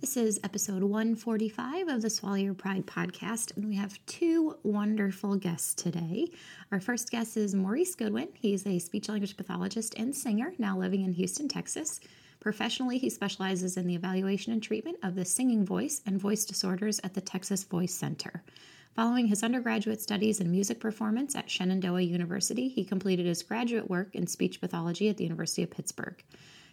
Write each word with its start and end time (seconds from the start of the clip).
This 0.00 0.16
is 0.16 0.40
episode 0.42 0.82
145 0.82 1.88
of 1.88 2.00
the 2.00 2.08
Swallow 2.08 2.36
Your 2.36 2.54
Pride 2.54 2.86
podcast, 2.86 3.54
and 3.54 3.68
we 3.68 3.74
have 3.76 3.98
two 4.06 4.56
wonderful 4.62 5.36
guests 5.36 5.74
today. 5.74 6.28
Our 6.72 6.80
first 6.80 7.10
guest 7.10 7.36
is 7.36 7.54
Maurice 7.54 7.94
Goodwin. 7.94 8.28
He's 8.32 8.66
a 8.66 8.78
speech 8.78 9.10
language 9.10 9.36
pathologist 9.36 9.94
and 9.98 10.16
singer, 10.16 10.54
now 10.56 10.78
living 10.78 11.02
in 11.02 11.12
Houston, 11.12 11.48
Texas. 11.48 12.00
Professionally, 12.40 12.96
he 12.96 13.10
specializes 13.10 13.76
in 13.76 13.86
the 13.86 13.94
evaluation 13.94 14.54
and 14.54 14.62
treatment 14.62 14.96
of 15.02 15.16
the 15.16 15.26
singing 15.26 15.66
voice 15.66 16.00
and 16.06 16.18
voice 16.18 16.46
disorders 16.46 16.98
at 17.04 17.12
the 17.12 17.20
Texas 17.20 17.64
Voice 17.64 17.92
Center. 17.92 18.42
Following 18.96 19.26
his 19.26 19.42
undergraduate 19.42 20.00
studies 20.00 20.40
in 20.40 20.50
music 20.50 20.80
performance 20.80 21.36
at 21.36 21.50
Shenandoah 21.50 22.00
University, 22.00 22.68
he 22.68 22.86
completed 22.86 23.26
his 23.26 23.42
graduate 23.42 23.90
work 23.90 24.14
in 24.14 24.26
speech 24.26 24.62
pathology 24.62 25.10
at 25.10 25.18
the 25.18 25.24
University 25.24 25.62
of 25.62 25.70
Pittsburgh. 25.70 26.24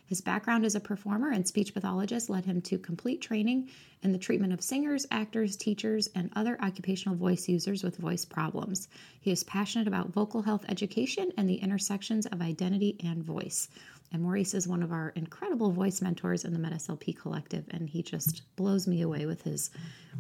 His 0.08 0.22
background 0.22 0.66
as 0.66 0.74
a 0.74 0.80
performer 0.80 1.32
and 1.32 1.46
speech 1.46 1.74
pathologist 1.74 2.30
led 2.30 2.46
him 2.46 2.62
to 2.62 2.80
complete 2.80 3.22
training 3.22 3.70
in 4.02 4.14
the 4.14 4.18
treatment 4.18 4.54
of 4.54 4.62
singers, 4.62 5.06
actors, 5.12 5.58
teachers, 5.58 6.08
and 6.16 6.32
other 6.34 6.58
occupational 6.62 7.18
voice 7.18 7.50
users 7.50 7.84
with 7.84 7.98
voice 7.98 8.24
problems. 8.24 8.88
He 9.20 9.32
is 9.32 9.44
passionate 9.44 9.88
about 9.88 10.14
vocal 10.14 10.42
health 10.42 10.64
education 10.70 11.32
and 11.36 11.50
the 11.50 11.56
intersections 11.56 12.26
of 12.26 12.42
identity 12.42 12.96
and 13.04 13.22
voice. 13.22 13.68
And 14.14 14.24
Maurice 14.24 14.54
is 14.54 14.66
one 14.66 14.82
of 14.82 14.94
our 14.94 15.10
incredible 15.18 15.72
voice 15.72 16.02
mentors 16.02 16.46
in 16.46 16.54
the 16.54 16.60
MedSLP 16.60 17.18
collective, 17.18 17.66
and 17.72 17.90
he 17.90 18.02
just 18.02 18.44
blows 18.56 18.88
me 18.88 19.02
away 19.02 19.26
with 19.26 19.42
his 19.42 19.72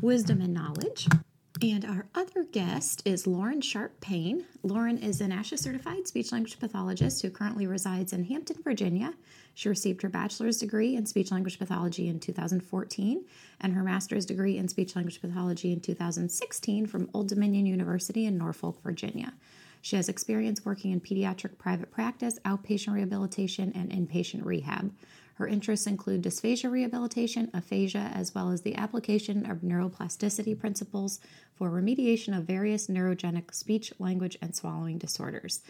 wisdom 0.01 0.41
and 0.41 0.53
knowledge. 0.53 1.07
And 1.61 1.85
our 1.85 2.05
other 2.13 2.43
guest 2.43 3.01
is 3.03 3.25
Lauren 3.25 3.61
Sharp 3.61 3.99
Payne. 3.99 4.45
Lauren 4.61 4.97
is 4.99 5.21
an 5.21 5.31
ASHA 5.31 5.57
certified 5.57 6.07
speech 6.07 6.31
language 6.31 6.59
pathologist 6.59 7.21
who 7.21 7.31
currently 7.31 7.65
resides 7.65 8.13
in 8.13 8.25
Hampton, 8.25 8.57
Virginia. 8.63 9.13
She 9.55 9.67
received 9.67 10.03
her 10.03 10.09
bachelor's 10.09 10.59
degree 10.59 10.95
in 10.95 11.07
speech 11.07 11.31
language 11.31 11.57
pathology 11.57 12.09
in 12.09 12.19
2014 12.19 13.25
and 13.59 13.73
her 13.73 13.81
master's 13.81 14.25
degree 14.25 14.57
in 14.57 14.67
speech 14.67 14.95
language 14.95 15.19
pathology 15.19 15.71
in 15.71 15.79
2016 15.79 16.85
from 16.85 17.09
Old 17.13 17.27
Dominion 17.27 17.65
University 17.65 18.27
in 18.27 18.37
Norfolk, 18.37 18.79
Virginia. 18.83 19.33
She 19.81 19.95
has 19.95 20.09
experience 20.09 20.63
working 20.63 20.91
in 20.91 21.01
pediatric 21.01 21.57
private 21.57 21.91
practice, 21.91 22.37
outpatient 22.45 22.93
rehabilitation, 22.93 23.71
and 23.73 23.89
inpatient 23.89 24.45
rehab. 24.45 24.91
Her 25.37 25.47
interests 25.47 25.85
include 25.85 26.23
dysphagia 26.23 26.71
rehabilitation, 26.71 27.51
aphasia, 27.53 28.11
as 28.15 28.33
well 28.33 28.49
as 28.49 28.61
the 28.61 28.73
application 28.73 29.45
of 29.45 29.59
neuroplasticity 29.59 30.59
principles 30.59 31.19
for 31.53 31.69
remediation 31.69 32.35
of 32.35 32.45
various 32.45 32.87
neurogenic 32.87 33.53
speech, 33.53 33.93
language, 33.99 34.35
and 34.41 34.55
swallowing 34.55 34.97
disorders. 34.97 35.61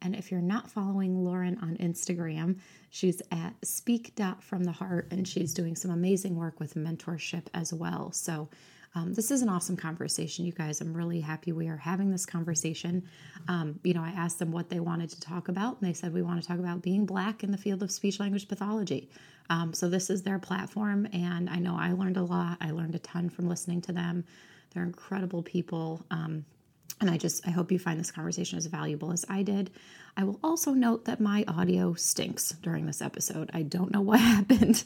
And 0.00 0.14
if 0.14 0.30
you're 0.30 0.40
not 0.40 0.70
following 0.70 1.24
Lauren 1.24 1.58
on 1.58 1.76
Instagram, 1.78 2.60
she's 2.88 3.20
at 3.32 3.54
speak.fromtheheart 3.64 5.10
and 5.10 5.26
she's 5.26 5.52
doing 5.52 5.74
some 5.74 5.90
amazing 5.90 6.36
work 6.36 6.60
with 6.60 6.74
mentorship 6.74 7.46
as 7.52 7.72
well. 7.72 8.12
So 8.12 8.48
um, 8.96 9.12
this 9.12 9.30
is 9.30 9.42
an 9.42 9.50
awesome 9.50 9.76
conversation, 9.76 10.46
you 10.46 10.52
guys. 10.52 10.80
I'm 10.80 10.96
really 10.96 11.20
happy 11.20 11.52
we 11.52 11.68
are 11.68 11.76
having 11.76 12.10
this 12.10 12.24
conversation. 12.24 13.04
Um, 13.46 13.78
you 13.84 13.92
know, 13.92 14.02
I 14.02 14.08
asked 14.08 14.38
them 14.38 14.50
what 14.50 14.70
they 14.70 14.80
wanted 14.80 15.10
to 15.10 15.20
talk 15.20 15.48
about, 15.48 15.78
and 15.78 15.88
they 15.88 15.92
said 15.92 16.14
we 16.14 16.22
want 16.22 16.40
to 16.40 16.48
talk 16.48 16.58
about 16.58 16.80
being 16.80 17.04
Black 17.04 17.44
in 17.44 17.50
the 17.52 17.58
field 17.58 17.82
of 17.82 17.90
speech 17.90 18.18
language 18.18 18.48
pathology. 18.48 19.10
Um, 19.50 19.74
so 19.74 19.90
this 19.90 20.08
is 20.08 20.22
their 20.22 20.38
platform, 20.38 21.06
and 21.12 21.50
I 21.50 21.58
know 21.58 21.76
I 21.78 21.92
learned 21.92 22.16
a 22.16 22.22
lot. 22.22 22.56
I 22.62 22.70
learned 22.70 22.94
a 22.94 22.98
ton 23.00 23.28
from 23.28 23.50
listening 23.50 23.82
to 23.82 23.92
them. 23.92 24.24
They're 24.72 24.84
incredible 24.84 25.42
people. 25.42 26.02
Um, 26.10 26.46
and 27.00 27.10
I 27.10 27.18
just 27.18 27.46
I 27.46 27.50
hope 27.50 27.70
you 27.70 27.78
find 27.78 28.00
this 28.00 28.10
conversation 28.10 28.58
as 28.58 28.66
valuable 28.66 29.12
as 29.12 29.24
I 29.28 29.42
did. 29.42 29.70
I 30.16 30.24
will 30.24 30.40
also 30.42 30.72
note 30.72 31.04
that 31.04 31.20
my 31.20 31.44
audio 31.46 31.92
stinks 31.92 32.52
during 32.62 32.86
this 32.86 33.02
episode. 33.02 33.50
I 33.52 33.62
don't 33.62 33.92
know 33.92 34.00
what 34.00 34.20
happened, 34.34 34.82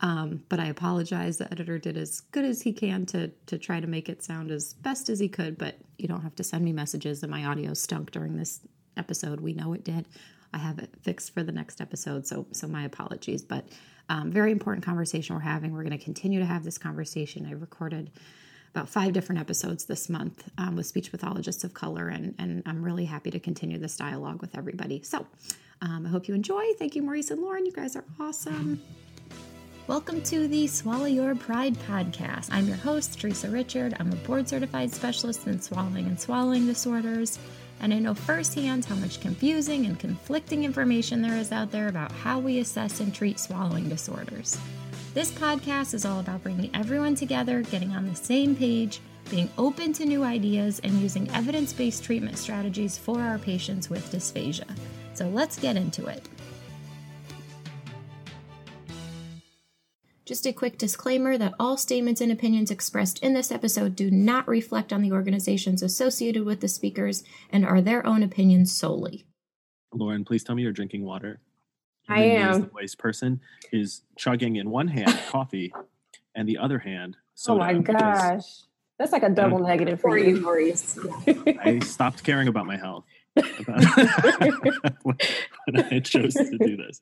um, 0.00 0.42
but 0.48 0.60
I 0.60 0.66
apologize. 0.66 1.38
The 1.38 1.50
editor 1.50 1.78
did 1.78 1.96
as 1.96 2.20
good 2.20 2.44
as 2.44 2.62
he 2.62 2.72
can 2.72 3.06
to 3.06 3.28
to 3.46 3.58
try 3.58 3.80
to 3.80 3.86
make 3.86 4.08
it 4.08 4.22
sound 4.22 4.50
as 4.50 4.74
best 4.74 5.08
as 5.08 5.18
he 5.18 5.28
could. 5.28 5.56
But 5.56 5.76
you 5.96 6.06
don't 6.06 6.22
have 6.22 6.34
to 6.36 6.44
send 6.44 6.64
me 6.64 6.72
messages 6.72 7.20
that 7.20 7.30
my 7.30 7.44
audio 7.44 7.72
stunk 7.72 8.10
during 8.10 8.36
this 8.36 8.60
episode. 8.96 9.40
We 9.40 9.54
know 9.54 9.72
it 9.72 9.84
did. 9.84 10.06
I 10.52 10.58
have 10.58 10.78
it 10.78 10.90
fixed 11.02 11.34
for 11.34 11.42
the 11.42 11.52
next 11.52 11.80
episode, 11.80 12.26
so 12.26 12.46
so 12.52 12.68
my 12.68 12.84
apologies. 12.84 13.42
But 13.42 13.68
um, 14.10 14.30
very 14.30 14.52
important 14.52 14.84
conversation 14.84 15.34
we're 15.34 15.40
having. 15.40 15.72
We're 15.72 15.82
going 15.82 15.98
to 15.98 16.04
continue 16.04 16.40
to 16.40 16.46
have 16.46 16.62
this 16.62 16.76
conversation. 16.76 17.46
I 17.46 17.52
recorded 17.52 18.10
about 18.74 18.88
five 18.88 19.12
different 19.12 19.40
episodes 19.40 19.84
this 19.84 20.08
month 20.08 20.50
um, 20.58 20.74
with 20.74 20.84
speech 20.84 21.12
pathologists 21.12 21.62
of 21.62 21.72
color, 21.72 22.08
and, 22.08 22.34
and 22.40 22.60
I'm 22.66 22.82
really 22.82 23.04
happy 23.04 23.30
to 23.30 23.38
continue 23.38 23.78
this 23.78 23.96
dialogue 23.96 24.40
with 24.40 24.56
everybody. 24.56 25.00
So 25.04 25.24
um, 25.80 26.04
I 26.04 26.08
hope 26.08 26.26
you 26.26 26.34
enjoy. 26.34 26.72
Thank 26.76 26.96
you, 26.96 27.02
Maurice 27.02 27.30
and 27.30 27.40
Lauren. 27.40 27.64
You 27.64 27.70
guys 27.70 27.94
are 27.94 28.04
awesome. 28.18 28.82
Welcome 29.86 30.22
to 30.22 30.48
the 30.48 30.66
Swallow 30.66 31.04
Your 31.04 31.36
Pride 31.36 31.74
podcast. 31.86 32.48
I'm 32.50 32.66
your 32.66 32.76
host, 32.76 33.20
Teresa 33.20 33.48
Richard. 33.48 33.94
I'm 34.00 34.10
a 34.10 34.16
board 34.16 34.48
certified 34.48 34.90
specialist 34.90 35.46
in 35.46 35.60
swallowing 35.60 36.06
and 36.06 36.18
swallowing 36.18 36.66
disorders, 36.66 37.38
and 37.78 37.94
I 37.94 38.00
know 38.00 38.12
firsthand 38.14 38.86
how 38.86 38.96
much 38.96 39.20
confusing 39.20 39.86
and 39.86 40.00
conflicting 40.00 40.64
information 40.64 41.22
there 41.22 41.36
is 41.36 41.52
out 41.52 41.70
there 41.70 41.86
about 41.86 42.10
how 42.10 42.40
we 42.40 42.58
assess 42.58 42.98
and 42.98 43.14
treat 43.14 43.38
swallowing 43.38 43.88
disorders. 43.88 44.58
This 45.14 45.30
podcast 45.30 45.94
is 45.94 46.04
all 46.04 46.18
about 46.18 46.42
bringing 46.42 46.74
everyone 46.74 47.14
together, 47.14 47.62
getting 47.62 47.92
on 47.92 48.04
the 48.04 48.16
same 48.16 48.56
page, 48.56 48.98
being 49.30 49.48
open 49.56 49.92
to 49.92 50.04
new 50.04 50.24
ideas, 50.24 50.80
and 50.82 50.92
using 50.94 51.30
evidence 51.30 51.72
based 51.72 52.02
treatment 52.02 52.36
strategies 52.36 52.98
for 52.98 53.20
our 53.20 53.38
patients 53.38 53.88
with 53.88 54.10
dysphagia. 54.10 54.68
So 55.14 55.28
let's 55.28 55.56
get 55.56 55.76
into 55.76 56.04
it. 56.06 56.28
Just 60.24 60.46
a 60.46 60.52
quick 60.52 60.78
disclaimer 60.78 61.38
that 61.38 61.54
all 61.60 61.76
statements 61.76 62.20
and 62.20 62.32
opinions 62.32 62.72
expressed 62.72 63.20
in 63.22 63.34
this 63.34 63.52
episode 63.52 63.94
do 63.94 64.10
not 64.10 64.48
reflect 64.48 64.92
on 64.92 65.00
the 65.00 65.12
organizations 65.12 65.80
associated 65.80 66.44
with 66.44 66.60
the 66.60 66.66
speakers 66.66 67.22
and 67.52 67.64
are 67.64 67.80
their 67.80 68.04
own 68.04 68.24
opinions 68.24 68.76
solely. 68.76 69.26
Lauren, 69.92 70.24
please 70.24 70.42
tell 70.42 70.56
me 70.56 70.62
you're 70.62 70.72
drinking 70.72 71.04
water. 71.04 71.40
I 72.08 72.22
am. 72.22 72.62
The 72.62 72.66
voice 72.68 72.94
person 72.94 73.40
is 73.72 74.02
chugging 74.16 74.56
in 74.56 74.70
one 74.70 74.88
hand 74.88 75.18
coffee 75.28 75.72
and 76.34 76.48
the 76.48 76.58
other 76.58 76.78
hand 76.78 77.16
soda. 77.34 77.64
Oh 77.64 77.72
my 77.72 77.78
gosh. 77.78 78.44
That's 78.98 79.12
like 79.12 79.24
a 79.24 79.30
double 79.30 79.58
negative 79.58 80.00
for 80.00 80.16
you, 80.16 80.40
Maurice. 80.40 80.98
I 81.64 81.80
stopped 81.80 82.22
caring 82.22 82.46
about 82.46 82.66
my 82.66 82.76
health 82.76 83.04
when 83.34 85.16
I 85.76 85.98
chose 85.98 86.34
to 86.34 86.56
do 86.58 86.76
this. 86.76 87.00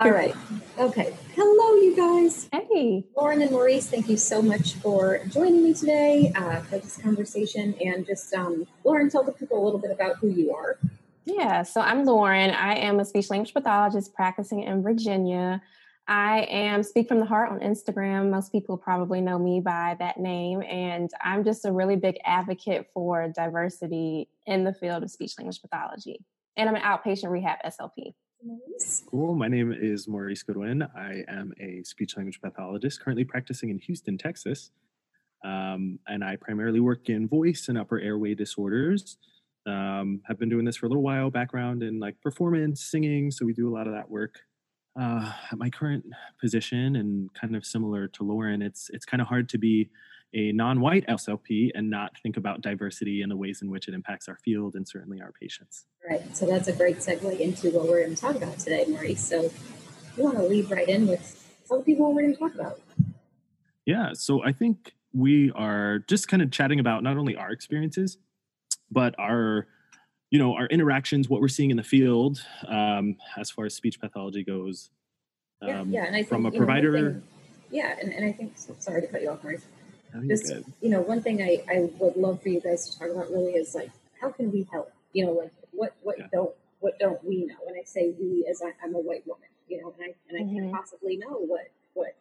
All 0.00 0.10
right. 0.10 0.34
Okay. 0.76 1.14
Hello, 1.36 1.74
you 1.80 1.96
guys. 1.96 2.48
Hey. 2.52 3.04
Lauren 3.16 3.42
and 3.42 3.52
Maurice, 3.52 3.88
thank 3.88 4.08
you 4.08 4.16
so 4.16 4.42
much 4.42 4.74
for 4.74 5.20
joining 5.28 5.62
me 5.62 5.72
today 5.72 6.32
uh, 6.34 6.60
for 6.62 6.78
this 6.78 6.96
conversation. 6.96 7.74
And 7.80 8.04
just, 8.04 8.34
um, 8.34 8.66
Lauren, 8.82 9.08
tell 9.08 9.22
the 9.22 9.30
people 9.30 9.62
a 9.62 9.64
little 9.64 9.78
bit 9.78 9.92
about 9.92 10.16
who 10.16 10.28
you 10.28 10.52
are. 10.52 10.78
Yeah, 11.28 11.62
so 11.62 11.82
I'm 11.82 12.04
Lauren. 12.04 12.50
I 12.50 12.76
am 12.76 13.00
a 13.00 13.04
speech 13.04 13.28
language 13.28 13.52
pathologist 13.52 14.14
practicing 14.14 14.62
in 14.62 14.82
Virginia. 14.82 15.60
I 16.06 16.46
am 16.48 16.82
Speak 16.82 17.06
from 17.06 17.20
the 17.20 17.26
Heart 17.26 17.52
on 17.52 17.60
Instagram. 17.60 18.30
Most 18.30 18.50
people 18.50 18.78
probably 18.78 19.20
know 19.20 19.38
me 19.38 19.60
by 19.60 19.94
that 19.98 20.18
name. 20.18 20.62
And 20.62 21.10
I'm 21.22 21.44
just 21.44 21.66
a 21.66 21.72
really 21.72 21.96
big 21.96 22.16
advocate 22.24 22.86
for 22.94 23.30
diversity 23.36 24.30
in 24.46 24.64
the 24.64 24.72
field 24.72 25.02
of 25.02 25.10
speech 25.10 25.34
language 25.36 25.60
pathology. 25.60 26.24
And 26.56 26.66
I'm 26.66 26.76
an 26.76 26.80
outpatient 26.80 27.28
rehab 27.28 27.58
SLP. 27.62 28.14
Cool. 29.10 29.34
My 29.34 29.48
name 29.48 29.70
is 29.78 30.08
Maurice 30.08 30.42
Goodwin. 30.42 30.82
I 30.96 31.24
am 31.28 31.52
a 31.60 31.82
speech 31.82 32.16
language 32.16 32.40
pathologist 32.40 33.02
currently 33.02 33.24
practicing 33.24 33.68
in 33.68 33.78
Houston, 33.80 34.16
Texas. 34.16 34.70
Um, 35.44 35.98
and 36.06 36.24
I 36.24 36.36
primarily 36.36 36.80
work 36.80 37.10
in 37.10 37.28
voice 37.28 37.68
and 37.68 37.76
upper 37.76 38.00
airway 38.00 38.34
disorders. 38.34 39.18
Um, 39.68 40.22
have 40.26 40.38
been 40.38 40.48
doing 40.48 40.64
this 40.64 40.76
for 40.76 40.86
a 40.86 40.88
little 40.88 41.02
while, 41.02 41.30
background 41.30 41.82
in 41.82 42.00
like 42.00 42.20
performance, 42.20 42.82
singing. 42.82 43.30
So 43.30 43.44
we 43.44 43.52
do 43.52 43.68
a 43.68 43.74
lot 43.74 43.86
of 43.86 43.92
that 43.94 44.10
work. 44.10 44.40
Uh, 44.98 45.32
at 45.52 45.58
my 45.58 45.70
current 45.70 46.04
position, 46.40 46.96
and 46.96 47.32
kind 47.34 47.54
of 47.54 47.64
similar 47.64 48.08
to 48.08 48.24
Lauren, 48.24 48.62
it's 48.62 48.90
it's 48.92 49.04
kind 49.04 49.20
of 49.20 49.28
hard 49.28 49.48
to 49.50 49.58
be 49.58 49.90
a 50.34 50.52
non-white 50.52 51.06
SLP 51.06 51.70
and 51.74 51.88
not 51.88 52.12
think 52.22 52.36
about 52.36 52.60
diversity 52.60 53.22
and 53.22 53.30
the 53.30 53.36
ways 53.36 53.62
in 53.62 53.70
which 53.70 53.88
it 53.88 53.94
impacts 53.94 54.28
our 54.28 54.36
field 54.36 54.74
and 54.74 54.86
certainly 54.86 55.20
our 55.20 55.32
patients. 55.32 55.84
Right. 56.08 56.36
So 56.36 56.46
that's 56.46 56.68
a 56.68 56.72
great 56.72 56.98
segue 56.98 57.38
into 57.38 57.70
what 57.70 57.88
we're 57.88 58.02
going 58.02 58.14
to 58.14 58.20
talk 58.20 58.34
about 58.34 58.58
today, 58.58 58.84
Maurice. 58.88 59.24
So 59.24 59.50
you 60.16 60.24
want 60.24 60.36
to 60.36 60.42
lead 60.42 60.70
right 60.70 60.88
in 60.88 61.06
with 61.06 61.48
tell 61.66 61.78
the 61.78 61.84
people 61.84 62.06
what 62.06 62.14
we're 62.14 62.22
going 62.22 62.34
to 62.34 62.40
talk 62.40 62.54
about. 62.54 62.80
Yeah. 63.86 64.12
So 64.14 64.42
I 64.44 64.52
think 64.52 64.92
we 65.12 65.50
are 65.52 66.00
just 66.00 66.28
kind 66.28 66.42
of 66.42 66.50
chatting 66.50 66.80
about 66.80 67.02
not 67.02 67.16
only 67.16 67.36
our 67.36 67.50
experiences, 67.50 68.18
but 68.90 69.14
our 69.18 69.66
you 70.30 70.38
know 70.38 70.54
our 70.54 70.66
interactions 70.66 71.28
what 71.28 71.40
we're 71.40 71.48
seeing 71.48 71.70
in 71.70 71.76
the 71.76 71.82
field 71.82 72.44
um, 72.66 73.16
as 73.36 73.50
far 73.50 73.64
as 73.64 73.74
speech 73.74 74.00
pathology 74.00 74.44
goes 74.44 74.90
um, 75.62 75.68
yeah, 75.68 75.82
yeah 76.02 76.06
and 76.06 76.14
i 76.14 76.18
think, 76.18 76.28
from 76.28 76.46
a 76.46 76.52
provider 76.52 76.92
know, 76.92 77.10
thing, 77.10 77.22
yeah 77.70 77.96
and, 78.00 78.12
and 78.12 78.24
i 78.24 78.32
think 78.32 78.52
sorry 78.78 79.00
to 79.00 79.06
cut 79.06 79.22
you 79.22 79.30
off 79.30 79.42
Maurice. 79.42 79.64
No, 80.14 80.26
this, 80.26 80.50
you 80.80 80.88
know 80.88 81.02
one 81.02 81.20
thing 81.20 81.42
I, 81.42 81.62
I 81.70 81.90
would 81.98 82.16
love 82.16 82.42
for 82.42 82.48
you 82.48 82.60
guys 82.60 82.88
to 82.88 82.98
talk 82.98 83.10
about 83.10 83.30
really 83.30 83.52
is 83.52 83.74
like 83.74 83.90
how 84.20 84.30
can 84.30 84.50
we 84.50 84.66
help 84.72 84.90
you 85.12 85.26
know 85.26 85.32
like 85.32 85.52
what 85.72 85.94
what 86.02 86.18
yeah. 86.18 86.26
don't 86.32 86.54
what 86.80 86.98
don't 86.98 87.22
we 87.24 87.44
know 87.44 87.56
when 87.64 87.74
i 87.74 87.84
say 87.84 88.14
we 88.18 88.46
as 88.48 88.62
I, 88.62 88.72
am 88.84 88.94
a 88.94 88.98
white 88.98 89.26
woman 89.26 89.48
you 89.68 89.82
know 89.82 89.92
and 89.98 90.10
i 90.10 90.14
and 90.28 90.38
i 90.38 90.42
mm-hmm. 90.42 90.70
can't 90.70 90.72
possibly 90.72 91.18
know 91.18 91.36
what 91.46 91.68
what 91.92 92.14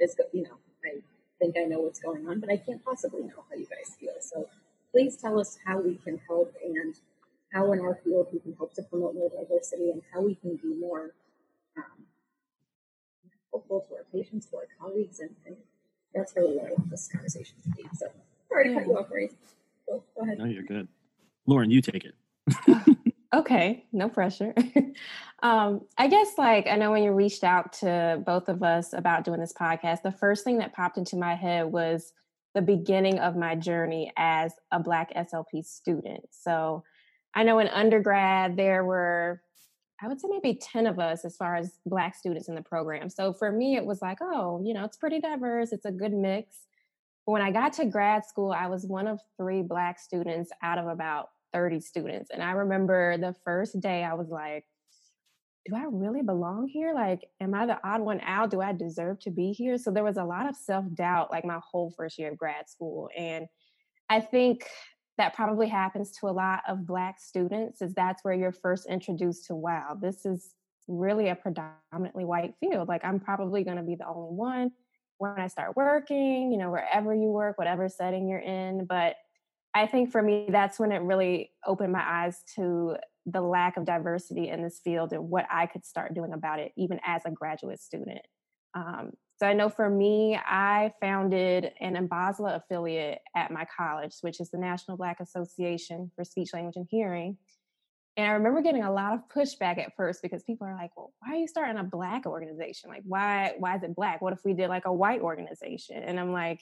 is, 0.00 0.16
you 0.32 0.42
know, 0.42 0.58
I 0.84 1.00
think 1.38 1.56
I 1.56 1.64
know 1.64 1.80
what's 1.80 2.00
going 2.00 2.28
on, 2.28 2.40
but 2.40 2.50
I 2.50 2.56
can't 2.56 2.84
possibly 2.84 3.22
know 3.22 3.44
how 3.48 3.56
you 3.56 3.66
guys 3.66 3.96
feel. 3.98 4.12
So 4.20 4.48
please 4.98 5.16
tell 5.16 5.38
us 5.38 5.58
how 5.64 5.78
we 5.80 5.94
can 5.94 6.20
help 6.26 6.52
and 6.64 6.96
how 7.52 7.70
in 7.72 7.78
our 7.78 7.94
field 8.02 8.26
we 8.32 8.40
can 8.40 8.52
help 8.54 8.74
to 8.74 8.82
promote 8.82 9.14
more 9.14 9.30
diversity 9.30 9.90
and 9.90 10.02
how 10.12 10.20
we 10.20 10.34
can 10.34 10.56
be 10.56 10.74
more 10.74 11.14
um, 11.76 12.04
helpful 13.52 13.86
to 13.88 13.94
our 13.94 14.04
patients, 14.12 14.46
to 14.46 14.56
our 14.56 14.66
colleagues, 14.80 15.20
and, 15.20 15.30
and 15.46 15.54
that's 16.12 16.34
really 16.34 16.56
what 16.56 16.66
I 16.66 16.70
want 16.70 16.90
this 16.90 17.08
conversation 17.12 17.54
to 17.62 17.68
be. 17.70 17.84
So 17.96 18.06
sorry 18.48 18.70
to 18.70 18.74
cut 18.74 18.86
you 18.88 18.98
off, 18.98 19.08
Marie. 19.08 19.30
Go, 19.86 20.02
go 20.16 20.22
ahead. 20.24 20.38
No, 20.38 20.46
you're 20.46 20.64
good. 20.64 20.88
Lauren, 21.46 21.70
you 21.70 21.80
take 21.80 22.04
it. 22.04 22.96
okay, 23.32 23.84
no 23.92 24.08
pressure. 24.08 24.52
um, 25.44 25.82
I 25.96 26.08
guess 26.08 26.32
like 26.36 26.66
I 26.66 26.74
know 26.74 26.90
when 26.90 27.04
you 27.04 27.12
reached 27.12 27.44
out 27.44 27.72
to 27.74 28.20
both 28.26 28.48
of 28.48 28.64
us 28.64 28.94
about 28.94 29.22
doing 29.22 29.38
this 29.38 29.52
podcast, 29.52 30.02
the 30.02 30.10
first 30.10 30.42
thing 30.42 30.58
that 30.58 30.74
popped 30.74 30.98
into 30.98 31.14
my 31.14 31.36
head 31.36 31.66
was 31.66 32.12
the 32.54 32.62
beginning 32.62 33.18
of 33.18 33.36
my 33.36 33.54
journey 33.54 34.12
as 34.16 34.52
a 34.72 34.80
Black 34.80 35.12
SLP 35.14 35.64
student. 35.64 36.24
So 36.30 36.82
I 37.34 37.44
know 37.44 37.58
in 37.58 37.68
undergrad 37.68 38.56
there 38.56 38.84
were 38.84 39.42
I 40.00 40.06
would 40.06 40.20
say 40.20 40.28
maybe 40.30 40.54
10 40.54 40.86
of 40.86 41.00
us 41.00 41.24
as 41.24 41.36
far 41.36 41.56
as 41.56 41.72
Black 41.84 42.14
students 42.14 42.48
in 42.48 42.54
the 42.54 42.62
program. 42.62 43.10
So 43.10 43.32
for 43.32 43.50
me, 43.50 43.74
it 43.76 43.84
was 43.84 44.00
like, 44.00 44.18
oh, 44.20 44.62
you 44.64 44.72
know, 44.72 44.84
it's 44.84 44.96
pretty 44.96 45.20
diverse, 45.20 45.72
it's 45.72 45.86
a 45.86 45.90
good 45.90 46.12
mix. 46.12 46.54
But 47.26 47.32
when 47.32 47.42
I 47.42 47.50
got 47.50 47.72
to 47.74 47.84
grad 47.84 48.24
school, 48.24 48.52
I 48.52 48.68
was 48.68 48.86
one 48.86 49.08
of 49.08 49.20
three 49.36 49.62
Black 49.62 49.98
students 49.98 50.52
out 50.62 50.78
of 50.78 50.86
about 50.86 51.30
30 51.52 51.80
students. 51.80 52.30
And 52.30 52.42
I 52.42 52.52
remember 52.52 53.18
the 53.18 53.34
first 53.44 53.80
day 53.80 54.04
I 54.04 54.14
was 54.14 54.28
like, 54.28 54.64
do 55.66 55.76
I 55.76 55.84
really 55.90 56.22
belong 56.22 56.68
here? 56.68 56.94
Like, 56.94 57.28
am 57.40 57.54
I 57.54 57.66
the 57.66 57.78
odd 57.86 58.00
one 58.00 58.20
out? 58.22 58.50
Do 58.50 58.60
I 58.60 58.72
deserve 58.72 59.20
to 59.20 59.30
be 59.30 59.52
here? 59.52 59.76
So 59.78 59.90
there 59.90 60.04
was 60.04 60.16
a 60.16 60.24
lot 60.24 60.48
of 60.48 60.56
self 60.56 60.84
doubt, 60.94 61.30
like 61.30 61.44
my 61.44 61.60
whole 61.70 61.92
first 61.96 62.18
year 62.18 62.30
of 62.30 62.38
grad 62.38 62.68
school. 62.68 63.10
And 63.16 63.46
I 64.08 64.20
think 64.20 64.66
that 65.18 65.34
probably 65.34 65.68
happens 65.68 66.12
to 66.12 66.28
a 66.28 66.30
lot 66.30 66.60
of 66.68 66.86
Black 66.86 67.20
students, 67.20 67.82
is 67.82 67.92
that's 67.92 68.24
where 68.24 68.34
you're 68.34 68.52
first 68.52 68.86
introduced 68.88 69.46
to, 69.48 69.54
wow, 69.54 69.96
this 70.00 70.24
is 70.24 70.54
really 70.86 71.28
a 71.28 71.34
predominantly 71.34 72.24
white 72.24 72.54
field. 72.60 72.88
Like, 72.88 73.04
I'm 73.04 73.20
probably 73.20 73.64
going 73.64 73.76
to 73.76 73.82
be 73.82 73.96
the 73.96 74.06
only 74.06 74.34
one 74.34 74.70
when 75.18 75.34
I 75.38 75.48
start 75.48 75.76
working, 75.76 76.52
you 76.52 76.58
know, 76.58 76.70
wherever 76.70 77.12
you 77.12 77.30
work, 77.30 77.58
whatever 77.58 77.88
setting 77.88 78.28
you're 78.28 78.38
in. 78.38 78.86
But 78.86 79.16
I 79.74 79.86
think 79.86 80.10
for 80.10 80.22
me, 80.22 80.46
that's 80.48 80.78
when 80.78 80.92
it 80.92 81.02
really 81.02 81.50
opened 81.66 81.92
my 81.92 82.02
eyes 82.02 82.42
to 82.54 82.96
the 83.32 83.40
lack 83.40 83.76
of 83.76 83.84
diversity 83.84 84.48
in 84.48 84.62
this 84.62 84.80
field 84.82 85.12
and 85.12 85.28
what 85.30 85.46
I 85.50 85.66
could 85.66 85.84
start 85.84 86.14
doing 86.14 86.32
about 86.32 86.60
it, 86.60 86.72
even 86.76 87.00
as 87.04 87.22
a 87.24 87.30
graduate 87.30 87.80
student. 87.80 88.22
Um, 88.74 89.12
so 89.38 89.46
I 89.46 89.52
know 89.52 89.68
for 89.68 89.88
me, 89.88 90.36
I 90.36 90.92
founded 91.00 91.72
an 91.80 92.08
NBASLH 92.08 92.56
affiliate 92.56 93.20
at 93.36 93.52
my 93.52 93.66
college, 93.76 94.14
which 94.20 94.40
is 94.40 94.50
the 94.50 94.58
National 94.58 94.96
Black 94.96 95.20
Association 95.20 96.10
for 96.16 96.24
Speech, 96.24 96.50
Language, 96.52 96.76
and 96.76 96.86
Hearing. 96.90 97.36
And 98.16 98.26
I 98.26 98.30
remember 98.30 98.62
getting 98.62 98.82
a 98.82 98.92
lot 98.92 99.14
of 99.14 99.20
pushback 99.32 99.78
at 99.78 99.94
first 99.96 100.22
because 100.22 100.42
people 100.42 100.66
are 100.66 100.74
like, 100.74 100.90
"Well, 100.96 101.12
why 101.20 101.34
are 101.34 101.36
you 101.36 101.46
starting 101.46 101.78
a 101.78 101.84
black 101.84 102.26
organization? 102.26 102.90
Like, 102.90 103.04
why 103.04 103.54
why 103.58 103.76
is 103.76 103.84
it 103.84 103.94
black? 103.94 104.20
What 104.20 104.32
if 104.32 104.40
we 104.44 104.54
did 104.54 104.68
like 104.68 104.86
a 104.86 104.92
white 104.92 105.20
organization?" 105.20 106.02
And 106.02 106.18
I'm 106.18 106.32
like, 106.32 106.58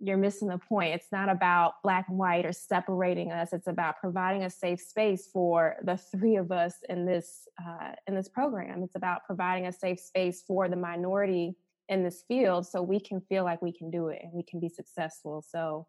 you're 0.00 0.16
missing 0.16 0.48
the 0.48 0.58
point. 0.58 0.94
It's 0.94 1.12
not 1.12 1.28
about 1.28 1.74
black 1.82 2.08
and 2.08 2.18
white 2.18 2.46
or 2.46 2.52
separating 2.52 3.32
us. 3.32 3.52
It's 3.52 3.66
about 3.66 4.00
providing 4.00 4.44
a 4.44 4.50
safe 4.50 4.80
space 4.80 5.28
for 5.30 5.76
the 5.84 5.96
three 5.96 6.36
of 6.36 6.50
us 6.50 6.74
in 6.88 7.04
this 7.04 7.46
uh, 7.62 7.92
in 8.06 8.14
this 8.14 8.28
program. 8.28 8.82
It's 8.82 8.96
about 8.96 9.24
providing 9.26 9.66
a 9.66 9.72
safe 9.72 10.00
space 10.00 10.42
for 10.46 10.68
the 10.68 10.76
minority 10.76 11.56
in 11.88 12.02
this 12.02 12.24
field, 12.26 12.66
so 12.66 12.82
we 12.82 12.98
can 12.98 13.20
feel 13.20 13.44
like 13.44 13.60
we 13.60 13.72
can 13.72 13.90
do 13.90 14.08
it 14.08 14.20
and 14.22 14.32
we 14.32 14.42
can 14.42 14.58
be 14.58 14.68
successful. 14.68 15.44
So, 15.46 15.86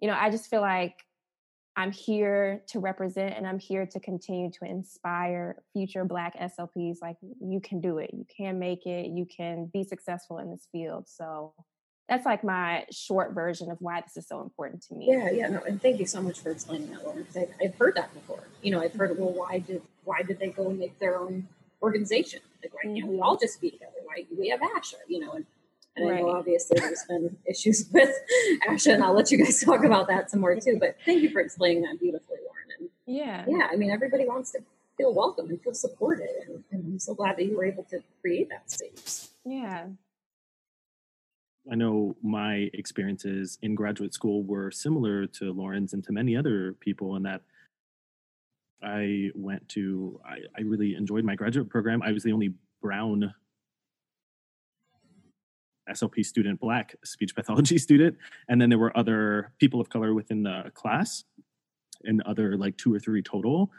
you 0.00 0.08
know, 0.08 0.16
I 0.18 0.30
just 0.30 0.50
feel 0.50 0.60
like 0.60 0.96
I'm 1.76 1.92
here 1.92 2.62
to 2.68 2.80
represent 2.80 3.36
and 3.36 3.46
I'm 3.46 3.58
here 3.58 3.86
to 3.86 4.00
continue 4.00 4.50
to 4.50 4.64
inspire 4.64 5.62
future 5.72 6.04
Black 6.04 6.38
SLPs. 6.38 6.96
Like 7.00 7.16
you 7.40 7.60
can 7.60 7.80
do 7.80 7.98
it, 7.98 8.10
you 8.12 8.26
can 8.36 8.58
make 8.58 8.84
it, 8.86 9.06
you 9.06 9.24
can 9.24 9.70
be 9.72 9.84
successful 9.84 10.38
in 10.38 10.50
this 10.50 10.68
field. 10.72 11.08
So 11.08 11.54
that's 12.10 12.26
like 12.26 12.42
my 12.42 12.84
short 12.90 13.32
version 13.32 13.70
of 13.70 13.80
why 13.80 14.00
this 14.00 14.16
is 14.16 14.26
so 14.26 14.40
important 14.40 14.82
to 14.82 14.94
me. 14.94 15.06
Yeah, 15.08 15.30
yeah, 15.30 15.48
no, 15.48 15.60
and 15.60 15.80
thank 15.80 16.00
you 16.00 16.06
so 16.06 16.20
much 16.20 16.40
for 16.40 16.50
explaining 16.50 16.90
that, 16.90 17.04
Lauren. 17.04 17.22
Because 17.22 17.36
I've, 17.36 17.54
I've 17.62 17.74
heard 17.76 17.94
that 17.94 18.12
before. 18.12 18.42
You 18.62 18.72
know, 18.72 18.82
I've 18.82 18.94
heard, 18.94 19.16
well, 19.16 19.32
why 19.32 19.60
did 19.60 19.80
why 20.04 20.22
did 20.22 20.40
they 20.40 20.48
go 20.48 20.70
and 20.70 20.78
make 20.80 20.98
their 20.98 21.16
own 21.16 21.46
organization? 21.80 22.40
Like, 22.62 22.74
why 22.74 22.82
can't 22.82 23.06
we 23.06 23.14
mm-hmm. 23.14 23.22
all 23.22 23.36
just 23.36 23.60
be 23.60 23.70
together? 23.70 23.92
Why 24.04 24.26
we 24.36 24.48
have 24.48 24.58
ASHA? 24.58 24.96
You 25.06 25.20
know, 25.20 25.32
and, 25.34 25.46
and 25.94 26.10
right. 26.10 26.18
I 26.18 26.20
know 26.20 26.30
obviously 26.30 26.80
there's 26.80 27.04
been 27.08 27.36
issues 27.46 27.88
with 27.92 28.10
ASHA, 28.68 28.94
and 28.94 29.04
I'll 29.04 29.14
let 29.14 29.30
you 29.30 29.38
guys 29.38 29.60
talk 29.64 29.84
about 29.84 30.08
that 30.08 30.32
some 30.32 30.40
more 30.40 30.56
too. 30.56 30.78
But 30.80 30.96
thank 31.06 31.22
you 31.22 31.30
for 31.30 31.40
explaining 31.40 31.84
that 31.84 32.00
beautifully, 32.00 32.38
Lauren. 32.38 32.80
And 32.80 32.88
yeah, 33.06 33.44
yeah, 33.46 33.68
I 33.70 33.76
mean, 33.76 33.92
everybody 33.92 34.26
wants 34.26 34.50
to 34.50 34.64
feel 34.96 35.14
welcome 35.14 35.48
and 35.48 35.62
feel 35.62 35.74
supported, 35.74 36.28
and, 36.48 36.64
and 36.72 36.84
I'm 36.86 36.98
so 36.98 37.14
glad 37.14 37.36
that 37.36 37.44
you 37.44 37.56
were 37.56 37.64
able 37.64 37.84
to 37.84 38.02
create 38.20 38.48
that 38.48 38.68
space. 38.68 39.30
Yeah. 39.44 39.86
I 41.70 41.74
know 41.74 42.16
my 42.22 42.70
experiences 42.72 43.58
in 43.62 43.74
graduate 43.74 44.14
school 44.14 44.44
were 44.44 44.70
similar 44.70 45.26
to 45.26 45.52
Lauren's 45.52 45.92
and 45.92 46.02
to 46.04 46.12
many 46.12 46.36
other 46.36 46.74
people 46.80 47.16
in 47.16 47.22
that 47.24 47.42
I 48.82 49.30
went 49.34 49.68
to, 49.70 50.20
I, 50.24 50.38
I 50.56 50.62
really 50.62 50.94
enjoyed 50.94 51.24
my 51.24 51.34
graduate 51.34 51.68
program. 51.68 52.02
I 52.02 52.12
was 52.12 52.22
the 52.22 52.32
only 52.32 52.54
brown 52.80 53.34
SLP 55.90 56.24
student, 56.24 56.60
black 56.60 56.94
speech 57.04 57.34
pathology 57.34 57.76
student. 57.86 58.16
And 58.48 58.60
then 58.60 58.70
there 58.70 58.78
were 58.78 58.96
other 58.96 59.52
people 59.58 59.80
of 59.80 59.90
color 59.90 60.14
within 60.14 60.42
the 60.42 60.70
class 60.74 61.24
and 62.04 62.22
other 62.22 62.56
like 62.56 62.76
two 62.78 62.94
or 62.94 62.98
three 62.98 63.22
total 63.22 63.70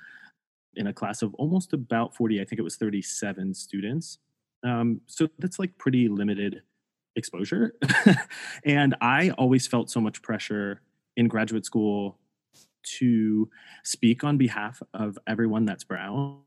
in 0.75 0.87
a 0.87 0.93
class 0.93 1.21
of 1.21 1.33
almost 1.35 1.73
about 1.73 2.15
40, 2.15 2.39
I 2.39 2.45
think 2.45 2.59
it 2.59 2.63
was 2.63 2.77
37 2.77 3.53
students. 3.53 4.19
Um, 4.63 5.01
so 5.07 5.27
that's 5.39 5.59
like 5.59 5.77
pretty 5.77 6.07
limited 6.07 6.61
exposure. 7.15 7.73
and 8.65 8.95
I 9.01 9.31
always 9.31 9.67
felt 9.67 9.89
so 9.89 9.99
much 9.99 10.21
pressure 10.21 10.81
in 11.17 11.27
graduate 11.27 11.65
school 11.65 12.17
to 12.83 13.49
speak 13.83 14.23
on 14.23 14.37
behalf 14.37 14.81
of 14.93 15.17
everyone 15.27 15.65
that's 15.65 15.83
brown. 15.83 16.41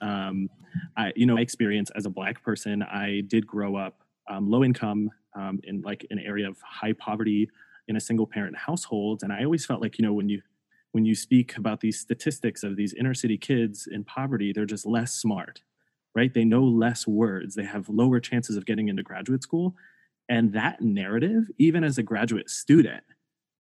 Um, 0.00 0.48
I, 0.96 1.12
you 1.16 1.26
know, 1.26 1.34
my 1.34 1.40
experience 1.40 1.90
as 1.96 2.06
a 2.06 2.10
black 2.10 2.42
person, 2.42 2.82
I 2.82 3.22
did 3.26 3.46
grow 3.46 3.76
up 3.76 4.02
um, 4.28 4.50
low 4.50 4.62
income 4.62 5.10
um, 5.34 5.60
in 5.64 5.82
like 5.82 6.06
an 6.10 6.18
area 6.18 6.48
of 6.48 6.58
high 6.62 6.92
poverty 6.92 7.48
in 7.88 7.96
a 7.96 8.00
single 8.00 8.26
parent 8.26 8.56
household, 8.56 9.22
and 9.22 9.32
I 9.32 9.44
always 9.44 9.64
felt 9.64 9.80
like 9.80 9.98
you 9.98 10.04
know 10.04 10.12
when 10.12 10.28
you 10.28 10.42
when 10.92 11.04
you 11.04 11.14
speak 11.14 11.56
about 11.56 11.80
these 11.80 11.98
statistics 11.98 12.62
of 12.62 12.76
these 12.76 12.92
inner 12.94 13.14
city 13.14 13.38
kids 13.38 13.88
in 13.90 14.04
poverty, 14.04 14.52
they're 14.52 14.66
just 14.66 14.86
less 14.86 15.14
smart 15.14 15.62
right? 16.18 16.34
They 16.34 16.44
know 16.44 16.64
less 16.64 17.06
words, 17.06 17.54
they 17.54 17.64
have 17.64 17.88
lower 17.88 18.18
chances 18.18 18.56
of 18.56 18.66
getting 18.66 18.88
into 18.88 19.04
graduate 19.04 19.44
school. 19.44 19.76
And 20.28 20.52
that 20.52 20.80
narrative, 20.80 21.44
even 21.58 21.84
as 21.84 21.96
a 21.96 22.02
graduate 22.02 22.50
student, 22.50 23.04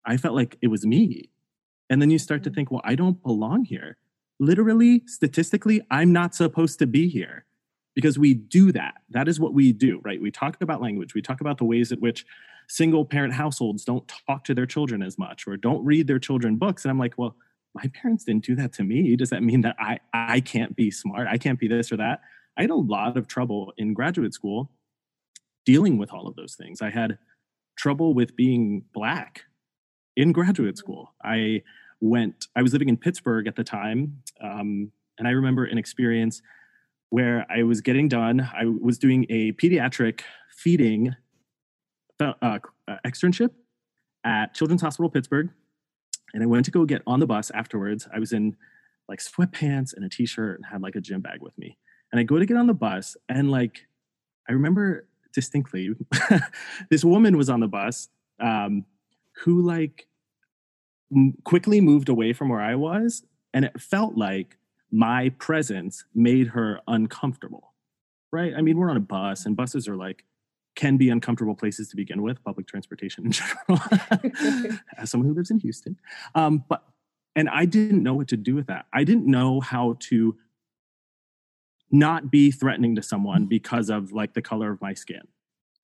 I 0.05 0.17
felt 0.17 0.35
like 0.35 0.59
it 0.61 0.67
was 0.67 0.85
me. 0.85 1.31
And 1.89 2.03
then 2.03 2.11
you 2.11 2.19
start 2.19 2.43
to 2.43 2.51
mm. 2.51 2.55
think, 2.57 2.73
well, 2.73 2.81
I 2.83 2.97
don't 2.97 3.23
belong 3.23 3.65
here. 3.65 3.99
Literally, 4.41 5.05
statistically, 5.07 5.81
I'm 5.93 6.13
not 6.13 6.35
supposed 6.35 6.81
to 6.81 6.89
be 6.89 7.09
here 7.09 7.45
because 7.95 8.19
we 8.19 8.35
do 8.35 8.73
that. 8.73 8.95
That 9.11 9.29
is 9.29 9.39
what 9.39 9.55
we 9.55 9.73
do, 9.73 10.01
right? 10.03 10.21
We 10.21 10.33
talk 10.33 10.61
about 10.61 10.83
language, 10.83 11.15
we 11.15 11.23
talk 11.23 11.41
about 11.41 11.59
the 11.59 11.65
ways 11.65 11.93
in 11.93 12.01
which 12.01 12.27
single 12.69 13.05
parent 13.05 13.35
households 13.35 13.85
don't 13.85 14.11
talk 14.27 14.43
to 14.45 14.55
their 14.55 14.67
children 14.67 15.03
as 15.03 15.19
much 15.19 15.47
or 15.47 15.57
don't 15.57 15.85
read 15.85 16.09
their 16.09 16.19
children 16.19 16.57
books. 16.57 16.85
And 16.85 16.91
I'm 16.91 16.99
like, 16.99 17.15
well, 17.17 17.37
my 17.75 17.85
parents 17.95 18.25
didn't 18.25 18.45
do 18.45 18.57
that 18.57 18.73
to 18.75 18.83
me. 18.83 19.15
Does 19.15 19.31
that 19.31 19.45
mean 19.45 19.61
that 19.61 19.77
I, 19.79 20.01
I 20.13 20.41
can't 20.41 20.75
be 20.75 20.91
smart? 20.91 21.29
I 21.29 21.39
can't 21.39 21.59
be 21.59 21.69
this 21.69 21.93
or 21.93 21.97
that? 21.99 22.21
I 22.57 22.63
had 22.63 22.71
a 22.71 22.75
lot 22.75 23.17
of 23.17 23.27
trouble 23.27 23.73
in 23.77 23.95
graduate 23.95 24.35
school 24.35 24.71
dealing 25.65 25.99
with 25.99 26.13
all 26.13 26.27
of 26.27 26.37
those 26.37 26.55
things. 26.55 26.83
I 26.83 26.91
had 26.91 27.19
trouble 27.77 28.15
with 28.15 28.37
being 28.37 28.85
black 28.93 29.45
in 30.17 30.33
graduate 30.33 30.75
mm-hmm. 30.75 30.79
school. 30.79 31.15
I 31.23 31.63
went, 32.01 32.49
I 32.57 32.63
was 32.63 32.73
living 32.73 32.89
in 32.89 32.97
Pittsburgh 32.97 33.47
at 33.47 33.57
the 33.57 33.65
time. 33.65 34.23
Um, 34.43 34.93
and 35.19 35.29
I 35.29 35.33
remember 35.33 35.65
an 35.65 35.79
experience 35.79 36.43
where 37.11 37.47
I 37.51 37.63
was 37.63 37.81
getting 37.81 38.09
done. 38.09 38.41
I 38.41 38.65
was 38.67 38.99
doing 38.99 39.27
a 39.29 39.53
pediatric 39.53 40.21
feeding 40.57 41.15
uh, 42.21 42.33
uh, 42.43 42.59
externship 43.07 43.51
at 44.25 44.55
Children's 44.55 44.83
Hospital 44.83 45.11
Pittsburgh 45.11 45.51
and 46.35 46.43
I 46.43 46.47
went 46.47 46.65
to 46.67 46.71
go 46.71 46.85
get 46.85 47.03
on 47.07 47.21
the 47.21 47.27
bus 47.27 47.51
afterwards. 47.51 48.09
I 48.15 48.19
was 48.19 48.33
in 48.33 48.57
like 49.09 49.21
sweatpants 49.21 49.95
and 49.95 50.05
a 50.05 50.09
t-shirt 50.09 50.57
and 50.57 50.67
had 50.67 50.83
like 50.83 50.95
a 50.95 51.01
gym 51.01 51.21
bag 51.21 51.41
with 51.41 51.57
me. 51.59 51.79
And 52.13 52.21
I 52.21 52.25
go 52.25 52.39
to 52.39 52.47
get 52.47 52.57
on 52.57 52.67
the 52.67 52.75
bus 52.75 53.17
and 53.29 53.51
like 53.51 53.87
I 54.49 54.53
remember 54.53 55.07
distinctly 55.33 55.95
this 56.91 57.05
woman 57.05 57.37
was 57.37 57.49
on 57.49 57.61
the 57.61 57.69
bus 57.69 58.09
um, 58.41 58.85
who 59.45 59.63
like 59.63 60.09
m- 61.15 61.35
quickly 61.45 61.81
moved 61.81 62.09
away 62.09 62.33
from 62.33 62.49
where 62.49 62.61
I 62.61 62.75
was 62.75 63.23
and 63.55 63.65
it 63.65 63.81
felt 63.81 64.17
like 64.17 64.57
my 64.91 65.29
presence 65.39 66.05
made 66.15 66.49
her 66.49 66.81
uncomfortable. 66.87 67.75
right? 68.33 68.53
I 68.57 68.61
mean, 68.61 68.77
we're 68.77 68.91
on 68.91 68.97
a 68.97 69.01
bus, 69.01 69.47
and 69.47 69.57
buses 69.57 69.89
are 69.89 69.97
like 69.97 70.25
can 70.77 70.97
be 70.97 71.11
uncomfortable 71.11 71.55
places 71.55 71.89
to 71.91 71.97
begin 71.97 72.23
with, 72.23 72.43
public 72.45 72.67
transportation 72.67 73.27
in 73.27 73.33
general, 73.33 73.81
as 74.97 75.11
someone 75.11 75.29
who 75.29 75.35
lives 75.35 75.51
in 75.51 75.59
Houston. 75.59 75.97
Um, 76.35 76.65
but 76.69 76.85
and 77.37 77.49
I 77.49 77.65
didn't 77.65 78.03
know 78.03 78.15
what 78.15 78.29
to 78.29 78.37
do 78.37 78.55
with 78.55 78.67
that. 78.67 78.87
I 78.93 79.05
didn't 79.05 79.27
know 79.27 79.61
how 79.61 79.97
to 80.01 80.37
not 81.91 82.31
be 82.31 82.51
threatening 82.51 82.95
to 82.97 83.03
someone 83.03 83.47
because 83.47 83.91
of 83.91 84.13
like 84.13 84.35
the 84.35 84.43
color 84.43 84.71
of 84.71 84.81
my 84.81 84.95
skin, 84.95 85.23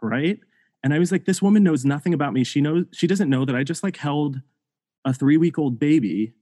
right? 0.00 0.38
And 0.82 0.94
I 0.94 0.98
was 0.98 1.10
like, 1.10 1.25
this 1.25 1.42
woman 1.42 1.64
knows 1.64 1.84
nothing 1.84 2.14
about 2.14 2.32
me. 2.32 2.44
She 2.44 2.60
knows 2.60 2.84
she 2.92 3.06
doesn't 3.06 3.28
know 3.28 3.44
that 3.44 3.56
I 3.56 3.64
just 3.64 3.82
like 3.82 3.96
held 3.96 4.40
a 5.04 5.12
three 5.12 5.36
week 5.36 5.58
old 5.58 5.78
baby 5.78 6.34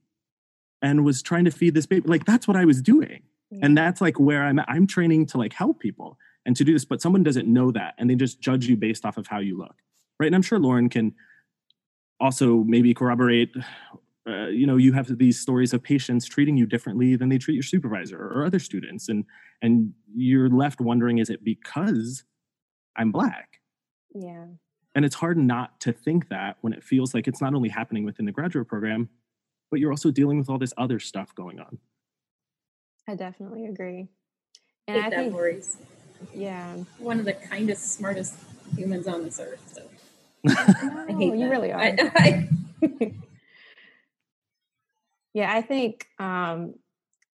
and 0.81 1.03
was 1.03 1.21
trying 1.21 1.45
to 1.45 1.51
feed 1.51 1.73
this 1.73 1.85
baby. 1.85 2.07
Like 2.07 2.25
that's 2.25 2.47
what 2.47 2.57
I 2.57 2.65
was 2.65 2.81
doing. 2.81 3.23
Yeah. 3.49 3.59
And 3.63 3.77
that's 3.77 4.01
like 4.01 4.19
where 4.19 4.43
I'm 4.43 4.59
at. 4.59 4.69
I'm 4.69 4.87
training 4.87 5.25
to 5.27 5.37
like 5.37 5.53
help 5.53 5.79
people 5.79 6.17
and 6.45 6.55
to 6.57 6.63
do 6.63 6.73
this, 6.73 6.85
but 6.85 7.01
someone 7.01 7.23
doesn't 7.23 7.47
know 7.47 7.71
that 7.71 7.95
and 7.97 8.09
they 8.09 8.15
just 8.15 8.39
judge 8.39 8.67
you 8.67 8.77
based 8.77 9.05
off 9.05 9.17
of 9.17 9.27
how 9.27 9.39
you 9.39 9.57
look. 9.57 9.75
Right. 10.19 10.27
And 10.27 10.35
I'm 10.35 10.41
sure 10.41 10.59
Lauren 10.59 10.89
can 10.89 11.15
also 12.19 12.57
maybe 12.57 12.93
corroborate 12.93 13.51
uh, 14.27 14.47
you 14.47 14.65
know 14.65 14.77
you 14.77 14.93
have 14.93 15.17
these 15.17 15.39
stories 15.39 15.73
of 15.73 15.83
patients 15.83 16.25
treating 16.25 16.57
you 16.57 16.65
differently 16.65 17.15
than 17.15 17.29
they 17.29 17.37
treat 17.37 17.53
your 17.53 17.63
supervisor 17.63 18.17
or 18.17 18.45
other 18.45 18.59
students 18.59 19.09
and 19.09 19.25
and 19.61 19.93
you're 20.15 20.49
left 20.49 20.81
wondering 20.81 21.19
is 21.19 21.29
it 21.29 21.43
because 21.43 22.23
i'm 22.95 23.11
black? 23.11 23.59
Yeah. 24.13 24.45
And 24.95 25.03
it's 25.03 25.15
hard 25.15 25.37
not 25.37 25.81
to 25.81 25.91
think 25.91 26.29
that 26.29 26.57
when 26.61 26.71
it 26.71 26.83
feels 26.83 27.13
like 27.13 27.27
it's 27.27 27.41
not 27.41 27.53
only 27.53 27.67
happening 27.67 28.05
within 28.05 28.25
the 28.25 28.31
graduate 28.31 28.67
program 28.67 29.09
but 29.69 29.79
you're 29.79 29.91
also 29.91 30.11
dealing 30.11 30.37
with 30.37 30.49
all 30.49 30.57
this 30.57 30.73
other 30.77 30.99
stuff 30.99 31.33
going 31.35 31.59
on. 31.59 31.77
I 33.07 33.15
definitely 33.15 33.65
agree. 33.65 34.07
And 34.87 35.03
I, 35.03 35.07
I 35.07 35.09
think 35.09 35.33
Maurice. 35.33 35.77
yeah. 36.33 36.77
One 36.97 37.19
of 37.19 37.25
the 37.25 37.33
kindest 37.33 37.91
smartest 37.93 38.35
humans 38.75 39.07
on 39.07 39.23
this 39.23 39.39
earth 39.39 39.73
so. 39.75 39.81
I 40.47 41.11
hate 41.11 41.33
you 41.33 41.39
that. 41.39 41.49
really 41.49 41.71
are. 41.71 41.79
I, 41.81 42.47
I, 42.81 43.11
Yeah, 45.35 45.53
I 45.53 45.61
think 45.61 46.07
um, 46.17 46.75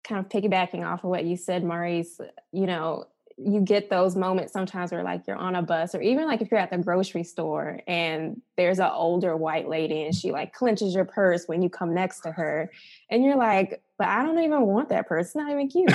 kind 0.05 0.19
of 0.25 0.29
piggybacking 0.29 0.85
off 0.85 1.03
of 1.03 1.09
what 1.09 1.25
you 1.25 1.35
said, 1.35 1.65
Maurice, 1.65 2.21
you 2.53 2.65
know, 2.65 3.07
you 3.37 3.59
get 3.59 3.89
those 3.89 4.15
moments 4.15 4.53
sometimes 4.53 4.93
where 4.93 5.03
like 5.03 5.27
you're 5.27 5.35
on 5.35 5.53
a 5.55 5.61
bus 5.61 5.93
or 5.93 6.01
even 6.01 6.25
like 6.25 6.41
if 6.41 6.49
you're 6.49 6.59
at 6.61 6.71
the 6.71 6.77
grocery 6.77 7.25
store 7.25 7.81
and 7.87 8.41
there's 8.55 8.79
an 8.79 8.89
older 8.93 9.35
white 9.35 9.67
lady 9.67 10.03
and 10.03 10.15
she 10.15 10.31
like 10.31 10.53
clenches 10.53 10.95
your 10.95 11.03
purse 11.03 11.45
when 11.47 11.61
you 11.61 11.69
come 11.69 11.93
next 11.93 12.21
to 12.21 12.31
her 12.31 12.71
and 13.09 13.23
you're 13.23 13.37
like 13.37 13.81
but 13.97 14.07
i 14.07 14.23
don't 14.23 14.39
even 14.39 14.61
want 14.63 14.89
that 14.89 15.07
purse. 15.07 15.27
It's 15.27 15.35
not 15.35 15.51
even 15.51 15.69
cute. 15.69 15.89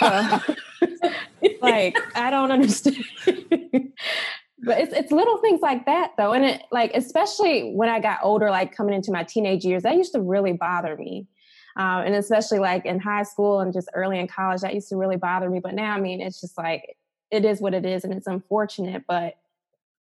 So, 0.00 0.40
like 1.62 1.96
i 2.16 2.30
don't 2.30 2.50
understand. 2.50 3.04
But 4.62 4.80
it's 4.80 4.92
it's 4.92 5.12
little 5.12 5.38
things 5.38 5.60
like 5.60 5.86
that 5.86 6.12
though 6.18 6.32
and 6.32 6.44
it 6.44 6.62
like 6.72 6.90
especially 6.94 7.72
when 7.72 7.88
i 7.88 8.00
got 8.00 8.18
older 8.22 8.50
like 8.50 8.74
coming 8.74 8.94
into 8.94 9.12
my 9.12 9.22
teenage 9.22 9.64
years 9.64 9.84
that 9.84 9.94
used 9.96 10.12
to 10.12 10.20
really 10.20 10.52
bother 10.52 10.96
me 10.96 11.28
um, 11.80 12.04
and 12.04 12.14
especially 12.14 12.58
like 12.58 12.84
in 12.84 13.00
high 13.00 13.22
school 13.22 13.60
and 13.60 13.72
just 13.72 13.88
early 13.94 14.20
in 14.20 14.28
college, 14.28 14.60
that 14.60 14.74
used 14.74 14.90
to 14.90 14.96
really 14.96 15.16
bother 15.16 15.48
me. 15.48 15.60
But 15.60 15.72
now, 15.72 15.94
I 15.94 16.00
mean, 16.00 16.20
it's 16.20 16.38
just 16.38 16.58
like, 16.58 16.94
it 17.30 17.46
is 17.46 17.58
what 17.62 17.72
it 17.72 17.86
is 17.86 18.04
and 18.04 18.12
it's 18.12 18.26
unfortunate, 18.26 19.04
but 19.08 19.36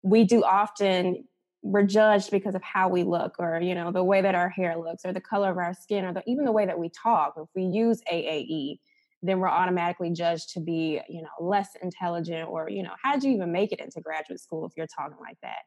we 0.02 0.25
do 0.25 0.44
often 0.44 1.25
we're 1.62 1.83
judged 1.83 2.30
because 2.30 2.54
of 2.54 2.62
how 2.62 2.90
we 2.90 3.02
look 3.02 3.37
or 3.38 3.59
you 3.62 3.75
know 3.75 3.90
the 3.90 4.04
way 4.04 4.21
that 4.21 4.35
our 4.35 4.50
hair 4.50 4.76
looks 4.76 5.06
or 5.06 5.14
the 5.14 5.21
color 5.21 5.50
of 5.50 5.56
our 5.56 5.73
skin 5.73 6.04
or 6.04 6.12
the, 6.12 6.23
even 6.26 6.44
the 6.44 6.52
way 6.52 6.66
that 6.66 6.78
we 6.78 6.90
talk 6.90 7.33
if 7.38 7.49
we 7.56 7.62
use 7.62 8.02
aae 8.12 8.78
then 9.23 9.40
we're 9.40 9.49
automatically 9.49 10.11
judged 10.11 10.50
to 10.50 10.61
be 10.61 11.00
you 11.09 11.23
know 11.23 11.28
less 11.40 11.71
intelligent 11.83 12.47
or 12.50 12.68
you 12.68 12.83
know 12.83 12.92
how'd 13.02 13.25
you 13.25 13.33
even 13.33 13.50
make 13.50 13.73
it 13.73 13.80
into 13.80 13.99
graduate 14.02 14.38
school 14.38 14.66
if 14.66 14.73
you're 14.76 14.87
talking 14.87 15.16
like 15.23 15.38
that 15.40 15.61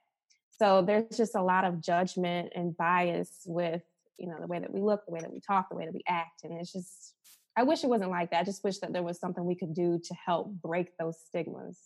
so 0.51 0.83
there's 0.83 1.17
just 1.17 1.33
a 1.33 1.41
lot 1.41 1.65
of 1.65 1.81
judgment 1.81 2.53
and 2.53 2.77
bias 2.77 3.41
with 3.47 3.81
you 4.17 4.27
know 4.27 4.35
the 4.39 4.47
way 4.47 4.59
that 4.59 4.73
we 4.73 4.81
look 4.81 5.05
the 5.05 5.11
way 5.11 5.19
that 5.19 5.31
we 5.31 5.39
talk 5.39 5.69
the 5.69 5.75
way 5.75 5.85
that 5.85 5.93
we 5.93 6.03
act 6.07 6.43
and 6.43 6.53
it's 6.59 6.71
just 6.71 7.13
i 7.55 7.63
wish 7.63 7.83
it 7.83 7.87
wasn't 7.87 8.09
like 8.09 8.31
that. 8.31 8.41
I 8.41 8.43
just 8.43 8.63
wish 8.63 8.77
that 8.79 8.93
there 8.93 9.03
was 9.03 9.19
something 9.19 9.43
we 9.45 9.55
could 9.55 9.73
do 9.73 9.99
to 10.03 10.13
help 10.13 10.51
break 10.61 10.95
those 10.97 11.17
stigmas. 11.27 11.79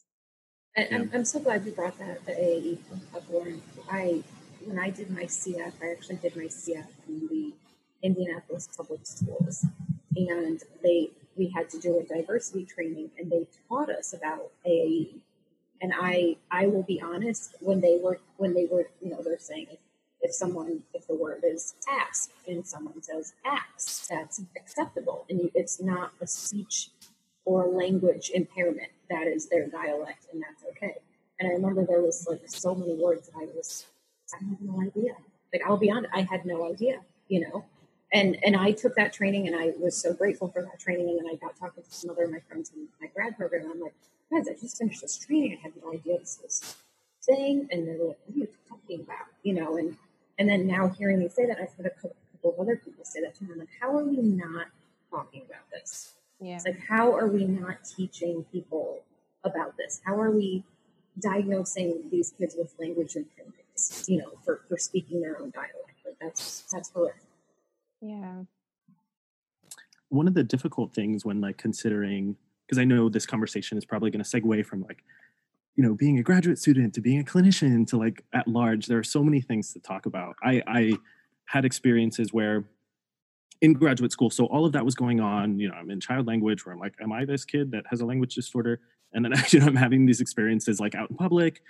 And 0.75 0.87
yeah. 0.89 0.97
I'm, 0.97 1.11
I'm 1.13 1.25
so 1.25 1.39
glad 1.39 1.65
you 1.65 1.71
brought 1.71 1.97
that 1.99 2.25
the 2.25 2.33
AAE 2.33 2.77
up 3.15 3.23
lauren 3.31 3.61
i 3.89 4.23
when 4.65 4.79
i 4.79 4.89
did 4.89 5.09
my 5.09 5.23
cf 5.23 5.73
i 5.81 5.91
actually 5.91 6.17
did 6.17 6.35
my 6.35 6.45
cf 6.45 6.87
in 7.07 7.27
the 7.29 7.53
indianapolis 8.03 8.67
public 8.75 9.05
schools. 9.05 9.65
And 10.15 10.61
they 10.83 11.11
we 11.37 11.47
had 11.55 11.69
to 11.69 11.79
do 11.79 11.99
a 11.99 12.03
diversity 12.03 12.65
training 12.65 13.11
and 13.17 13.31
they 13.31 13.47
taught 13.67 13.89
us 13.89 14.13
about 14.13 14.51
AAE 14.67 15.21
and 15.81 15.93
I 15.95 16.37
I 16.49 16.67
will 16.67 16.83
be 16.83 17.01
honest 17.01 17.55
when 17.59 17.81
they 17.81 17.97
were 18.01 18.19
when 18.37 18.53
they 18.53 18.65
were 18.65 18.89
you 19.01 19.09
know 19.09 19.21
they're 19.23 19.39
saying 19.39 19.67
if 20.21 20.33
someone, 20.33 20.83
if 20.93 21.07
the 21.07 21.15
word 21.15 21.43
is 21.43 21.75
ask 21.89 22.31
and 22.47 22.65
someone 22.65 23.01
says 23.01 23.33
ax, 23.45 24.07
that's 24.09 24.41
acceptable. 24.55 25.25
And 25.29 25.49
it's 25.55 25.81
not 25.81 26.11
a 26.21 26.27
speech 26.27 26.89
or 27.45 27.67
language 27.67 28.31
impairment. 28.33 28.89
That 29.09 29.27
is 29.27 29.49
their 29.49 29.67
dialect 29.67 30.27
and 30.31 30.41
that's 30.41 30.63
okay. 30.71 30.95
And 31.39 31.49
I 31.49 31.53
remember 31.53 31.85
there 31.85 32.01
was 32.01 32.27
like 32.29 32.41
so 32.45 32.75
many 32.75 32.93
words 32.93 33.27
that 33.27 33.37
I 33.37 33.45
was, 33.55 33.87
I 34.33 34.37
had 34.37 34.61
no 34.61 34.81
idea. 34.81 35.13
Like 35.51 35.63
I'll 35.65 35.77
be 35.77 35.91
honest, 35.91 36.13
I 36.13 36.21
had 36.21 36.45
no 36.45 36.71
idea, 36.71 36.99
you 37.27 37.41
know. 37.41 37.65
And 38.13 38.37
and 38.43 38.55
I 38.55 38.71
took 38.71 38.95
that 38.95 39.13
training 39.13 39.47
and 39.47 39.55
I 39.55 39.71
was 39.79 39.97
so 39.97 40.13
grateful 40.13 40.49
for 40.49 40.61
that 40.61 40.79
training. 40.79 41.09
And 41.09 41.19
then 41.19 41.25
I 41.27 41.35
got 41.35 41.57
talking 41.57 41.83
to 41.83 41.91
some 41.91 42.09
other 42.11 42.25
of 42.25 42.31
my 42.31 42.39
friends 42.47 42.71
in 42.75 42.87
my 42.99 43.07
grad 43.07 43.37
program. 43.37 43.63
And 43.63 43.71
I'm 43.71 43.81
like, 43.81 43.95
guys, 44.31 44.47
I 44.47 44.59
just 44.59 44.77
finished 44.77 45.01
this 45.01 45.17
training. 45.17 45.57
I 45.57 45.61
had 45.61 45.73
no 45.81 45.93
idea 45.93 46.19
this 46.19 46.39
was 46.43 46.75
thing. 47.23 47.67
And 47.71 47.87
they're 47.87 47.97
like, 47.97 48.17
what 48.25 48.35
are 48.35 48.39
you 48.39 48.47
talking 48.67 49.01
about? 49.01 49.27
You 49.43 49.53
know, 49.53 49.77
and 49.77 49.97
and 50.41 50.49
then 50.49 50.65
now 50.65 50.87
hearing 50.87 51.19
me 51.19 51.29
say 51.29 51.45
that, 51.45 51.59
I've 51.61 51.71
heard 51.75 51.85
a 51.85 51.89
couple, 51.91 52.15
of 52.43 52.59
other 52.59 52.75
people 52.75 53.05
say 53.05 53.21
that 53.21 53.35
too. 53.35 53.45
I'm 53.51 53.59
like, 53.59 53.69
how 53.79 53.95
are 53.95 54.03
we 54.03 54.17
not 54.17 54.65
talking 55.11 55.43
about 55.45 55.69
this? 55.71 56.13
Yeah. 56.39 56.55
It's 56.55 56.65
like, 56.65 56.79
how 56.89 57.15
are 57.15 57.27
we 57.27 57.45
not 57.45 57.83
teaching 57.83 58.43
people 58.51 59.03
about 59.43 59.77
this? 59.77 60.01
How 60.03 60.19
are 60.19 60.31
we 60.31 60.63
diagnosing 61.19 62.05
these 62.09 62.33
kids 62.35 62.55
with 62.57 62.73
language 62.79 63.13
impairments, 63.13 64.09
you 64.09 64.17
know, 64.17 64.31
for, 64.43 64.61
for 64.67 64.79
speaking 64.79 65.21
their 65.21 65.39
own 65.39 65.51
dialect? 65.51 65.99
Like 66.03 66.15
that's, 66.19 66.63
that's 66.73 66.89
horrific. 66.89 67.21
Yeah. 68.01 68.41
One 70.09 70.27
of 70.27 70.33
the 70.33 70.43
difficult 70.43 70.91
things 70.91 71.23
when 71.23 71.39
like 71.39 71.57
considering, 71.57 72.35
because 72.65 72.79
I 72.79 72.83
know 72.83 73.09
this 73.09 73.27
conversation 73.27 73.77
is 73.77 73.85
probably 73.85 74.09
going 74.09 74.23
to 74.23 74.41
segue 74.41 74.65
from 74.65 74.81
like 74.81 75.03
you 75.75 75.83
know 75.83 75.93
being 75.93 76.19
a 76.19 76.23
graduate 76.23 76.59
student 76.59 76.93
to 76.93 77.01
being 77.01 77.19
a 77.19 77.23
clinician 77.23 77.87
to 77.87 77.97
like 77.97 78.23
at 78.33 78.47
large 78.47 78.87
there 78.87 78.97
are 78.97 79.03
so 79.03 79.23
many 79.23 79.41
things 79.41 79.73
to 79.73 79.79
talk 79.79 80.05
about. 80.05 80.35
I 80.43 80.61
i 80.67 80.93
had 81.45 81.65
experiences 81.65 82.31
where 82.31 82.65
in 83.61 83.73
graduate 83.73 84.11
school 84.11 84.29
so 84.29 84.45
all 84.45 84.65
of 84.65 84.71
that 84.71 84.83
was 84.83 84.95
going 84.95 85.19
on 85.19 85.59
you 85.59 85.67
know 85.67 85.75
i'm 85.75 85.89
in 85.91 85.99
child 85.99 86.25
language 86.25 86.65
where 86.65 86.73
i'm 86.73 86.79
like 86.79 86.95
am 87.01 87.11
i 87.11 87.25
this 87.25 87.43
kid 87.45 87.71
that 87.71 87.83
has 87.89 88.01
a 88.01 88.05
language 88.05 88.35
disorder? 88.35 88.79
And 89.13 89.25
then 89.25 89.33
know 89.59 89.65
i'm 89.65 89.75
having 89.75 90.05
these 90.05 90.21
experiences 90.21 90.79
like 90.79 90.95
out 90.95 91.09
in 91.09 91.15
public. 91.15 91.61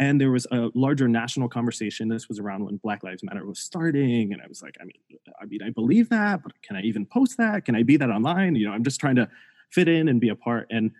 And 0.00 0.20
there 0.20 0.32
was 0.32 0.44
a 0.50 0.70
larger 0.74 1.06
national 1.06 1.48
conversation. 1.48 2.08
This 2.08 2.28
was 2.28 2.40
around 2.40 2.64
when 2.64 2.78
black 2.78 3.04
lives 3.04 3.22
matter 3.22 3.46
was 3.46 3.60
starting 3.60 4.32
and 4.32 4.42
i 4.42 4.46
was 4.46 4.62
like 4.62 4.76
i 4.80 4.84
mean 4.84 5.18
i 5.40 5.44
mean 5.44 5.62
i 5.62 5.70
believe 5.70 6.08
that 6.08 6.42
but 6.42 6.52
can 6.62 6.76
i 6.76 6.80
even 6.82 7.06
post 7.06 7.36
that? 7.38 7.64
Can 7.64 7.76
i 7.76 7.82
be 7.82 7.96
that 7.96 8.10
online? 8.10 8.56
You 8.56 8.66
know 8.66 8.72
i'm 8.72 8.84
just 8.84 9.00
trying 9.00 9.16
to 9.16 9.28
fit 9.70 9.88
in 9.88 10.08
and 10.08 10.20
be 10.20 10.28
a 10.28 10.36
part. 10.36 10.68
And 10.70 10.92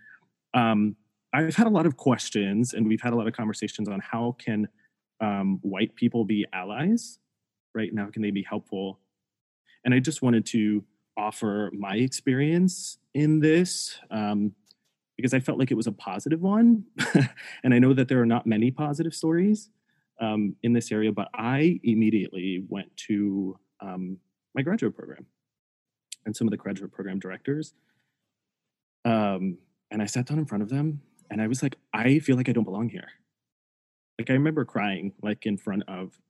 um, 0.53 0.97
I've 1.35 1.57
had 1.57 1.67
a 1.67 1.71
lot 1.71 1.85
of 1.85 1.97
questions 1.97 2.75
and 2.75 2.87
we've 2.87 3.01
had 3.01 3.13
a 3.13 3.17
lot 3.17 3.27
of 3.27 3.35
conversations 3.35 3.89
on 3.89 4.01
how 4.01 4.37
can 4.39 4.69
um, 5.21 5.59
white 5.63 5.97
people 5.97 6.25
be 6.25 6.47
allies, 6.53 7.19
right? 7.75 7.93
Now, 7.93 8.07
can 8.07 8.23
they 8.23 8.31
be 8.31 8.45
helpful? 8.49 9.01
And 9.85 9.93
I 9.93 9.99
just 9.99 10.23
wanted 10.23 10.47
to 10.47 10.85
offer 11.17 11.71
my 11.77 11.97
experience 11.97 12.99
in 13.15 13.41
this 13.41 13.99
um, 14.13 14.53
because 15.17 15.35
I 15.35 15.41
felt 15.41 15.59
like 15.59 15.73
it 15.73 15.77
was 15.77 15.89
a 15.89 15.93
positive 15.93 16.41
one. 16.41 16.85
and 17.65 17.75
I 17.75 17.81
know 17.81 17.95
that 17.95 18.07
there 18.07 18.21
are 18.21 18.27
not 18.27 18.47
many 18.47 18.71
positive 18.71 19.15
stories 19.15 19.71
um, 20.21 20.55
in 20.63 20.73
this 20.73 20.93
area, 20.93 21.11
but 21.11 21.29
I 21.35 21.81
immediately 21.83 22.65
went 22.69 22.97
to 23.09 23.59
um, 23.81 24.19
my 24.55 24.63
graduate 24.63 24.97
program 24.97 25.27
and 26.27 26.37
some 26.37 26.47
of 26.47 26.53
the 26.53 26.57
graduate 26.57 26.93
program 26.93 27.19
directors. 27.19 27.75
Um, 29.05 29.59
and 29.91 30.01
I 30.01 30.07
sat 30.07 30.27
down 30.27 30.39
in 30.39 30.47
front 30.47 30.63
of 30.63 30.69
them 30.69 31.01
and 31.35 31.43
I 31.43 31.49
was 31.49 31.65
like, 31.65 31.75
I 31.93 32.21
feel 32.21 32.37
like 32.37 32.49
I 32.49 32.53
don't 32.53 32.63
belong 32.63 32.89
here. 32.89 33.09
Like 34.21 34.31
I 34.31 34.35
remember 34.35 34.65
crying 34.65 35.15
like 35.21 35.47
in 35.47 35.57
front 35.57 35.83
of 35.89 36.21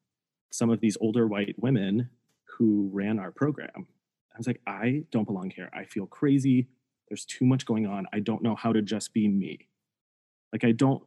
some 0.51 0.71
of 0.71 0.81
these 0.81 0.97
older 0.99 1.27
white 1.27 1.57
women 1.59 2.09
who 2.47 2.89
ran 2.91 3.19
our 3.19 3.31
program. 3.31 3.87
I 4.35 4.39
was 4.39 4.47
like, 4.47 4.63
I 4.67 5.05
don't 5.11 5.27
belong 5.27 5.51
here. 5.51 5.69
I 5.75 5.85
feel 5.85 6.07
crazy. 6.07 6.69
There's 7.11 7.27
too 7.27 7.45
much 7.45 7.67
going 7.67 7.87
on. 7.87 8.07
I 8.15 8.21
don't 8.21 8.43
know 8.43 8.55
how 8.55 8.73
to 8.73 8.81
just 8.81 9.13
be 9.13 9.29
me. 9.29 9.69
Like 10.55 10.65
I 10.65 10.73
don't 10.73 11.03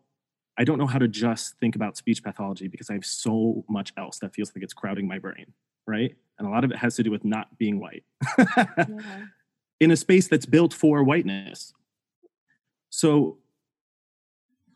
I 0.60 0.64
don't 0.64 0.78
know 0.78 0.86
how 0.86 1.00
to 1.00 1.08
just 1.08 1.56
think 1.60 1.76
about 1.76 1.98
speech 1.98 2.24
pathology 2.24 2.68
because 2.68 2.92
I 2.92 2.94
have 2.94 3.06
so 3.06 3.66
much 3.68 3.94
else 3.98 4.20
that 4.20 4.36
feels 4.36 4.52
like 4.54 4.64
it's 4.64 4.74
crowding 4.74 5.08
my 5.08 5.18
brain, 5.18 5.54
right? 5.88 6.14
And 6.38 6.48
a 6.48 6.52
lot 6.52 6.64
of 6.64 6.70
it 6.70 6.78
has 6.78 6.96
to 6.98 7.04
do 7.04 7.10
with 7.10 7.26
not 7.26 7.58
being 7.58 7.80
white. 7.80 8.04
yeah. 8.38 8.86
In 9.80 9.90
a 9.90 9.98
space 9.98 10.28
that's 10.28 10.46
built 10.46 10.72
for 10.72 11.04
whiteness. 11.04 11.74
So 12.92 13.40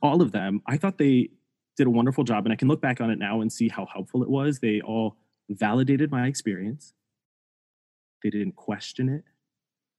all 0.02 0.22
of 0.22 0.32
them, 0.32 0.62
I 0.68 0.78
thought 0.78 0.98
they 0.98 1.30
did 1.78 1.88
a 1.88 1.92
wonderful 1.92 2.24
job. 2.24 2.46
And 2.46 2.54
I 2.54 2.56
can 2.56 2.68
look 2.68 2.82
back 2.82 3.02
on 3.02 3.10
it 3.10 3.20
now 3.20 3.42
and 3.42 3.52
see 3.52 3.70
how 3.70 3.86
helpful 3.86 4.24
it 4.24 4.30
was. 4.30 4.60
They 4.60 4.82
all 4.82 5.18
validated 5.50 6.12
my 6.12 6.28
experience, 6.28 6.94
they 8.24 8.30
didn't 8.30 8.56
question 8.56 9.10
it, 9.10 9.24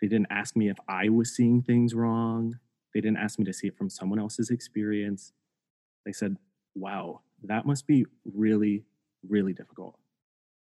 they 0.01 0.09
didn't 0.09 0.29
ask 0.31 0.57
me 0.57 0.69
if 0.69 0.79
I 0.89 1.09
was 1.09 1.35
seeing 1.35 1.63
things 1.63 1.95
wrong, 1.95 2.59
they 2.95 3.01
didn't 3.01 3.19
ask 3.19 3.39
me 3.39 3.45
to 3.47 3.53
see 3.53 3.69
it 3.69 3.77
from 3.77 3.91
someone 3.91 4.19
else's 4.19 4.51
experience. 4.51 5.33
They 6.05 6.13
said, 6.13 6.37
wow, 6.75 7.21
that 7.45 7.67
must 7.67 7.87
be 7.87 8.07
really, 8.25 8.85
really 9.29 9.53
difficult. 9.53 9.97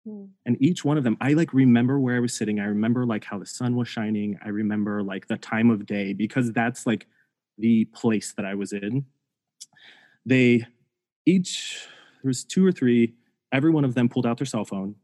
Mm. 0.07 0.29
And 0.45 0.57
each 0.61 0.85
one 0.85 0.97
of 0.97 1.03
them, 1.03 1.17
I 1.19 1.33
like 1.33 1.53
remember 1.53 1.99
where 1.99 2.15
I 2.15 2.19
was 2.19 2.33
sitting. 2.33 2.59
I 2.59 2.65
remember 2.65 3.05
like 3.05 3.23
how 3.23 3.39
the 3.39 3.45
sun 3.45 3.75
was 3.75 3.87
shining. 3.87 4.37
I 4.43 4.49
remember 4.49 5.03
like 5.03 5.27
the 5.27 5.37
time 5.37 5.69
of 5.69 5.85
day 5.85 6.13
because 6.13 6.51
that's 6.51 6.85
like 6.85 7.07
the 7.57 7.85
place 7.85 8.33
that 8.37 8.45
I 8.45 8.55
was 8.55 8.73
in. 8.73 9.05
They 10.25 10.65
each, 11.25 11.87
there 12.21 12.29
was 12.29 12.43
two 12.43 12.65
or 12.65 12.71
three, 12.71 13.13
every 13.51 13.71
one 13.71 13.85
of 13.85 13.95
them 13.95 14.09
pulled 14.09 14.25
out 14.25 14.37
their 14.37 14.45
cell 14.45 14.65
phone 14.65 14.95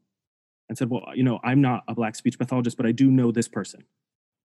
and 0.70 0.78
said, 0.78 0.90
Well, 0.90 1.04
you 1.14 1.24
know, 1.24 1.40
I'm 1.44 1.62
not 1.62 1.84
a 1.88 1.94
black 1.94 2.16
speech 2.16 2.38
pathologist, 2.38 2.78
but 2.78 2.86
I 2.86 2.92
do 2.92 3.12
know 3.12 3.32
this 3.32 3.48
person, 3.48 3.84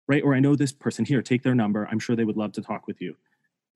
right? 0.08 0.22
Or 0.22 0.34
I 0.34 0.40
know 0.40 0.56
this 0.56 0.72
person 0.72 1.04
here, 1.04 1.22
take 1.22 1.42
their 1.42 1.54
number. 1.54 1.88
I'm 1.90 1.98
sure 1.98 2.16
they 2.16 2.24
would 2.24 2.36
love 2.36 2.52
to 2.52 2.62
talk 2.62 2.86
with 2.86 3.00
you. 3.00 3.16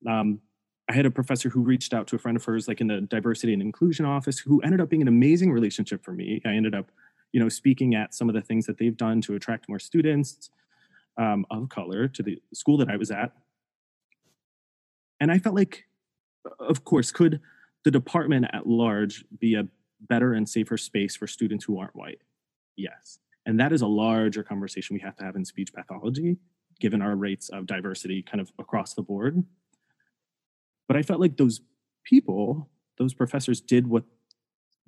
Um, 0.07 0.41
I 0.89 0.93
had 0.93 1.05
a 1.05 1.11
professor 1.11 1.49
who 1.49 1.61
reached 1.61 1.93
out 1.93 2.07
to 2.07 2.15
a 2.15 2.19
friend 2.19 2.35
of 2.35 2.43
hers, 2.43 2.67
like 2.67 2.81
in 2.81 2.87
the 2.87 3.01
diversity 3.01 3.53
and 3.53 3.61
inclusion 3.61 4.05
office, 4.05 4.39
who 4.39 4.59
ended 4.61 4.81
up 4.81 4.89
being 4.89 5.03
an 5.03 5.07
amazing 5.07 5.51
relationship 5.51 6.03
for 6.03 6.11
me. 6.11 6.41
I 6.45 6.49
ended 6.49 6.73
up, 6.73 6.89
you 7.31 7.39
know, 7.39 7.49
speaking 7.49 7.93
at 7.93 8.15
some 8.15 8.27
of 8.27 8.33
the 8.33 8.41
things 8.41 8.65
that 8.65 8.79
they've 8.79 8.97
done 8.97 9.21
to 9.21 9.35
attract 9.35 9.69
more 9.69 9.77
students 9.77 10.49
um, 11.17 11.45
of 11.51 11.69
color 11.69 12.07
to 12.07 12.23
the 12.23 12.41
school 12.55 12.77
that 12.77 12.89
I 12.89 12.95
was 12.95 13.11
at. 13.11 13.33
And 15.19 15.31
I 15.31 15.37
felt 15.37 15.53
like, 15.53 15.85
of 16.59 16.83
course, 16.85 17.11
could 17.11 17.41
the 17.83 17.91
department 17.91 18.45
at 18.53 18.67
large 18.67 19.25
be 19.39 19.55
a 19.55 19.67
better 20.01 20.33
and 20.33 20.47
safer 20.47 20.77
space 20.77 21.15
for 21.15 21.27
students 21.27 21.65
who 21.65 21.79
aren't 21.79 21.95
white? 21.95 22.21
Yes. 22.75 23.19
And 23.45 23.59
that 23.59 23.71
is 23.71 23.81
a 23.81 23.87
larger 23.87 24.43
conversation 24.43 24.93
we 24.93 25.01
have 25.01 25.15
to 25.17 25.23
have 25.23 25.35
in 25.35 25.45
speech 25.45 25.73
pathology, 25.73 26.37
given 26.79 27.01
our 27.01 27.15
rates 27.15 27.49
of 27.49 27.65
diversity 27.65 28.21
kind 28.21 28.41
of 28.41 28.51
across 28.59 28.93
the 28.93 29.01
board. 29.01 29.43
But 30.87 30.97
I 30.97 31.03
felt 31.03 31.19
like 31.19 31.37
those 31.37 31.61
people, 32.03 32.69
those 32.97 33.13
professors 33.13 33.61
did 33.61 33.87
what 33.87 34.03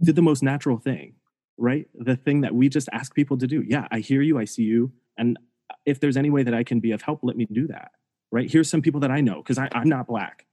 did 0.01 0.15
the 0.15 0.21
most 0.21 0.41
natural 0.41 0.77
thing, 0.77 1.13
right? 1.57 1.87
The 1.93 2.15
thing 2.15 2.41
that 2.41 2.55
we 2.55 2.69
just 2.69 2.89
ask 2.91 3.13
people 3.13 3.37
to 3.37 3.47
do. 3.47 3.63
Yeah, 3.67 3.87
I 3.91 3.99
hear 3.99 4.21
you, 4.21 4.39
I 4.39 4.45
see 4.45 4.63
you. 4.63 4.91
And 5.17 5.37
if 5.85 5.99
there's 5.99 6.17
any 6.17 6.29
way 6.29 6.43
that 6.43 6.53
I 6.53 6.63
can 6.63 6.79
be 6.79 6.91
of 6.91 7.01
help, 7.01 7.19
let 7.23 7.37
me 7.37 7.47
do 7.51 7.67
that. 7.67 7.91
Right. 8.31 8.49
Here's 8.49 8.69
some 8.69 8.81
people 8.81 9.01
that 9.01 9.11
I 9.11 9.21
know 9.21 9.41
because 9.43 9.57
I'm 9.57 9.89
not 9.89 10.07
black. 10.07 10.45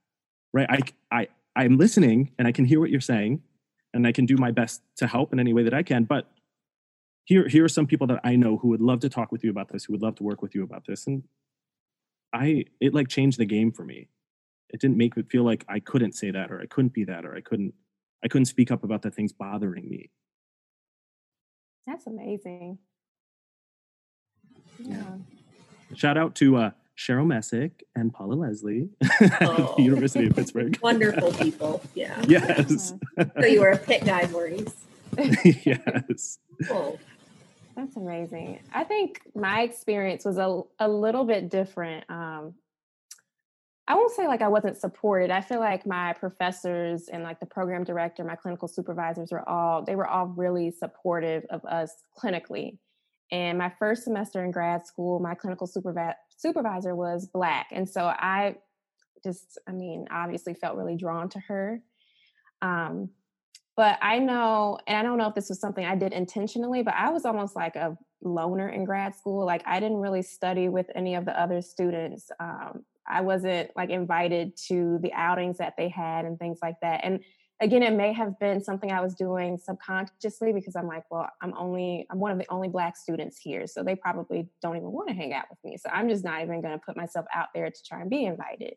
Right. 0.52 0.66
I 0.70 0.80
I 1.10 1.28
I'm 1.56 1.76
listening 1.76 2.32
and 2.38 2.46
I 2.48 2.52
can 2.52 2.64
hear 2.64 2.80
what 2.80 2.90
you're 2.90 3.00
saying 3.00 3.42
and 3.92 4.06
I 4.06 4.12
can 4.12 4.26
do 4.26 4.36
my 4.36 4.50
best 4.50 4.82
to 4.96 5.06
help 5.06 5.32
in 5.32 5.40
any 5.40 5.52
way 5.52 5.62
that 5.64 5.74
I 5.74 5.82
can. 5.82 6.04
But 6.04 6.30
here, 7.24 7.48
here 7.48 7.64
are 7.64 7.68
some 7.68 7.86
people 7.86 8.06
that 8.06 8.20
I 8.24 8.36
know 8.36 8.56
who 8.56 8.68
would 8.68 8.80
love 8.80 9.00
to 9.00 9.08
talk 9.08 9.32
with 9.32 9.44
you 9.44 9.50
about 9.50 9.70
this, 9.70 9.84
who 9.84 9.92
would 9.92 10.02
love 10.02 10.14
to 10.16 10.22
work 10.22 10.40
with 10.40 10.54
you 10.54 10.62
about 10.62 10.86
this. 10.86 11.06
And 11.06 11.24
I, 12.32 12.64
it 12.80 12.94
like 12.94 13.08
changed 13.08 13.38
the 13.38 13.44
game 13.44 13.72
for 13.72 13.84
me 13.84 14.08
it 14.70 14.80
didn't 14.80 14.96
make 14.96 15.16
me 15.16 15.22
feel 15.22 15.44
like 15.44 15.64
I 15.68 15.80
couldn't 15.80 16.12
say 16.12 16.30
that 16.30 16.50
or 16.50 16.60
I 16.60 16.66
couldn't 16.66 16.92
be 16.92 17.04
that 17.04 17.24
or 17.24 17.34
I 17.34 17.40
couldn't 17.40 17.74
I 18.24 18.28
couldn't 18.28 18.46
speak 18.46 18.70
up 18.70 18.82
about 18.84 19.02
the 19.02 19.10
things 19.10 19.32
bothering 19.32 19.88
me. 19.88 20.10
That's 21.86 22.06
amazing. 22.06 22.78
Yeah. 24.78 25.18
Shout 25.94 26.18
out 26.18 26.34
to 26.36 26.56
uh, 26.56 26.70
Cheryl 26.98 27.26
Messick 27.26 27.84
and 27.94 28.12
Paula 28.12 28.34
Leslie 28.34 28.88
oh. 29.40 29.74
the 29.76 29.82
University 29.84 30.26
of 30.26 30.34
Pittsburgh. 30.34 30.78
Wonderful 30.82 31.32
people. 31.32 31.82
Yeah. 31.94 32.22
Yes. 32.28 32.94
so 33.16 33.46
you 33.46 33.60
were 33.60 33.70
a 33.70 33.78
Pitt 33.78 34.04
guy, 34.04 34.26
Maurice. 34.26 34.74
yes. 35.16 36.38
Cool. 36.66 36.98
That's 37.76 37.96
amazing. 37.96 38.60
I 38.74 38.82
think 38.82 39.22
my 39.34 39.62
experience 39.62 40.24
was 40.24 40.36
a, 40.38 40.62
a 40.80 40.88
little 40.88 41.24
bit 41.24 41.48
different. 41.48 42.04
Um, 42.10 42.54
I 43.86 43.94
won't 43.94 44.12
say 44.14 44.26
like 44.26 44.42
I 44.42 44.48
wasn't 44.48 44.76
supported. 44.76 45.30
I 45.30 45.40
feel 45.40 45.60
like 45.60 45.86
my 45.86 46.12
professors 46.14 47.08
and 47.08 47.22
like 47.22 47.38
the 47.40 47.46
program 47.46 47.84
director, 47.84 48.24
my 48.24 48.34
clinical 48.34 48.68
supervisors 48.68 49.30
were 49.30 49.48
all, 49.48 49.82
they 49.84 49.94
were 49.94 50.06
all 50.06 50.26
really 50.26 50.72
supportive 50.72 51.44
of 51.48 51.64
us 51.64 51.92
clinically. 52.20 52.78
And 53.30 53.56
my 53.58 53.72
first 53.78 54.04
semester 54.04 54.44
in 54.44 54.50
grad 54.50 54.86
school, 54.86 55.20
my 55.20 55.34
clinical 55.34 55.66
supervi- 55.66 56.14
supervisor 56.38 56.96
was 56.96 57.26
Black. 57.26 57.68
And 57.72 57.88
so 57.88 58.06
I 58.06 58.56
just, 59.22 59.58
I 59.68 59.72
mean, 59.72 60.06
obviously 60.10 60.54
felt 60.54 60.76
really 60.76 60.96
drawn 60.96 61.28
to 61.30 61.40
her. 61.40 61.82
Um, 62.62 63.10
but 63.76 63.98
I 64.02 64.18
know, 64.18 64.78
and 64.86 64.96
I 64.96 65.02
don't 65.02 65.18
know 65.18 65.28
if 65.28 65.34
this 65.34 65.48
was 65.48 65.60
something 65.60 65.84
I 65.84 65.94
did 65.94 66.12
intentionally, 66.12 66.82
but 66.82 66.94
I 66.94 67.10
was 67.10 67.24
almost 67.24 67.54
like 67.54 67.76
a 67.76 67.96
loner 68.22 68.68
in 68.68 68.84
grad 68.84 69.14
school. 69.14 69.44
Like 69.44 69.62
I 69.66 69.78
didn't 69.78 69.98
really 69.98 70.22
study 70.22 70.68
with 70.68 70.86
any 70.94 71.14
of 71.14 71.24
the 71.24 71.40
other 71.40 71.60
students. 71.60 72.30
Um, 72.40 72.84
I 73.06 73.20
wasn't 73.20 73.70
like 73.76 73.90
invited 73.90 74.56
to 74.68 74.98
the 75.02 75.12
outings 75.12 75.58
that 75.58 75.74
they 75.76 75.88
had 75.88 76.24
and 76.24 76.38
things 76.38 76.58
like 76.62 76.76
that. 76.82 77.00
And 77.04 77.20
again, 77.60 77.82
it 77.82 77.92
may 77.92 78.12
have 78.12 78.38
been 78.38 78.62
something 78.62 78.92
I 78.92 79.00
was 79.00 79.14
doing 79.14 79.58
subconsciously 79.58 80.52
because 80.52 80.76
I'm 80.76 80.86
like, 80.86 81.04
well, 81.10 81.28
I'm 81.42 81.54
only, 81.56 82.06
I'm 82.10 82.20
one 82.20 82.30
of 82.30 82.38
the 82.38 82.46
only 82.50 82.68
Black 82.68 82.96
students 82.96 83.38
here. 83.38 83.66
So 83.66 83.82
they 83.82 83.96
probably 83.96 84.48
don't 84.62 84.76
even 84.76 84.92
want 84.92 85.08
to 85.08 85.14
hang 85.14 85.32
out 85.32 85.46
with 85.50 85.58
me. 85.64 85.76
So 85.76 85.90
I'm 85.92 86.08
just 86.08 86.24
not 86.24 86.42
even 86.42 86.60
going 86.60 86.78
to 86.78 86.84
put 86.84 86.96
myself 86.96 87.26
out 87.34 87.48
there 87.54 87.70
to 87.70 87.82
try 87.84 88.00
and 88.00 88.10
be 88.10 88.24
invited. 88.24 88.74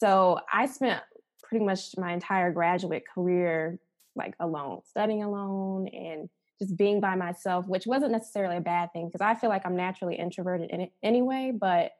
So 0.00 0.40
I 0.52 0.66
spent 0.66 1.02
pretty 1.42 1.64
much 1.64 1.96
my 1.96 2.12
entire 2.12 2.52
graduate 2.52 3.04
career 3.12 3.78
like 4.16 4.34
alone, 4.38 4.80
studying 4.88 5.24
alone 5.24 5.88
and 5.88 6.28
just 6.60 6.76
being 6.76 7.00
by 7.00 7.16
myself, 7.16 7.66
which 7.66 7.86
wasn't 7.86 8.12
necessarily 8.12 8.56
a 8.56 8.60
bad 8.60 8.92
thing 8.92 9.08
because 9.08 9.20
I 9.20 9.34
feel 9.34 9.50
like 9.50 9.66
I'm 9.66 9.76
naturally 9.76 10.14
introverted 10.14 10.70
in 10.70 10.88
anyway, 11.02 11.52
but 11.52 11.92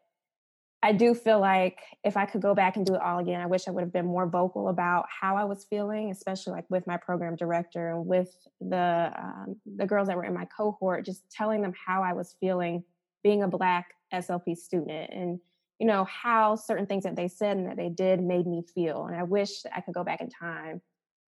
I 0.84 0.92
do 0.92 1.14
feel 1.14 1.40
like 1.40 1.80
if 2.04 2.14
I 2.14 2.26
could 2.26 2.42
go 2.42 2.54
back 2.54 2.76
and 2.76 2.84
do 2.84 2.94
it 2.94 3.00
all 3.00 3.18
again, 3.18 3.40
I 3.40 3.46
wish 3.46 3.66
I 3.66 3.70
would 3.70 3.80
have 3.80 3.92
been 3.92 4.04
more 4.04 4.28
vocal 4.28 4.68
about 4.68 5.06
how 5.08 5.34
I 5.34 5.44
was 5.44 5.64
feeling, 5.64 6.10
especially 6.10 6.52
like 6.52 6.66
with 6.68 6.86
my 6.86 6.98
program 6.98 7.36
director 7.36 7.88
and 7.88 8.04
with 8.06 8.36
the 8.60 9.10
um, 9.16 9.56
the 9.76 9.86
girls 9.86 10.08
that 10.08 10.16
were 10.18 10.26
in 10.26 10.34
my 10.34 10.44
cohort, 10.44 11.06
just 11.06 11.30
telling 11.30 11.62
them 11.62 11.72
how 11.86 12.02
I 12.02 12.12
was 12.12 12.36
feeling 12.38 12.84
being 13.22 13.42
a 13.42 13.48
Black 13.48 13.94
SLP 14.12 14.58
student 14.58 15.10
and 15.10 15.40
you 15.78 15.86
know 15.86 16.04
how 16.04 16.54
certain 16.54 16.84
things 16.84 17.04
that 17.04 17.16
they 17.16 17.28
said 17.28 17.56
and 17.56 17.66
that 17.66 17.78
they 17.78 17.88
did 17.88 18.20
made 18.20 18.46
me 18.46 18.62
feel. 18.74 19.06
And 19.06 19.16
I 19.16 19.22
wish 19.22 19.62
I 19.74 19.80
could 19.80 19.94
go 19.94 20.04
back 20.04 20.20
in 20.20 20.28
time 20.28 20.82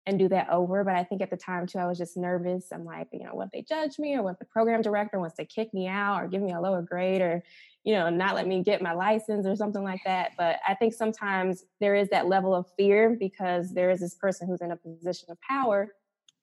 and 0.07 0.19
do 0.19 0.29
that 0.29 0.51
over. 0.51 0.85
But 0.85 0.95
I 0.95 1.05
think 1.05 1.21
at 1.21 1.31
the 1.31 1.37
time 1.37 1.67
too, 1.67 1.79
I 1.79 1.87
was 1.87 1.99
just 1.99 2.17
nervous. 2.17 2.67
I'm 2.73 2.85
like, 2.85 3.09
you 3.13 3.25
know, 3.25 3.35
what 3.35 3.47
if 3.47 3.53
they 3.53 3.63
judge 3.63 3.99
me 3.99 4.15
or 4.15 4.23
what 4.23 4.35
if 4.35 4.39
the 4.39 4.45
program 4.45 4.83
director 4.83 5.19
wants 5.19 5.37
to 5.37 5.45
kick 5.45 5.75
me 5.75 5.89
out 5.89 6.23
or 6.23 6.29
give 6.29 6.43
me 6.43 6.53
a 6.53 6.61
lower 6.61 6.83
grade 6.83 7.21
or, 7.21 7.43
you 7.87 7.93
know, 7.93 8.11
not 8.11 8.35
let 8.35 8.49
me 8.49 8.65
get 8.65 8.83
my 8.83 8.93
license 8.93 9.47
or 9.47 9.55
something 9.55 9.85
like 9.85 10.03
that. 10.05 10.33
But 10.37 10.59
I 10.67 10.75
think 10.75 10.93
sometimes 10.93 11.65
there 11.81 11.95
is 11.95 12.09
that 12.09 12.27
level 12.27 12.53
of 12.53 12.67
fear 12.77 13.17
because 13.19 13.73
there 13.73 13.91
is 13.91 14.01
this 14.01 14.17
person 14.17 14.49
who's 14.49 14.61
in 14.61 14.73
a 14.73 14.77
position 14.77 15.31
of 15.31 15.41
power 15.41 15.95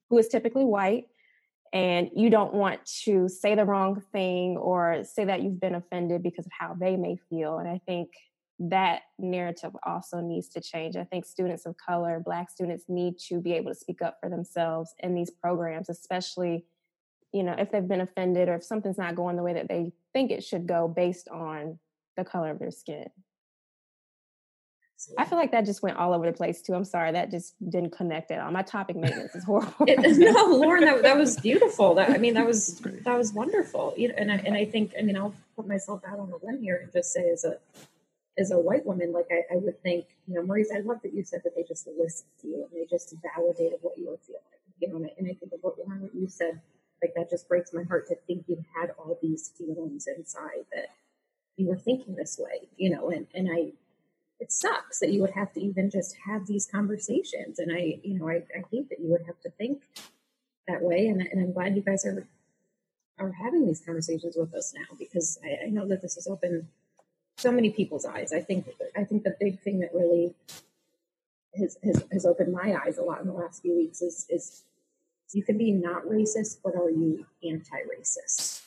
who 0.09 0.17
is 0.17 0.29
typically 0.29 0.63
white. 0.63 1.07
And 1.73 2.09
you 2.15 2.29
don't 2.29 2.53
want 2.53 2.79
to 3.03 3.27
say 3.27 3.55
the 3.55 3.65
wrong 3.65 4.01
thing 4.13 4.55
or 4.55 5.03
say 5.03 5.25
that 5.25 5.41
you've 5.41 5.59
been 5.59 5.75
offended 5.75 6.23
because 6.23 6.45
of 6.45 6.51
how 6.57 6.75
they 6.79 6.95
may 6.95 7.17
feel. 7.29 7.57
And 7.57 7.67
I 7.67 7.81
think 7.85 8.11
that 8.59 9.01
narrative 9.19 9.75
also 9.85 10.21
needs 10.21 10.47
to 10.49 10.61
change. 10.61 10.95
I 10.95 11.03
think 11.03 11.25
students 11.25 11.65
of 11.65 11.75
color, 11.75 12.21
Black 12.23 12.51
students, 12.51 12.85
need 12.87 13.19
to 13.27 13.41
be 13.41 13.51
able 13.51 13.71
to 13.71 13.77
speak 13.77 14.01
up 14.01 14.17
for 14.21 14.29
themselves 14.29 14.93
in 14.99 15.13
these 15.13 15.29
programs, 15.29 15.89
especially, 15.89 16.63
you 17.33 17.43
know, 17.43 17.55
if 17.57 17.71
they've 17.71 17.87
been 17.87 18.01
offended 18.01 18.47
or 18.47 18.55
if 18.55 18.63
something's 18.63 18.97
not 18.97 19.15
going 19.15 19.35
the 19.35 19.43
way 19.43 19.53
that 19.53 19.67
they 19.67 19.91
think 20.13 20.31
it 20.31 20.43
should 20.43 20.67
go 20.67 20.87
based 20.87 21.27
on 21.29 21.79
the 22.15 22.23
color 22.23 22.51
of 22.51 22.59
their 22.59 22.71
skin. 22.71 23.07
I 25.17 25.25
feel 25.25 25.37
like 25.37 25.51
that 25.51 25.65
just 25.65 25.83
went 25.83 25.97
all 25.97 26.13
over 26.13 26.25
the 26.25 26.31
place 26.31 26.61
too. 26.61 26.73
I'm 26.73 26.85
sorry, 26.85 27.11
that 27.11 27.29
just 27.29 27.55
didn't 27.69 27.91
connect 27.91 28.31
at 28.31 28.39
all. 28.39 28.51
My 28.51 28.61
topic 28.61 28.95
maintenance 28.95 29.35
is 29.35 29.43
horrible. 29.43 29.85
it, 29.85 29.99
no, 30.17 30.55
Lauren, 30.55 30.85
that, 30.85 31.01
that 31.03 31.17
was 31.17 31.37
beautiful. 31.41 31.95
That 31.95 32.11
I 32.11 32.17
mean, 32.17 32.35
that 32.35 32.45
was 32.45 32.79
that 33.03 33.17
was 33.17 33.33
wonderful. 33.33 33.93
You 33.97 34.09
know, 34.09 34.15
and 34.17 34.31
I, 34.31 34.35
and 34.35 34.55
I 34.55 34.63
think 34.63 34.93
I 34.97 35.01
mean 35.01 35.17
I'll 35.17 35.33
put 35.57 35.67
myself 35.67 36.03
out 36.07 36.19
on 36.19 36.31
a 36.31 36.45
limb 36.45 36.61
here 36.61 36.79
and 36.81 36.93
just 36.93 37.11
say 37.11 37.29
as 37.29 37.43
a 37.43 37.57
as 38.37 38.51
a 38.51 38.57
white 38.57 38.85
woman, 38.85 39.11
like 39.11 39.27
I, 39.31 39.53
I, 39.53 39.57
would 39.57 39.81
think, 39.83 40.05
you 40.27 40.33
know, 40.33 40.41
Maurice, 40.41 40.71
I 40.75 40.79
love 40.79 41.01
that 41.03 41.13
you 41.13 41.23
said 41.23 41.41
that 41.43 41.55
they 41.55 41.63
just 41.63 41.87
listened 41.99 42.29
to 42.41 42.47
you 42.47 42.55
and 42.63 42.81
they 42.81 42.87
just 42.89 43.13
validated 43.35 43.77
what 43.81 43.97
you 43.97 44.09
were 44.09 44.17
feeling. 44.25 44.41
You 44.79 44.87
know, 44.87 44.95
and 44.95 45.05
I, 45.05 45.09
and 45.19 45.27
I 45.27 45.33
think 45.35 45.53
of 45.53 45.59
what, 45.61 45.75
what 45.77 46.15
you 46.15 46.27
said, 46.27 46.59
like 47.03 47.13
that 47.15 47.29
just 47.29 47.49
breaks 47.49 47.73
my 47.73 47.83
heart 47.83 48.07
to 48.07 48.15
think 48.15 48.45
you 48.47 48.63
had 48.75 48.91
all 48.97 49.19
these 49.21 49.51
feelings 49.57 50.07
inside 50.07 50.65
that 50.71 50.87
you 51.57 51.67
were 51.67 51.77
thinking 51.77 52.15
this 52.15 52.39
way, 52.39 52.69
you 52.77 52.89
know, 52.89 53.09
and, 53.09 53.27
and 53.35 53.49
I, 53.51 53.73
it 54.39 54.51
sucks 54.51 54.99
that 54.99 55.11
you 55.11 55.21
would 55.21 55.31
have 55.31 55.53
to 55.53 55.61
even 55.61 55.89
just 55.89 56.15
have 56.25 56.47
these 56.47 56.65
conversations. 56.65 57.59
And 57.59 57.71
I, 57.71 57.99
you 58.03 58.17
know, 58.17 58.29
I, 58.29 58.43
I 58.55 58.63
hate 58.71 58.89
that 58.89 58.99
you 58.99 59.09
would 59.09 59.25
have 59.25 59.39
to 59.41 59.49
think 59.51 59.81
that 60.67 60.81
way. 60.81 61.07
And, 61.07 61.21
and 61.21 61.41
I'm 61.41 61.51
glad 61.51 61.75
you 61.75 61.81
guys 61.81 62.05
are, 62.05 62.25
are 63.19 63.33
having 63.33 63.67
these 63.67 63.81
conversations 63.81 64.35
with 64.37 64.53
us 64.53 64.73
now 64.73 64.95
because 64.97 65.37
I, 65.43 65.65
I 65.65 65.69
know 65.69 65.87
that 65.87 66.01
this 66.01 66.15
has 66.15 66.27
opened 66.27 66.67
so 67.37 67.51
many 67.51 67.69
people's 67.69 68.05
eyes. 68.05 68.31
I 68.31 68.41
think 68.41 68.67
I 68.95 69.03
think 69.03 69.23
the 69.23 69.35
big 69.39 69.59
thing 69.59 69.79
that 69.79 69.93
really 69.93 70.33
has, 71.55 71.77
has, 71.83 72.03
has 72.11 72.25
opened 72.25 72.53
my 72.53 72.75
eyes 72.85 72.97
a 72.97 73.03
lot 73.03 73.21
in 73.21 73.27
the 73.27 73.33
last 73.33 73.61
few 73.61 73.75
weeks 73.75 74.01
is, 74.01 74.25
is 74.29 74.63
you 75.31 75.43
can 75.43 75.57
be 75.57 75.71
not 75.71 76.05
racist, 76.05 76.57
but 76.63 76.75
are 76.75 76.89
you 76.89 77.25
anti-racist? 77.43 78.61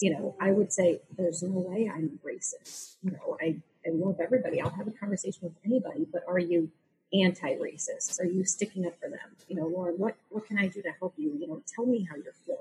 You 0.00 0.12
know, 0.12 0.36
I 0.40 0.50
would 0.50 0.72
say 0.72 1.00
there's 1.16 1.42
no 1.42 1.58
way 1.58 1.90
I'm 1.92 2.18
racist. 2.24 2.96
You 3.02 3.12
know, 3.12 3.36
I, 3.40 3.56
I 3.86 3.90
love 3.90 4.20
everybody. 4.20 4.60
I'll 4.60 4.70
have 4.70 4.88
a 4.88 4.92
conversation 4.92 5.40
with 5.42 5.52
anybody, 5.64 6.06
but 6.10 6.24
are 6.28 6.38
you 6.38 6.70
anti-racist? 7.12 8.20
Are 8.20 8.26
you 8.26 8.44
sticking 8.44 8.86
up 8.86 8.94
for 9.00 9.08
them? 9.08 9.36
You 9.48 9.56
know, 9.56 9.66
Lauren, 9.66 9.94
what, 9.96 10.16
what 10.28 10.46
can 10.46 10.58
I 10.58 10.68
do 10.68 10.82
to 10.82 10.90
help 10.98 11.14
you? 11.16 11.36
You 11.38 11.46
know, 11.46 11.62
tell 11.74 11.86
me 11.86 12.06
how 12.08 12.16
you're 12.16 12.32
feeling. 12.46 12.60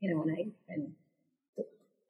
You 0.00 0.14
know, 0.14 0.22
and 0.22 0.32
I, 0.32 0.46
and 0.72 0.92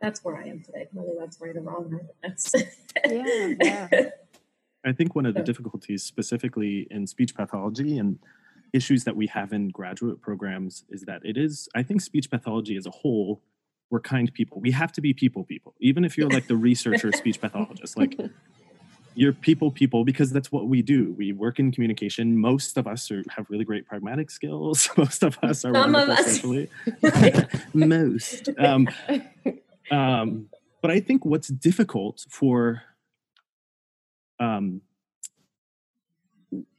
that's 0.00 0.24
where 0.24 0.36
I 0.36 0.44
am 0.44 0.62
today. 0.62 0.88
Whether 0.92 1.12
that's 1.18 1.40
right 1.40 1.56
or 1.56 1.60
wrong, 1.60 2.00
that's 2.22 2.52
yeah, 3.06 3.54
yeah. 3.60 3.88
I 4.84 4.92
think 4.92 5.16
one 5.16 5.26
of 5.26 5.34
the 5.34 5.42
difficulties, 5.42 6.04
specifically 6.04 6.86
in 6.90 7.08
speech 7.08 7.34
pathology 7.34 7.98
and 7.98 8.20
issues 8.72 9.04
that 9.04 9.16
we 9.16 9.26
have 9.28 9.52
in 9.52 9.68
graduate 9.68 10.20
programs, 10.20 10.84
is 10.88 11.02
that 11.02 11.22
it 11.24 11.36
is, 11.36 11.68
I 11.74 11.82
think, 11.82 12.00
speech 12.00 12.30
pathology 12.30 12.76
as 12.76 12.86
a 12.86 12.90
whole, 12.90 13.42
we're 13.90 14.00
kind 14.00 14.32
people. 14.32 14.60
We 14.60 14.72
have 14.72 14.92
to 14.92 15.00
be 15.00 15.12
people 15.12 15.44
people, 15.44 15.74
even 15.80 16.04
if 16.04 16.18
you're 16.18 16.28
like 16.28 16.48
the 16.48 16.56
researcher 16.56 17.12
speech 17.12 17.40
pathologist. 17.40 17.96
Like, 17.96 18.18
you're 19.16 19.32
people 19.32 19.70
people 19.70 20.04
because 20.04 20.30
that's 20.30 20.52
what 20.52 20.68
we 20.68 20.82
do. 20.82 21.14
We 21.16 21.32
work 21.32 21.58
in 21.58 21.72
communication. 21.72 22.38
Most 22.38 22.76
of 22.76 22.86
us 22.86 23.10
are, 23.10 23.22
have 23.30 23.46
really 23.48 23.64
great 23.64 23.86
pragmatic 23.86 24.30
skills. 24.30 24.90
Most 24.96 25.22
of 25.22 25.38
us 25.42 25.64
are 25.64 25.72
Some 25.72 25.92
wonderful 25.92 26.24
socially. 26.24 26.68
Most. 27.74 28.50
Um, 28.58 28.88
um, 29.90 30.48
but 30.82 30.90
I 30.90 31.00
think 31.00 31.24
what's 31.24 31.48
difficult 31.48 32.26
for 32.28 32.82
um, 34.38 34.82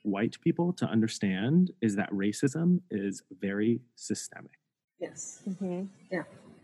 white 0.07 0.39
people 0.41 0.73
to 0.73 0.85
understand 0.85 1.71
is 1.81 1.95
that 1.95 2.09
racism 2.11 2.79
is 2.89 3.21
very 3.39 3.81
systemic. 3.95 4.59
Yes. 4.99 5.41
Mm-hmm. 5.47 5.83
Yeah. 6.11 6.23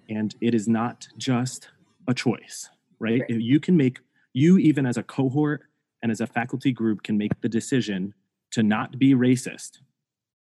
And 0.09 0.33
it 0.41 0.55
is 0.55 0.67
not 0.67 1.07
just 1.17 1.69
a 2.07 2.13
choice, 2.13 2.69
right? 2.99 3.21
right? 3.21 3.29
You 3.29 3.59
can 3.59 3.77
make, 3.77 3.99
you 4.33 4.57
even 4.57 4.85
as 4.85 4.97
a 4.97 5.03
cohort 5.03 5.63
and 6.01 6.11
as 6.11 6.21
a 6.21 6.27
faculty 6.27 6.71
group 6.71 7.03
can 7.03 7.17
make 7.17 7.39
the 7.41 7.49
decision 7.49 8.13
to 8.51 8.63
not 8.63 8.97
be 8.97 9.13
racist. 9.13 9.79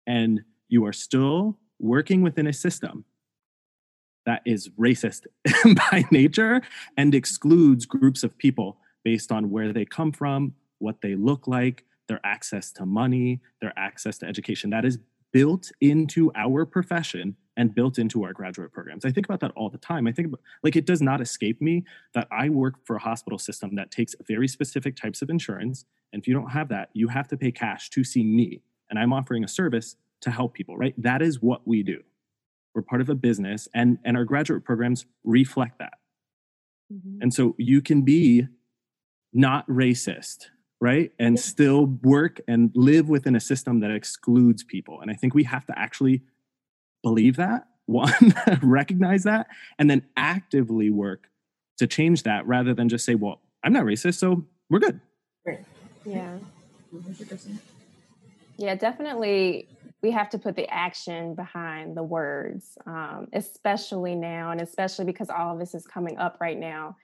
And 0.07 0.41
you 0.69 0.85
are 0.85 0.93
still 0.93 1.57
working 1.79 2.21
within 2.21 2.47
a 2.47 2.53
system 2.53 3.05
that 4.25 4.41
is 4.45 4.69
racist 4.79 5.25
by 5.91 6.05
nature 6.11 6.61
and 6.97 7.15
excludes 7.15 7.85
groups 7.85 8.23
of 8.23 8.37
people 8.37 8.77
based 9.03 9.31
on 9.31 9.49
where 9.49 9.73
they 9.73 9.85
come 9.85 10.11
from, 10.11 10.53
what 10.79 11.01
they 11.01 11.15
look 11.15 11.47
like, 11.47 11.83
their 12.11 12.19
access 12.25 12.73
to 12.73 12.85
money, 12.85 13.39
their 13.61 13.73
access 13.77 14.17
to 14.17 14.25
education. 14.25 14.69
That 14.69 14.83
is 14.83 14.99
built 15.31 15.71
into 15.79 16.29
our 16.35 16.65
profession 16.65 17.37
and 17.55 17.73
built 17.73 17.97
into 17.97 18.25
our 18.25 18.33
graduate 18.33 18.73
programs. 18.73 19.05
I 19.05 19.11
think 19.11 19.25
about 19.25 19.39
that 19.39 19.51
all 19.55 19.69
the 19.69 19.77
time. 19.77 20.07
I 20.07 20.11
think 20.11 20.27
about, 20.27 20.41
like 20.61 20.75
it 20.75 20.85
does 20.85 21.01
not 21.01 21.21
escape 21.21 21.61
me 21.61 21.85
that 22.13 22.27
I 22.29 22.49
work 22.49 22.75
for 22.83 22.97
a 22.97 22.99
hospital 22.99 23.39
system 23.39 23.75
that 23.75 23.91
takes 23.91 24.13
very 24.27 24.49
specific 24.49 24.97
types 24.97 25.21
of 25.21 25.29
insurance. 25.29 25.85
And 26.11 26.21
if 26.21 26.27
you 26.27 26.33
don't 26.33 26.49
have 26.49 26.67
that, 26.67 26.89
you 26.93 27.07
have 27.07 27.29
to 27.29 27.37
pay 27.37 27.51
cash 27.51 27.89
to 27.91 28.03
see 28.03 28.23
me. 28.23 28.61
And 28.89 28.99
I'm 28.99 29.13
offering 29.13 29.45
a 29.45 29.47
service 29.47 29.95
to 30.21 30.31
help 30.31 30.53
people, 30.53 30.75
right? 30.77 30.93
That 30.97 31.21
is 31.21 31.41
what 31.41 31.65
we 31.65 31.81
do. 31.81 32.01
We're 32.75 32.81
part 32.81 32.99
of 32.99 33.09
a 33.09 33.15
business 33.15 33.69
and, 33.73 33.99
and 34.03 34.17
our 34.17 34.25
graduate 34.25 34.65
programs 34.65 35.05
reflect 35.23 35.79
that. 35.79 35.93
Mm-hmm. 36.91 37.21
And 37.21 37.33
so 37.33 37.55
you 37.57 37.81
can 37.81 38.01
be 38.01 38.47
not 39.33 39.65
racist, 39.67 40.47
right? 40.81 41.11
And 41.19 41.37
yeah. 41.37 41.41
still 41.41 41.85
work 42.01 42.41
and 42.47 42.71
live 42.73 43.07
within 43.07 43.35
a 43.35 43.39
system 43.39 43.79
that 43.81 43.91
excludes 43.91 44.63
people. 44.63 44.99
And 44.99 45.11
I 45.11 45.13
think 45.13 45.33
we 45.35 45.43
have 45.43 45.65
to 45.67 45.79
actually 45.79 46.23
believe 47.03 47.37
that, 47.37 47.67
one, 47.85 48.33
recognize 48.61 49.23
that, 49.23 49.47
and 49.77 49.89
then 49.89 50.03
actively 50.17 50.89
work 50.89 51.29
to 51.77 51.87
change 51.87 52.23
that 52.23 52.45
rather 52.47 52.73
than 52.73 52.89
just 52.89 53.05
say, 53.05 53.15
well, 53.15 53.41
I'm 53.63 53.73
not 53.73 53.83
racist, 53.83 54.15
so 54.15 54.45
we're 54.69 54.79
good. 54.79 54.99
Right. 55.45 55.63
Yeah. 56.05 56.37
100%. 56.93 57.57
Yeah, 58.57 58.75
definitely. 58.75 59.67
We 60.01 60.11
have 60.11 60.29
to 60.31 60.39
put 60.39 60.55
the 60.55 60.67
action 60.69 61.35
behind 61.35 61.95
the 61.95 62.03
words, 62.03 62.77
um, 62.85 63.27
especially 63.33 64.15
now, 64.15 64.51
and 64.51 64.61
especially 64.61 65.05
because 65.05 65.29
all 65.29 65.53
of 65.53 65.59
this 65.59 65.75
is 65.75 65.85
coming 65.85 66.17
up 66.17 66.37
right 66.39 66.57
now 66.57 66.95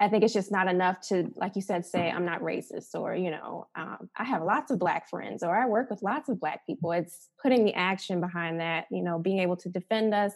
I 0.00 0.08
think 0.08 0.24
it's 0.24 0.34
just 0.34 0.50
not 0.50 0.66
enough 0.66 1.00
to, 1.08 1.30
like 1.36 1.54
you 1.54 1.62
said, 1.62 1.86
say 1.86 2.10
I'm 2.10 2.24
not 2.24 2.40
racist 2.40 2.94
or, 2.94 3.14
you 3.14 3.30
know, 3.30 3.68
um, 3.76 4.10
I 4.16 4.24
have 4.24 4.42
lots 4.42 4.72
of 4.72 4.78
Black 4.78 5.08
friends 5.08 5.42
or 5.42 5.54
I 5.56 5.66
work 5.66 5.88
with 5.88 6.02
lots 6.02 6.28
of 6.28 6.40
Black 6.40 6.66
people. 6.66 6.90
It's 6.92 7.28
putting 7.40 7.64
the 7.64 7.74
action 7.74 8.20
behind 8.20 8.60
that, 8.60 8.86
you 8.90 9.02
know, 9.02 9.18
being 9.20 9.38
able 9.38 9.56
to 9.58 9.68
defend 9.68 10.12
us, 10.12 10.32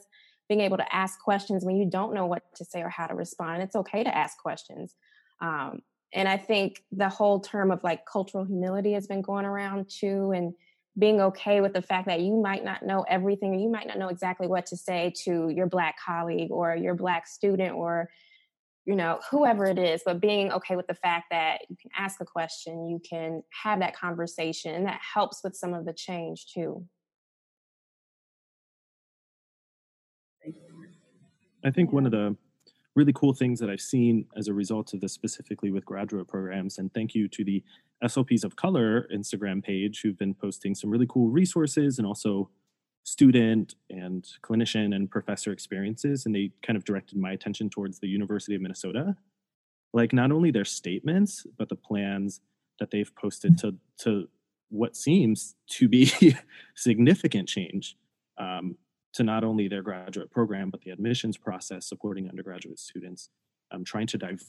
being 0.49 0.61
able 0.61 0.77
to 0.77 0.95
ask 0.95 1.19
questions 1.21 1.65
when 1.65 1.77
you 1.77 1.91
don't 1.91 2.15
know 2.15 2.27
what 2.27 2.43
to 2.55 2.65
say 2.65 2.83
or 2.83 2.89
how 2.89 3.09
to 3.09 3.15
respond. 3.15 3.63
It's 3.63 3.75
okay 3.75 4.05
to 4.05 4.17
ask 4.17 4.39
questions. 4.39 4.95
Um, 5.41 5.83
and 6.13 6.29
I 6.29 6.37
think 6.37 6.85
the 6.93 7.09
whole 7.09 7.41
term 7.41 7.73
of 7.73 7.83
like 7.83 8.07
cultural 8.07 8.45
humility 8.45 8.93
has 8.93 9.09
been 9.09 9.23
going 9.23 9.45
around 9.45 9.91
too. 9.91 10.33
And 10.35 10.55
being 10.99 11.21
okay 11.21 11.61
with 11.61 11.73
the 11.73 11.83
fact 11.83 12.07
that 12.07 12.21
you 12.21 12.41
might 12.41 12.65
not 12.65 12.85
know 12.85 13.05
everything 13.09 13.55
or 13.55 13.59
you 13.59 13.71
might 13.71 13.87
not 13.87 13.99
know 13.99 14.09
exactly 14.09 14.47
what 14.47 14.67
to 14.67 14.77
say 14.77 15.13
to 15.25 15.49
your 15.49 15.67
Black 15.67 15.97
colleague 16.05 16.51
or 16.51 16.75
your 16.75 16.95
Black 16.95 17.27
student 17.27 17.75
or 17.75 18.09
you 18.89 18.97
know, 18.97 19.21
whoever 19.31 19.67
it 19.67 19.79
is, 19.79 20.01
but 20.03 20.19
being 20.19 20.51
okay 20.51 20.75
with 20.75 20.87
the 20.87 20.95
fact 20.95 21.27
that 21.31 21.61
you 21.69 21.77
can 21.77 21.91
ask 21.95 22.23
a 22.23 22.25
question, 22.25 22.89
you 22.89 22.99
can 23.07 23.43
have 23.51 23.81
that 23.81 23.95
conversation, 23.95 24.75
and 24.75 24.87
that 24.87 24.99
helps 25.15 25.45
with 25.45 25.55
some 25.55 25.75
of 25.75 25.85
the 25.85 25.93
change 25.93 26.47
too. 26.47 26.83
I 31.63 31.71
think 31.71 31.93
one 31.93 32.07
of 32.07 32.13
the 32.13 32.35
really 32.97 33.13
cool 33.13 33.35
things 33.35 33.61
that 33.61 33.69
I've 33.69 33.83
seen 33.83 34.25
as 34.39 34.49
a 34.49 34.55
result 34.55 34.95
of 34.95 35.03
this, 35.03 35.13
specifically 35.13 35.71
with 35.71 35.85
graduate 35.85 36.27
programs, 36.27 36.79
and 36.79 36.91
thank 36.95 37.15
you 37.15 37.29
to 37.29 37.45
the 37.45 37.63
SLPs 38.03 38.43
of 38.43 38.57
Color 38.57 39.07
Instagram 39.15 39.63
page 39.63 40.01
who've 40.03 40.17
been 40.17 40.33
posting 40.33 40.75
some 40.75 40.89
really 40.89 41.07
cool 41.11 41.29
resources 41.29 41.99
and 41.99 42.07
also 42.07 42.49
student 43.09 43.75
and 43.89 44.29
clinician 44.43 44.95
and 44.95 45.11
professor 45.11 45.51
experiences 45.51 46.27
and 46.27 46.35
they 46.35 46.51
kind 46.63 46.77
of 46.77 46.85
directed 46.85 47.17
my 47.17 47.33
attention 47.33 47.71
towards 47.71 47.99
the 47.99 48.07
university 48.07 48.55
of 48.55 48.61
minnesota. 48.61 49.17
Like 49.95 50.13
not 50.13 50.31
only 50.31 50.51
their 50.51 50.67
statements 50.67 51.47
but 51.57 51.71
the 51.71 51.75
plans 51.75 52.43
that 52.79 52.91
they've 52.91 53.15
posted 53.17 53.57
to 53.61 53.75
to 54.01 54.29
what 54.69 54.95
seems 54.95 55.55
to 55.71 55.89
be 55.89 56.13
significant 56.77 57.49
change 57.49 57.97
um, 58.37 58.77
to 59.15 59.23
not 59.23 59.43
only 59.43 59.69
their 59.69 59.83
graduate 59.83 60.31
program 60.31 60.69
but 60.69 60.83
the 60.83 60.91
admissions 60.91 61.39
process 61.39 61.87
supporting 61.89 62.29
undergraduate 62.29 62.79
students. 62.79 63.31
Um, 63.71 63.85
trying 63.85 64.07
to 64.09 64.19
dive 64.19 64.43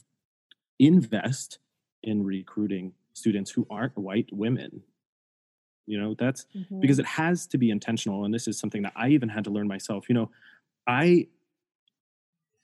invest 0.80 1.60
in 2.04 2.24
recruiting 2.24 2.94
students 3.14 3.52
who 3.52 3.66
aren't 3.70 3.98
white 3.98 4.30
women 4.32 4.84
you 5.90 6.00
know 6.00 6.16
that's 6.18 6.46
mm-hmm. 6.56 6.80
because 6.80 7.00
it 7.00 7.06
has 7.06 7.48
to 7.48 7.58
be 7.58 7.70
intentional 7.70 8.26
and 8.26 8.34
this 8.34 8.48
is 8.48 8.60
something 8.60 8.82
that 8.84 8.94
i 8.96 9.10
even 9.10 9.28
had 9.28 9.44
to 9.44 9.50
learn 9.50 9.68
myself 9.68 10.08
you 10.08 10.16
know 10.16 10.30
i 10.88 11.28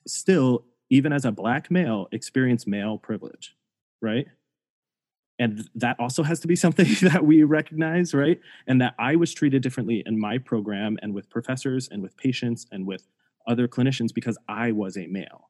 still 0.08 0.66
even 0.90 1.12
as 1.12 1.26
a 1.26 1.32
black 1.32 1.72
male 1.72 2.08
experience 2.12 2.66
male 2.68 2.98
privilege 2.98 3.56
right? 4.06 4.28
And 5.38 5.68
that 5.76 6.00
also 6.00 6.24
has 6.24 6.40
to 6.42 6.48
be 6.48 6.56
something 6.66 6.88
that 7.02 7.26
we 7.26 7.44
recognize 7.44 8.14
right? 8.14 8.40
And 8.68 8.80
that 8.82 8.96
i 9.00 9.16
was 9.16 9.34
treated 9.34 9.62
differently 9.62 10.04
in 10.06 10.20
my 10.20 10.38
program 10.38 10.98
and 11.02 11.14
with 11.14 11.30
professors 11.30 11.90
and 11.92 12.02
with 12.02 12.16
patients 12.18 12.68
and 12.72 12.86
with 12.86 13.08
other 13.48 13.68
clinicians 13.68 14.14
because 14.14 14.38
i 14.48 14.72
was 14.72 14.98
a 14.98 15.08
male 15.08 15.50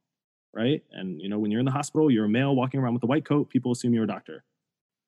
right? 0.54 0.84
And 0.94 1.22
you 1.22 1.28
know 1.28 1.38
when 1.38 1.52
you're 1.52 1.60
in 1.60 1.66
the 1.66 1.72
hospital 1.72 2.10
you're 2.10 2.26
a 2.26 2.30
male 2.30 2.56
walking 2.56 2.80
around 2.80 2.94
with 2.94 3.04
a 3.04 3.08
white 3.08 3.26
coat 3.26 3.50
people 3.50 3.72
assume 3.72 3.94
you're 3.94 4.06
a 4.06 4.08
doctor 4.08 4.44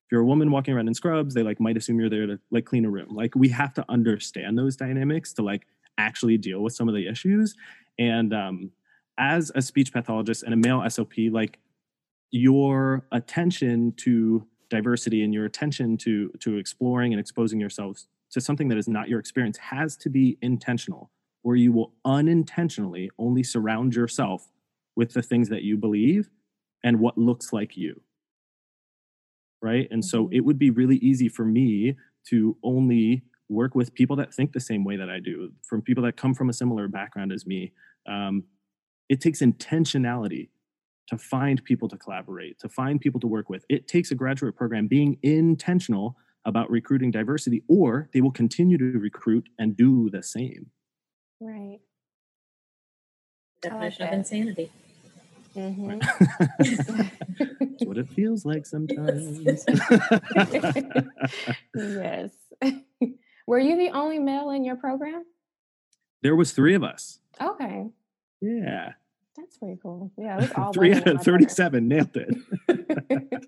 if 0.08 0.12
you're 0.14 0.22
a 0.22 0.26
woman 0.26 0.52
walking 0.52 0.74
around 0.74 0.88
in 0.88 0.94
scrubs 0.94 1.34
they 1.34 1.44
like 1.44 1.60
might 1.60 1.76
assume 1.76 2.00
you're 2.00 2.10
there 2.10 2.26
to 2.26 2.40
like 2.50 2.64
clean 2.64 2.86
a 2.86 2.90
room. 2.90 3.14
Like 3.14 3.36
we 3.36 3.50
have 3.50 3.74
to 3.74 3.86
understand 3.90 4.58
those 4.58 4.78
dynamics 4.78 5.34
to 5.34 5.42
like 5.42 5.68
actually 5.98 6.38
deal 6.38 6.62
with 6.62 6.74
some 6.74 6.88
of 6.88 6.96
the 6.96 7.08
issues. 7.08 7.56
And 8.00 8.34
um 8.34 8.72
as 9.18 9.52
a 9.54 9.62
speech 9.62 9.92
pathologist 9.92 10.44
and 10.44 10.54
a 10.54 10.58
male 10.58 10.80
slp 10.82 11.32
like 11.32 11.60
your 12.32 13.06
attention 13.12 13.92
to 13.98 14.46
diversity 14.70 15.24
and 15.24 15.34
your 15.34 15.46
attention 15.46 15.98
to 15.98 16.30
to 16.40 16.58
exploring 16.58 17.14
and 17.14 17.20
exposing 17.20 17.60
yourselves 17.60 18.08
to 18.32 18.40
something 18.40 18.68
that 18.68 18.78
is 18.78 18.88
not 18.88 19.10
your 19.10 19.20
experience 19.20 19.58
has 19.58 19.98
to 19.98 20.10
be 20.10 20.38
intentional 20.42 21.12
or 21.44 21.56
you 21.56 21.72
will 21.72 21.94
unintentionally 22.06 23.10
only 23.18 23.44
surround 23.44 23.96
yourself 23.96 24.52
with 24.96 25.14
the 25.14 25.22
things 25.22 25.50
that 25.50 25.64
you 25.64 25.76
believe 25.76 26.30
and 26.84 27.00
what 27.00 27.18
looks 27.18 27.52
like 27.52 27.76
you 27.76 28.00
right 29.62 29.88
and 29.92 30.04
so 30.04 30.26
mm-hmm. 30.26 30.34
it 30.34 30.46
would 30.46 30.60
be 30.60 30.70
really 30.70 30.98
easy 30.98 31.30
for 31.30 31.46
me 31.46 31.96
to 32.28 32.58
only 32.64 33.24
work 33.50 33.76
with 33.76 33.94
people 33.94 34.16
that 34.16 34.34
think 34.34 34.52
the 34.52 34.60
same 34.60 34.84
way 34.84 34.96
that 34.96 35.10
i 35.10 35.20
do 35.20 35.52
from 35.64 35.82
people 35.82 36.04
that 36.04 36.18
come 36.18 36.34
from 36.34 36.50
a 36.50 36.54
similar 36.54 36.88
background 36.88 37.32
as 37.32 37.46
me 37.46 37.72
um, 38.08 38.44
it 39.10 39.22
takes 39.22 39.42
intentionality 39.42 40.50
to 41.08 41.18
find 41.18 41.64
people 41.64 41.88
to 41.88 41.98
collaborate 41.98 42.60
to 42.60 42.68
find 42.68 43.00
people 43.00 43.20
to 43.20 43.28
work 43.28 43.50
with 43.50 43.66
it 43.70 43.88
takes 43.88 44.12
a 44.12 44.16
graduate 44.16 44.56
program 44.56 44.88
being 44.88 45.18
intentional 45.24 46.18
about 46.48 46.72
recruiting 46.72 47.12
diversity, 47.12 47.62
or 47.68 48.10
they 48.14 48.22
will 48.22 48.32
continue 48.32 48.78
to 48.78 48.98
recruit 48.98 49.50
and 49.60 49.76
do 49.76 50.10
the 50.10 50.24
same. 50.24 50.72
Right. 51.40 51.80
Definition 53.62 54.06
like 54.06 54.14
of 54.14 54.20
insanity. 54.20 54.72
Mm-hmm. 55.58 56.00
That's 57.60 57.84
what 57.84 57.98
it 57.98 58.08
feels 58.10 58.46
like 58.46 58.66
sometimes. 58.66 59.66
yes. 61.76 62.32
Were 63.48 63.60
you 63.60 63.76
the 63.78 63.90
only 63.90 64.20
male 64.20 64.52
in 64.52 64.64
your 64.64 64.76
program? 64.76 65.26
There 66.22 66.36
was 66.36 66.52
three 66.52 66.76
of 66.76 66.84
us. 66.84 67.20
Okay. 67.42 67.88
Yeah. 68.42 68.94
That's 69.38 69.58
pretty 69.58 69.80
cool. 69.82 70.12
Yeah, 70.18 70.38
it 70.38 70.42
was 70.42 70.52
all 70.56 70.74
three 70.74 70.94
out 70.94 71.08
of 71.08 71.22
thirty-seven. 71.22 71.88
Nailed 71.88 72.18
it. 72.18 72.36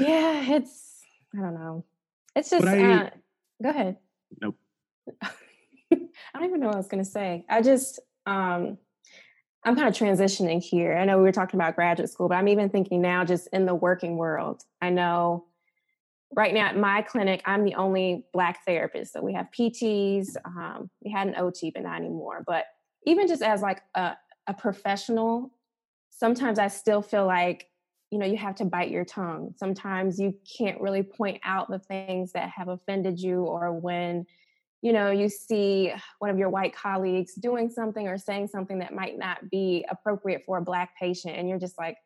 yeah, 0.00 0.54
it's 0.56 0.98
I 1.32 1.40
don't 1.40 1.54
know. 1.54 1.84
It's 2.34 2.50
just 2.50 2.66
I, 2.66 2.92
uh, 2.92 3.10
go 3.62 3.70
ahead. 3.70 3.96
Nope. 4.40 4.56
I 5.22 5.28
don't 6.34 6.44
even 6.44 6.60
know 6.60 6.66
what 6.66 6.74
I 6.74 6.78
was 6.78 6.88
going 6.88 7.04
to 7.04 7.10
say. 7.10 7.44
I 7.48 7.62
just 7.62 8.00
um 8.26 8.78
I'm 9.64 9.76
kind 9.76 9.88
of 9.88 9.94
transitioning 9.94 10.62
here. 10.62 10.96
I 10.96 11.04
know 11.04 11.18
we 11.18 11.24
were 11.24 11.32
talking 11.32 11.60
about 11.60 11.76
graduate 11.76 12.10
school, 12.10 12.28
but 12.28 12.36
I'm 12.36 12.48
even 12.48 12.70
thinking 12.70 13.02
now 13.02 13.24
just 13.24 13.48
in 13.52 13.66
the 13.66 13.74
working 13.74 14.16
world. 14.16 14.62
I 14.80 14.90
know 14.90 15.44
right 16.34 16.54
now 16.54 16.66
at 16.66 16.78
my 16.78 17.02
clinic, 17.02 17.42
I'm 17.44 17.64
the 17.64 17.74
only 17.74 18.24
Black 18.32 18.64
therapist. 18.64 19.12
So 19.12 19.20
we 19.20 19.34
have 19.34 19.48
PTs, 19.56 20.36
um, 20.46 20.88
we 21.04 21.10
had 21.10 21.28
an 21.28 21.34
OT, 21.36 21.70
but 21.70 21.82
not 21.82 21.98
anymore. 21.98 22.42
But 22.46 22.64
even 23.04 23.28
just 23.28 23.42
as 23.42 23.60
like 23.60 23.82
a, 23.94 24.16
a 24.46 24.54
professional, 24.54 25.52
sometimes 26.10 26.58
I 26.58 26.68
still 26.68 27.02
feel 27.02 27.26
like, 27.26 27.66
you 28.10 28.18
know, 28.18 28.26
you 28.26 28.36
have 28.38 28.54
to 28.56 28.64
bite 28.64 28.90
your 28.90 29.04
tongue. 29.04 29.54
Sometimes 29.56 30.18
you 30.18 30.34
can't 30.56 30.80
really 30.80 31.02
point 31.02 31.40
out 31.44 31.70
the 31.70 31.78
things 31.78 32.32
that 32.32 32.50
have 32.50 32.68
offended 32.68 33.20
you 33.20 33.42
or 33.42 33.72
when 33.72 34.26
you 34.82 34.92
know 34.92 35.10
you 35.10 35.28
see 35.28 35.92
one 36.18 36.30
of 36.30 36.38
your 36.38 36.48
white 36.48 36.74
colleagues 36.74 37.34
doing 37.34 37.70
something 37.70 38.08
or 38.08 38.18
saying 38.18 38.48
something 38.48 38.78
that 38.78 38.94
might 38.94 39.18
not 39.18 39.50
be 39.50 39.84
appropriate 39.88 40.42
for 40.46 40.58
a 40.58 40.62
black 40.62 40.96
patient 40.98 41.36
and 41.36 41.48
you're 41.48 41.58
just 41.58 41.78
like 41.78 41.96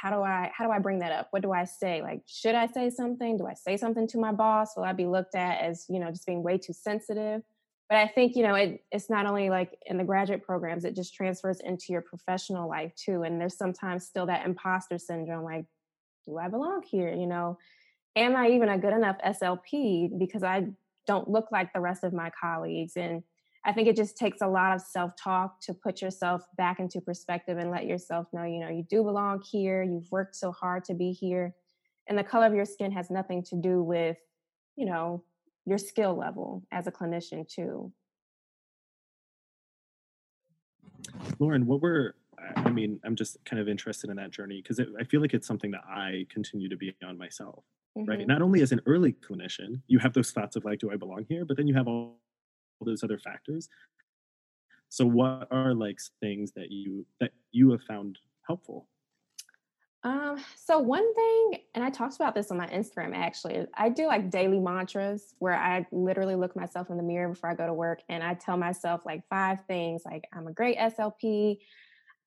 how 0.00 0.10
do 0.10 0.22
i 0.22 0.50
how 0.56 0.64
do 0.64 0.70
i 0.70 0.78
bring 0.78 1.00
that 1.00 1.12
up? 1.12 1.28
What 1.30 1.42
do 1.42 1.52
i 1.52 1.64
say? 1.64 2.00
Like 2.02 2.22
should 2.26 2.54
i 2.54 2.66
say 2.66 2.90
something? 2.90 3.36
Do 3.36 3.46
i 3.46 3.54
say 3.54 3.76
something 3.76 4.06
to 4.08 4.18
my 4.18 4.32
boss? 4.32 4.76
Will 4.76 4.84
i 4.84 4.92
be 4.92 5.06
looked 5.06 5.34
at 5.34 5.60
as 5.60 5.86
you 5.88 5.98
know 5.98 6.10
just 6.10 6.26
being 6.26 6.42
way 6.42 6.58
too 6.58 6.72
sensitive? 6.72 7.42
But 7.88 7.98
i 7.98 8.06
think 8.06 8.36
you 8.36 8.42
know 8.44 8.54
it, 8.54 8.84
it's 8.92 9.10
not 9.10 9.26
only 9.26 9.50
like 9.50 9.76
in 9.86 9.98
the 9.98 10.04
graduate 10.04 10.44
programs 10.44 10.84
it 10.84 10.94
just 10.94 11.14
transfers 11.14 11.60
into 11.60 11.86
your 11.88 12.02
professional 12.02 12.68
life 12.68 12.94
too 12.94 13.24
and 13.24 13.40
there's 13.40 13.58
sometimes 13.58 14.06
still 14.06 14.26
that 14.26 14.46
imposter 14.46 14.96
syndrome 14.96 15.44
like 15.44 15.66
do 16.24 16.38
i 16.38 16.48
belong 16.48 16.82
here? 16.82 17.12
You 17.12 17.26
know 17.26 17.58
am 18.16 18.36
i 18.36 18.48
even 18.48 18.68
a 18.68 18.78
good 18.78 18.92
enough 18.92 19.16
slp 19.24 20.18
because 20.18 20.42
i 20.42 20.66
don't 21.06 21.28
look 21.28 21.46
like 21.50 21.72
the 21.72 21.80
rest 21.80 22.04
of 22.04 22.12
my 22.12 22.30
colleagues. 22.40 22.92
And 22.96 23.22
I 23.64 23.72
think 23.72 23.88
it 23.88 23.96
just 23.96 24.16
takes 24.16 24.40
a 24.40 24.48
lot 24.48 24.74
of 24.74 24.80
self 24.80 25.12
talk 25.22 25.60
to 25.62 25.74
put 25.74 26.00
yourself 26.00 26.42
back 26.56 26.80
into 26.80 27.00
perspective 27.00 27.58
and 27.58 27.70
let 27.70 27.86
yourself 27.86 28.26
know, 28.32 28.44
you 28.44 28.58
know, 28.58 28.70
you 28.70 28.84
do 28.88 29.02
belong 29.02 29.42
here. 29.42 29.82
You've 29.82 30.10
worked 30.10 30.34
so 30.34 30.52
hard 30.52 30.84
to 30.84 30.94
be 30.94 31.12
here. 31.12 31.54
And 32.08 32.18
the 32.18 32.24
color 32.24 32.46
of 32.46 32.54
your 32.54 32.64
skin 32.64 32.92
has 32.92 33.10
nothing 33.10 33.42
to 33.44 33.56
do 33.56 33.82
with, 33.82 34.16
you 34.76 34.86
know, 34.86 35.24
your 35.66 35.78
skill 35.78 36.16
level 36.16 36.64
as 36.72 36.86
a 36.86 36.90
clinician, 36.90 37.46
too. 37.46 37.92
Lauren, 41.38 41.66
what 41.66 41.82
were, 41.82 42.14
I 42.56 42.70
mean, 42.70 42.98
I'm 43.04 43.14
just 43.14 43.36
kind 43.44 43.60
of 43.60 43.68
interested 43.68 44.10
in 44.10 44.16
that 44.16 44.30
journey 44.30 44.62
because 44.62 44.80
I 44.80 45.04
feel 45.04 45.20
like 45.20 45.34
it's 45.34 45.46
something 45.46 45.70
that 45.72 45.84
I 45.86 46.26
continue 46.30 46.68
to 46.68 46.76
be 46.76 46.94
on 47.04 47.18
myself 47.18 47.64
mm-hmm. 47.96 48.08
right? 48.08 48.26
Not 48.26 48.42
only 48.42 48.62
as 48.62 48.72
an 48.72 48.80
early 48.86 49.12
clinician, 49.12 49.80
you 49.86 49.98
have 49.98 50.12
those 50.12 50.30
thoughts 50.30 50.56
of 50.56 50.64
like, 50.64 50.78
do 50.80 50.90
I 50.90 50.96
belong 50.96 51.26
here? 51.28 51.44
But 51.44 51.56
then 51.56 51.66
you 51.66 51.74
have 51.74 51.88
all, 51.88 52.20
all 52.80 52.86
those 52.86 53.02
other 53.02 53.18
factors. 53.18 53.68
So 54.88 55.06
what 55.06 55.46
are 55.50 55.72
like 55.72 55.98
things 56.20 56.52
that 56.52 56.70
you 56.72 57.06
that 57.20 57.30
you 57.52 57.70
have 57.70 57.82
found 57.82 58.18
helpful? 58.46 58.88
Um, 60.02 60.38
so 60.56 60.78
one 60.78 61.14
thing, 61.14 61.60
and 61.74 61.84
I 61.84 61.90
talked 61.90 62.16
about 62.16 62.34
this 62.34 62.50
on 62.50 62.56
my 62.56 62.66
Instagram 62.68 63.14
actually, 63.14 63.66
I 63.74 63.90
do 63.90 64.06
like 64.06 64.30
daily 64.30 64.58
mantras 64.58 65.34
where 65.38 65.54
I 65.54 65.86
literally 65.92 66.36
look 66.36 66.56
myself 66.56 66.88
in 66.88 66.96
the 66.96 67.02
mirror 67.02 67.28
before 67.28 67.50
I 67.50 67.54
go 67.54 67.66
to 67.66 67.74
work 67.74 68.00
and 68.08 68.22
I 68.24 68.34
tell 68.34 68.56
myself 68.56 69.02
like 69.04 69.22
five 69.28 69.58
things 69.66 70.02
like 70.06 70.24
I'm 70.32 70.46
a 70.46 70.52
great 70.52 70.78
SLP, 70.78 71.58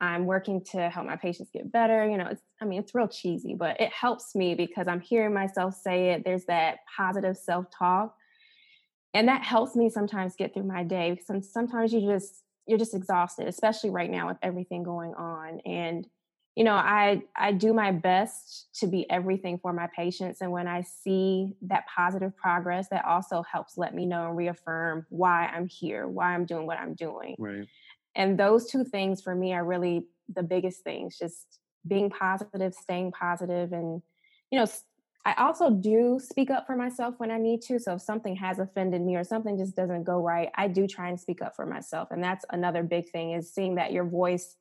I'm 0.01 0.25
working 0.25 0.61
to 0.71 0.89
help 0.89 1.05
my 1.05 1.15
patients 1.15 1.49
get 1.51 1.71
better. 1.71 2.07
You 2.09 2.17
know, 2.17 2.27
it's, 2.27 2.41
I 2.61 2.65
mean, 2.65 2.79
it's 2.79 2.93
real 2.93 3.07
cheesy, 3.07 3.53
but 3.53 3.79
it 3.79 3.91
helps 3.91 4.35
me 4.35 4.55
because 4.55 4.87
I'm 4.87 4.99
hearing 4.99 5.33
myself 5.33 5.75
say 5.75 6.11
it. 6.11 6.25
There's 6.25 6.45
that 6.45 6.79
positive 6.97 7.37
self 7.37 7.67
talk. 7.71 8.15
And 9.13 9.27
that 9.27 9.43
helps 9.43 9.75
me 9.75 9.89
sometimes 9.89 10.35
get 10.35 10.53
through 10.53 10.63
my 10.63 10.83
day. 10.83 11.19
Some, 11.25 11.41
sometimes 11.41 11.93
you 11.93 12.01
just, 12.01 12.43
you're 12.67 12.79
just 12.79 12.95
exhausted, 12.95 13.47
especially 13.47 13.91
right 13.91 14.09
now 14.09 14.27
with 14.27 14.37
everything 14.41 14.83
going 14.83 15.13
on. 15.13 15.59
And, 15.65 16.07
you 16.55 16.63
know, 16.63 16.73
I, 16.73 17.21
I 17.35 17.51
do 17.51 17.73
my 17.73 17.91
best 17.91 18.69
to 18.79 18.87
be 18.87 19.09
everything 19.09 19.59
for 19.59 19.71
my 19.71 19.87
patients. 19.95 20.41
And 20.41 20.51
when 20.51 20.67
I 20.67 20.81
see 20.81 21.53
that 21.61 21.85
positive 21.95 22.35
progress, 22.35 22.89
that 22.89 23.05
also 23.05 23.43
helps 23.43 23.77
let 23.77 23.93
me 23.93 24.05
know 24.05 24.27
and 24.27 24.37
reaffirm 24.37 25.05
why 25.09 25.45
I'm 25.45 25.67
here, 25.67 26.07
why 26.07 26.33
I'm 26.33 26.45
doing 26.45 26.65
what 26.65 26.79
I'm 26.79 26.95
doing. 26.95 27.35
Right 27.37 27.67
and 28.15 28.37
those 28.37 28.69
two 28.69 28.83
things 28.83 29.21
for 29.21 29.33
me 29.35 29.53
are 29.53 29.63
really 29.63 30.05
the 30.33 30.43
biggest 30.43 30.83
things 30.83 31.17
just 31.17 31.59
being 31.85 32.09
positive 32.09 32.73
staying 32.73 33.11
positive 33.11 33.73
and 33.73 34.01
you 34.51 34.59
know 34.59 34.65
i 35.25 35.33
also 35.33 35.69
do 35.69 36.19
speak 36.21 36.49
up 36.49 36.65
for 36.65 36.75
myself 36.75 37.15
when 37.17 37.31
i 37.31 37.37
need 37.37 37.61
to 37.61 37.79
so 37.79 37.93
if 37.93 38.01
something 38.01 38.35
has 38.35 38.59
offended 38.59 39.01
me 39.01 39.15
or 39.15 39.23
something 39.23 39.57
just 39.57 39.75
doesn't 39.75 40.03
go 40.03 40.21
right 40.21 40.49
i 40.55 40.67
do 40.67 40.87
try 40.87 41.09
and 41.09 41.19
speak 41.19 41.41
up 41.41 41.55
for 41.55 41.65
myself 41.65 42.09
and 42.11 42.23
that's 42.23 42.45
another 42.51 42.83
big 42.83 43.09
thing 43.09 43.31
is 43.31 43.53
seeing 43.53 43.75
that 43.75 43.91
your 43.91 44.05
voice 44.05 44.55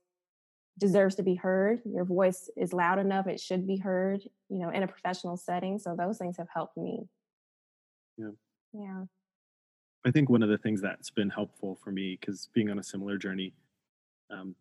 deserves 0.79 1.15
to 1.15 1.23
be 1.23 1.35
heard 1.35 1.81
your 1.85 2.05
voice 2.05 2.51
is 2.57 2.73
loud 2.73 2.99
enough 2.99 3.27
it 3.27 3.39
should 3.39 3.67
be 3.67 3.77
heard 3.77 4.21
you 4.49 4.59
know 4.59 4.71
in 4.71 4.83
a 4.83 4.89
professional 4.89 5.37
setting 5.37 5.79
so 5.79 5.95
those 5.97 6.19
things 6.19 6.37
have 6.39 6.49
helped 6.53 6.77
me. 6.77 7.07
Yeah. 8.17 8.31
Yeah 8.73 9.05
I 10.05 10.11
think 10.11 10.29
one 10.29 10.43
of 10.43 10.49
the 10.49 10.59
things 10.59 10.81
that's 10.81 11.11
been 11.11 11.31
helpful 11.31 11.79
for 11.83 11.93
me, 11.93 12.19
because 12.21 12.49
being 12.53 12.71
on 12.71 12.79
a 12.79 12.83
similar 12.83 13.17
journey, 13.17 13.55
um, 14.31 14.55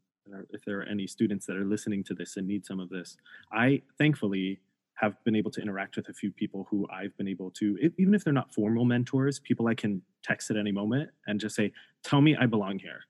if 0.51 0.63
there 0.65 0.79
are 0.79 0.83
any 0.83 1.07
students 1.07 1.45
that 1.47 1.57
are 1.57 1.65
listening 1.65 2.03
to 2.05 2.13
this 2.13 2.37
and 2.37 2.47
need 2.47 2.65
some 2.65 2.79
of 2.79 2.89
this, 2.89 3.17
I 3.51 3.81
thankfully 3.97 4.59
have 4.95 5.21
been 5.23 5.35
able 5.35 5.49
to 5.51 5.61
interact 5.61 5.95
with 5.95 6.09
a 6.09 6.13
few 6.13 6.31
people 6.31 6.67
who 6.69 6.87
I've 6.93 7.15
been 7.17 7.27
able 7.27 7.49
to, 7.51 7.91
even 7.97 8.13
if 8.13 8.23
they're 8.23 8.33
not 8.33 8.53
formal 8.53 8.85
mentors, 8.85 9.39
people 9.39 9.67
I 9.67 9.73
can 9.73 10.01
text 10.23 10.51
at 10.51 10.57
any 10.57 10.71
moment 10.71 11.09
and 11.25 11.39
just 11.39 11.55
say, 11.55 11.71
Tell 12.03 12.21
me 12.21 12.35
I 12.35 12.45
belong 12.45 12.77
here. 12.77 13.01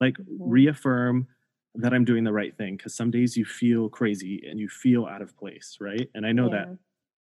Like, 0.00 0.14
mm-hmm. 0.18 0.50
reaffirm 0.50 1.26
that 1.74 1.94
I'm 1.94 2.04
doing 2.04 2.24
the 2.24 2.32
right 2.32 2.54
thing. 2.56 2.76
Because 2.76 2.94
some 2.94 3.10
days 3.10 3.36
you 3.36 3.44
feel 3.44 3.88
crazy 3.88 4.42
and 4.48 4.60
you 4.60 4.68
feel 4.68 5.06
out 5.06 5.22
of 5.22 5.36
place, 5.36 5.78
right? 5.80 6.08
And 6.14 6.26
I 6.26 6.32
know 6.32 6.52
yeah. 6.52 6.66
that 6.66 6.78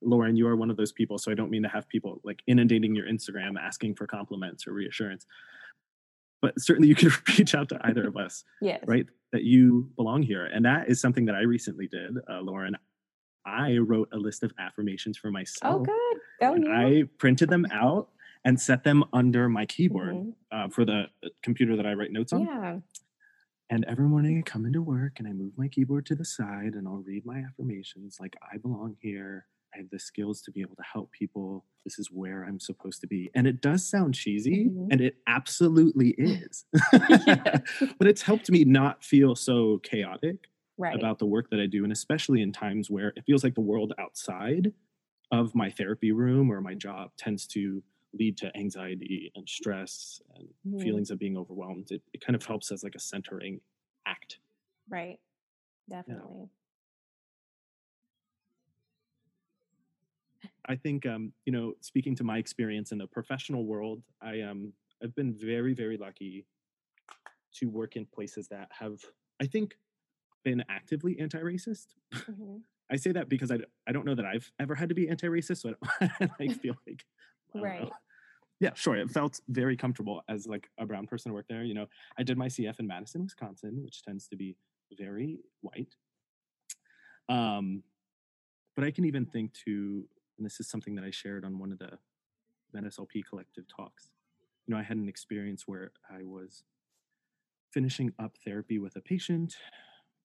Lauren, 0.01 0.35
you 0.35 0.47
are 0.47 0.55
one 0.55 0.69
of 0.69 0.77
those 0.77 0.91
people. 0.91 1.17
So 1.17 1.31
I 1.31 1.35
don't 1.35 1.49
mean 1.49 1.63
to 1.63 1.69
have 1.69 1.87
people 1.89 2.21
like 2.23 2.41
inundating 2.47 2.95
your 2.95 3.05
Instagram 3.05 3.55
asking 3.59 3.95
for 3.95 4.07
compliments 4.07 4.67
or 4.67 4.73
reassurance. 4.73 5.25
But 6.41 6.59
certainly 6.59 6.87
you 6.87 6.95
can 6.95 7.11
reach 7.37 7.55
out 7.55 7.69
to 7.69 7.79
either 7.83 8.07
of 8.07 8.17
us, 8.17 8.43
yes. 8.61 8.83
right? 8.87 9.05
That 9.31 9.43
you 9.43 9.89
belong 9.95 10.23
here. 10.23 10.45
And 10.45 10.65
that 10.65 10.89
is 10.89 11.01
something 11.01 11.25
that 11.25 11.35
I 11.35 11.41
recently 11.41 11.87
did, 11.87 12.17
uh, 12.29 12.41
Lauren. 12.41 12.75
I 13.45 13.77
wrote 13.77 14.09
a 14.11 14.17
list 14.17 14.43
of 14.43 14.51
affirmations 14.59 15.17
for 15.17 15.29
oh, 15.29 15.31
myself. 15.31 15.75
Oh, 15.75 15.79
good. 15.79 16.21
Oh, 16.41 16.55
yeah. 16.55 16.79
I 16.79 17.03
printed 17.17 17.49
them 17.49 17.65
out 17.71 18.09
and 18.45 18.59
set 18.59 18.83
them 18.83 19.03
under 19.11 19.49
my 19.49 19.65
keyboard 19.65 20.15
mm-hmm. 20.15 20.29
uh, 20.51 20.69
for 20.69 20.85
the 20.85 21.05
uh, 21.23 21.29
computer 21.43 21.75
that 21.75 21.85
I 21.85 21.93
write 21.93 22.11
notes 22.11 22.31
on. 22.31 22.45
Yeah. 22.45 22.77
And 23.69 23.85
every 23.85 24.05
morning 24.05 24.39
I 24.39 24.41
come 24.41 24.65
into 24.65 24.81
work 24.81 25.19
and 25.19 25.27
I 25.27 25.31
move 25.31 25.53
my 25.55 25.67
keyboard 25.67 26.05
to 26.07 26.15
the 26.15 26.25
side 26.25 26.73
and 26.73 26.87
I'll 26.87 27.03
read 27.05 27.25
my 27.25 27.39
affirmations 27.39 28.17
like, 28.19 28.35
I 28.51 28.57
belong 28.57 28.95
here. 28.99 29.45
I 29.73 29.77
have 29.77 29.89
the 29.89 29.99
skills 29.99 30.41
to 30.43 30.51
be 30.51 30.61
able 30.61 30.75
to 30.75 30.83
help 30.83 31.11
people. 31.11 31.65
This 31.83 31.99
is 31.99 32.09
where 32.11 32.43
I'm 32.43 32.59
supposed 32.59 33.01
to 33.01 33.07
be. 33.07 33.29
And 33.35 33.47
it 33.47 33.61
does 33.61 33.85
sound 33.87 34.15
cheesy, 34.15 34.65
mm-hmm. 34.65 34.87
and 34.91 35.01
it 35.01 35.17
absolutely 35.27 36.15
is. 36.17 36.65
but 36.91 38.07
it's 38.07 38.21
helped 38.21 38.49
me 38.49 38.63
not 38.65 39.03
feel 39.03 39.35
so 39.35 39.79
chaotic 39.83 40.47
right. 40.77 40.95
about 40.95 41.19
the 41.19 41.25
work 41.25 41.49
that 41.51 41.59
I 41.59 41.67
do. 41.67 41.83
And 41.83 41.93
especially 41.93 42.41
in 42.41 42.51
times 42.51 42.89
where 42.89 43.09
it 43.15 43.23
feels 43.25 43.43
like 43.43 43.55
the 43.55 43.61
world 43.61 43.93
outside 43.99 44.73
of 45.31 45.53
my 45.53 45.69
therapy 45.69 46.11
room 46.11 46.51
or 46.51 46.61
my 46.61 46.73
job 46.73 47.11
tends 47.17 47.45
to 47.47 47.83
lead 48.13 48.37
to 48.37 48.55
anxiety 48.57 49.31
and 49.35 49.47
stress 49.47 50.21
and 50.35 50.47
mm-hmm. 50.67 50.79
feelings 50.79 51.11
of 51.11 51.19
being 51.19 51.37
overwhelmed. 51.37 51.91
It, 51.91 52.01
it 52.13 52.25
kind 52.25 52.35
of 52.35 52.43
helps 52.43 52.71
as 52.71 52.83
like 52.83 52.95
a 52.95 52.99
centering 52.99 53.61
act. 54.07 54.39
Right. 54.89 55.19
Definitely. 55.89 56.39
Yeah. 56.39 56.58
I 60.69 60.75
think 60.75 61.05
um, 61.05 61.33
you 61.45 61.51
know, 61.51 61.73
speaking 61.81 62.15
to 62.15 62.23
my 62.23 62.37
experience 62.37 62.91
in 62.91 62.99
the 62.99 63.07
professional 63.07 63.65
world, 63.65 64.03
I 64.21 64.41
um 64.41 64.71
I've 65.03 65.15
been 65.15 65.33
very 65.33 65.73
very 65.73 65.97
lucky 65.97 66.45
to 67.55 67.65
work 67.65 67.95
in 67.95 68.05
places 68.05 68.47
that 68.49 68.69
have 68.71 68.99
I 69.41 69.47
think 69.47 69.75
been 70.45 70.63
actively 70.69 71.19
anti-racist. 71.19 71.87
Mm-hmm. 72.13 72.57
I 72.91 72.95
say 72.95 73.11
that 73.11 73.29
because 73.29 73.51
I, 73.51 73.59
I 73.87 73.91
don't 73.91 74.05
know 74.05 74.15
that 74.15 74.25
I've 74.25 74.51
ever 74.59 74.73
had 74.73 74.89
to 74.89 74.95
be 74.95 75.09
anti-racist, 75.09 75.61
so 75.61 75.73
I, 75.99 76.29
I 76.39 76.47
feel 76.61 76.75
like 76.87 77.03
right. 77.53 77.81
Know. 77.81 77.91
Yeah, 78.59 78.71
sure. 78.73 78.97
It 78.97 79.09
felt 79.09 79.39
very 79.47 79.77
comfortable 79.77 80.21
as 80.27 80.45
like 80.45 80.69
a 80.77 80.85
brown 80.85 81.07
person 81.07 81.29
to 81.29 81.33
work 81.33 81.45
there. 81.47 81.63
You 81.63 81.73
know, 81.73 81.87
I 82.17 82.23
did 82.23 82.37
my 82.37 82.47
CF 82.47 82.79
in 82.79 82.87
Madison, 82.87 83.23
Wisconsin, 83.23 83.81
which 83.83 84.03
tends 84.03 84.27
to 84.27 84.35
be 84.35 84.57
very 84.97 85.39
white. 85.61 85.95
Um, 87.29 87.83
but 88.75 88.83
I 88.83 88.91
can 88.91 89.05
even 89.05 89.25
think 89.25 89.53
to, 89.65 90.05
and 90.39 90.45
this 90.45 90.59
is 90.59 90.69
something 90.69 90.95
that 90.95 91.03
I 91.03 91.11
shared 91.11 91.45
on 91.45 91.59
one 91.59 91.71
of 91.71 91.79
the 91.79 91.99
MedSLP 92.75 93.23
collective 93.29 93.65
talks. 93.67 94.09
You 94.65 94.73
know, 94.73 94.79
I 94.79 94.83
had 94.83 94.97
an 94.97 95.09
experience 95.09 95.63
where 95.67 95.91
I 96.09 96.23
was 96.23 96.63
finishing 97.71 98.13
up 98.17 98.37
therapy 98.43 98.79
with 98.79 98.95
a 98.95 99.01
patient. 99.01 99.57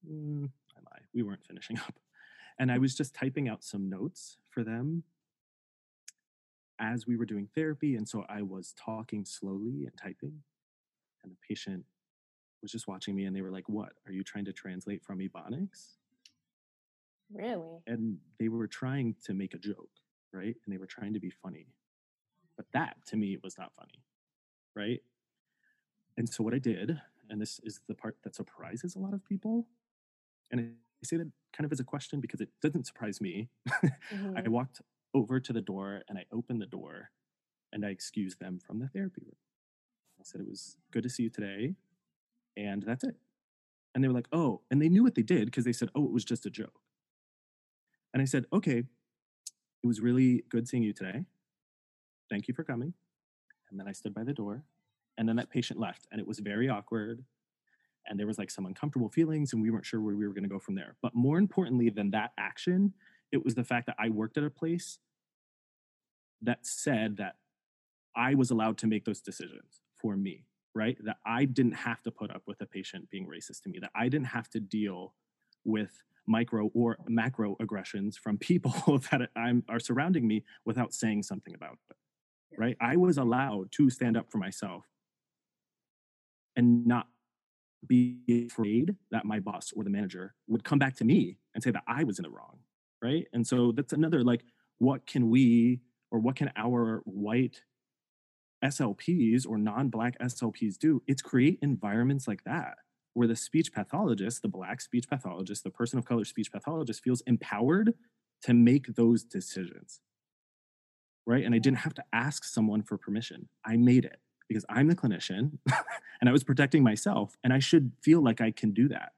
Mm, 0.09 0.51
I 0.77 0.81
lie, 0.91 1.03
we 1.13 1.23
weren't 1.23 1.45
finishing 1.47 1.79
up. 1.87 1.99
And 2.59 2.71
I 2.71 2.79
was 2.79 2.95
just 2.95 3.15
typing 3.15 3.49
out 3.49 3.65
some 3.65 3.91
notes 3.91 4.39
for 4.51 4.63
them 4.63 5.03
as 6.79 7.07
we 7.07 7.17
were 7.17 7.27
doing 7.27 7.49
therapy. 7.55 7.97
And 7.97 8.09
so 8.09 8.25
I 8.29 8.43
was 8.43 8.73
talking 8.79 9.25
slowly 9.25 9.85
and 9.85 9.93
typing. 10.01 10.43
And 11.23 11.33
the 11.33 11.37
patient 11.49 11.85
was 12.63 12.71
just 12.71 12.87
watching 12.87 13.17
me 13.17 13.25
and 13.25 13.35
they 13.35 13.43
were 13.43 13.51
like, 13.51 13.69
What? 13.69 13.93
Are 14.07 14.13
you 14.13 14.23
trying 14.23 14.45
to 14.45 14.53
translate 14.53 15.03
from 15.03 15.19
Ebonics? 15.19 15.97
Really? 17.33 17.81
And 17.87 18.19
they 18.39 18.49
were 18.49 18.67
trying 18.69 19.17
to 19.25 19.35
make 19.35 19.55
a 19.55 19.59
joke, 19.59 19.91
right? 20.35 20.57
And 20.65 20.75
they 20.75 20.79
were 20.79 20.87
trying 20.87 21.15
to 21.15 21.21
be 21.21 21.31
funny. 21.31 21.67
But 22.57 22.67
that 22.73 22.97
to 23.09 23.17
me 23.17 23.39
was 23.43 23.59
not 23.59 23.73
funny, 23.75 24.03
right? 24.77 25.01
And 26.17 26.29
so 26.29 26.45
what 26.45 26.55
I 26.55 26.59
did, 26.59 27.01
and 27.29 27.41
this 27.41 27.61
is 27.65 27.81
the 27.89 27.95
part 27.95 28.17
that 28.23 28.35
surprises 28.35 28.95
a 28.95 28.99
lot 28.99 29.15
of 29.15 29.25
people, 29.25 29.67
and 30.51 30.61
I 30.61 31.07
say 31.07 31.17
that 31.17 31.31
kind 31.57 31.65
of 31.65 31.73
as 31.73 31.81
a 31.81 31.85
question 31.85 32.21
because 32.21 32.41
it 32.41 32.51
doesn't 32.63 32.87
surprise 32.87 33.21
me. 33.21 33.49
Mm-hmm. 34.13 34.37
I 34.37 34.49
walked 34.49 34.83
over 35.15 35.41
to 35.41 35.53
the 35.53 35.63
door 35.63 36.03
and 36.09 36.19
I 36.19 36.25
opened 36.31 36.61
the 36.61 36.67
door 36.67 37.11
and 37.73 37.85
I 37.85 37.89
excused 37.89 38.39
them 38.39 38.61
from 38.65 38.79
the 38.79 38.89
therapy 38.89 39.23
room. 39.25 39.37
I 40.21 40.23
said, 40.25 40.41
It 40.41 40.49
was 40.49 40.77
good 40.93 41.03
to 41.03 41.09
see 41.09 41.25
you 41.25 41.31
today. 41.31 41.75
And 42.57 42.83
that's 42.83 43.03
it. 43.03 43.17
And 43.95 44.05
they 44.05 44.09
were 44.09 44.15
like, 44.15 44.29
Oh, 44.33 44.61
and 44.71 44.81
they 44.81 44.89
knew 44.89 45.03
what 45.03 45.15
they 45.15 45.23
did 45.23 45.47
because 45.47 45.65
they 45.65 45.73
said, 45.73 45.89
Oh, 45.95 46.05
it 46.05 46.13
was 46.13 46.25
just 46.25 46.47
a 46.47 46.51
joke. 46.51 46.81
And 48.13 48.23
I 48.23 48.27
said, 48.27 48.45
Okay, 48.53 48.85
it 49.85 49.87
was 49.87 50.01
really 50.01 50.45
good 50.49 50.67
seeing 50.67 50.83
you 50.83 50.95
today. 50.95 51.27
Thank 52.31 52.49
you 52.49 52.55
for 52.55 52.65
coming. 52.65 52.95
And 53.71 53.79
then 53.79 53.87
I 53.87 53.93
stood 53.93 54.15
by 54.15 54.25
the 54.25 54.33
door. 54.33 54.65
And 55.19 55.29
then 55.29 55.37
that 55.37 55.51
patient 55.51 55.79
left, 55.79 56.09
and 56.11 56.21
it 56.21 56.27
was 56.27 56.39
very 56.41 56.69
awkward. 56.69 57.23
And 58.07 58.19
there 58.19 58.27
was 58.27 58.39
like 58.39 58.51
some 58.51 58.67
uncomfortable 58.67 59.11
feelings, 59.11 59.53
and 59.53 59.63
we 59.63 59.71
weren't 59.71 59.87
sure 59.87 60.01
where 60.01 60.17
we 60.17 60.27
were 60.27 60.33
going 60.33 60.45
to 60.45 60.49
go 60.49 60.59
from 60.59 60.75
there. 60.75 60.97
But 61.03 61.15
more 61.15 61.39
importantly 61.39 61.91
than 61.91 62.11
that 62.13 62.33
action, 62.39 62.95
it 63.31 63.45
was 63.45 63.55
the 63.55 63.63
fact 63.63 63.87
that 63.87 63.97
I 63.99 64.09
worked 64.09 64.39
at 64.39 64.45
a 64.45 64.51
place 64.51 64.99
that 66.43 66.67
said 66.67 67.19
that 67.19 67.37
I 68.17 68.35
was 68.35 68.51
allowed 68.51 68.79
to 68.79 68.87
make 68.87 69.05
those 69.05 69.21
decisions 69.21 69.83
for 70.01 70.17
me, 70.17 70.47
right? 70.75 70.97
That 71.05 71.19
I 71.27 71.45
didn't 71.45 71.73
have 71.73 72.03
to 72.03 72.11
put 72.11 72.35
up 72.35 72.43
with 72.47 72.61
a 72.61 72.67
patient 72.67 73.11
being 73.11 73.27
racist 73.27 73.63
to 73.63 73.69
me, 73.69 73.79
that 73.81 73.93
I 73.95 74.09
didn't 74.09 74.29
have 74.29 74.49
to 74.51 74.61
deal 74.61 75.15
with 75.65 76.03
micro 76.27 76.71
or 76.75 76.97
macro 77.07 77.57
aggressions 77.61 78.17
from 78.17 78.39
people 78.39 78.99
that 79.11 79.31
I'm, 79.37 79.65
are 79.69 79.81
surrounding 79.81 80.27
me 80.27 80.45
without 80.65 80.95
saying 80.95 81.25
something 81.25 81.55
about 81.55 81.79
it 81.91 81.97
right? 82.59 82.77
I 82.81 82.97
was 82.97 83.19
allowed 83.19 83.73
to 83.73 83.91
stand 83.91 84.17
up 84.17 84.31
for 84.31 84.39
myself 84.39 84.85
and 86.57 86.87
not 86.87 87.09
be 87.87 88.47
afraid 88.49 88.95
that 89.11 89.25
my 89.25 89.41
boss 89.41 89.73
or 89.75 89.85
the 89.85 89.91
manager 89.91 90.35
would 90.47 90.65
come 90.65 90.79
back 90.79 90.97
to 90.97 91.05
me 91.05 91.39
and 91.55 91.63
say 91.63 91.71
that 91.71 91.83
I 91.87 92.05
was 92.05 92.19
in 92.19 92.23
the 92.23 92.31
wrong, 92.31 92.61
right? 93.03 93.27
And 93.33 93.47
so 93.47 93.73
that's 93.73 93.93
another 93.93 94.23
like, 94.23 94.43
what 94.79 95.07
can 95.07 95.29
we 95.29 95.81
or 96.11 96.19
what 96.19 96.37
can 96.37 96.51
our 96.57 97.03
white 97.05 97.63
SLPs 98.65 99.47
or 99.47 99.59
non 99.59 99.89
black 99.89 100.19
SLPs 100.19 100.79
do? 100.79 101.03
It's 101.07 101.23
create 101.23 101.59
environments 101.61 102.27
like 102.27 102.45
that 102.45 102.77
where 103.15 103.29
the 103.29 103.37
speech 103.37 103.73
pathologist, 103.73 104.43
the 104.43 104.49
black 104.49 104.81
speech 104.81 105.09
pathologist, 105.09 105.65
the 105.65 105.71
person 105.71 105.99
of 105.99 106.05
color 106.05 106.25
speech 106.25 106.53
pathologist 106.53 107.03
feels 107.03 107.23
empowered 107.23 107.95
to 108.43 108.53
make 108.53 108.95
those 108.95 109.25
decisions 109.25 110.01
right? 111.27 111.45
And 111.45 111.55
I 111.55 111.59
didn't 111.59 111.79
have 111.79 111.95
to 111.95 112.05
ask 112.13 112.45
someone 112.45 112.83
for 112.83 112.97
permission. 112.97 113.49
I 113.65 113.77
made 113.77 114.05
it 114.05 114.21
because 114.49 114.65
I'm 114.69 114.89
the 114.89 114.95
clinician 114.95 115.59
and 116.21 116.29
I 116.29 116.33
was 116.33 116.45
protecting 116.45 116.83
myself 116.83 117.37
and 117.43 117.53
I 117.53 117.59
should 117.59 117.93
feel 118.03 118.23
like 118.23 118.41
I 118.41 118.51
can 118.51 118.73
do 118.73 118.89
that. 118.89 119.13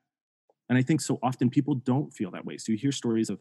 And 0.69 0.79
I 0.79 0.83
think 0.83 1.01
so 1.01 1.19
often 1.23 1.51
people 1.51 1.75
don't 1.75 2.13
feel 2.13 2.31
that 2.33 2.45
way. 2.45 2.59
So 2.59 2.73
you 2.73 2.79
hear 2.79 2.93
stories 2.93 3.31
of 3.31 3.41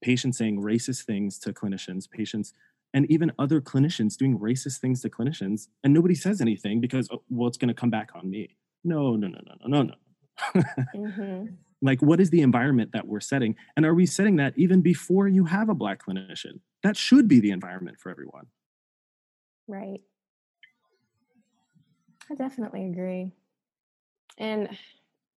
patients 0.00 0.38
saying 0.38 0.60
racist 0.60 1.04
things 1.04 1.38
to 1.40 1.52
clinicians, 1.52 2.10
patients, 2.10 2.52
and 2.94 3.08
even 3.10 3.32
other 3.38 3.60
clinicians 3.60 4.16
doing 4.16 4.38
racist 4.38 4.78
things 4.78 5.02
to 5.02 5.10
clinicians, 5.10 5.68
and 5.84 5.92
nobody 5.92 6.14
says 6.14 6.40
anything 6.40 6.80
because, 6.80 7.08
oh, 7.12 7.22
well, 7.28 7.46
it's 7.46 7.58
going 7.58 7.68
to 7.68 7.74
come 7.74 7.90
back 7.90 8.10
on 8.14 8.30
me. 8.30 8.56
No, 8.84 9.16
no, 9.16 9.28
no, 9.28 9.38
no, 9.44 9.54
no, 9.66 9.82
no, 9.82 9.82
no. 9.82 9.94
mm-hmm. 10.94 11.54
Like, 11.80 12.02
what 12.02 12.20
is 12.20 12.30
the 12.30 12.42
environment 12.42 12.90
that 12.92 13.06
we're 13.06 13.20
setting? 13.20 13.54
And 13.76 13.86
are 13.86 13.94
we 13.94 14.06
setting 14.06 14.36
that 14.36 14.54
even 14.56 14.80
before 14.80 15.28
you 15.28 15.44
have 15.44 15.68
a 15.68 15.74
Black 15.74 16.04
clinician? 16.04 16.60
That 16.82 16.96
should 16.96 17.28
be 17.28 17.40
the 17.40 17.50
environment 17.50 17.98
for 18.00 18.10
everyone. 18.10 18.46
Right. 19.66 20.00
I 22.30 22.34
definitely 22.34 22.86
agree. 22.86 23.32
And 24.38 24.76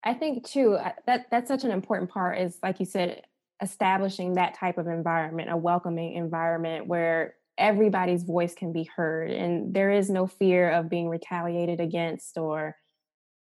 I 0.04 0.14
think 0.14 0.46
too 0.46 0.74
uh, 0.74 0.94
that 1.06 1.28
that's 1.30 1.48
such 1.48 1.64
an 1.64 1.72
important 1.72 2.10
part 2.10 2.40
is 2.40 2.58
like 2.64 2.80
you 2.80 2.86
said 2.86 3.24
establishing 3.62 4.36
that 4.36 4.54
type 4.54 4.78
of 4.78 4.88
environment, 4.88 5.50
a 5.52 5.58
welcoming 5.58 6.14
environment 6.14 6.88
where 6.88 7.36
everybody's 7.58 8.24
voice 8.24 8.56
can 8.56 8.72
be 8.72 8.84
heard 8.96 9.32
and 9.32 9.74
there 9.74 9.92
is 9.92 10.10
no 10.10 10.26
fear 10.26 10.72
of 10.72 10.90
being 10.90 11.10
retaliated 11.10 11.82
against 11.82 12.38
or 12.38 12.78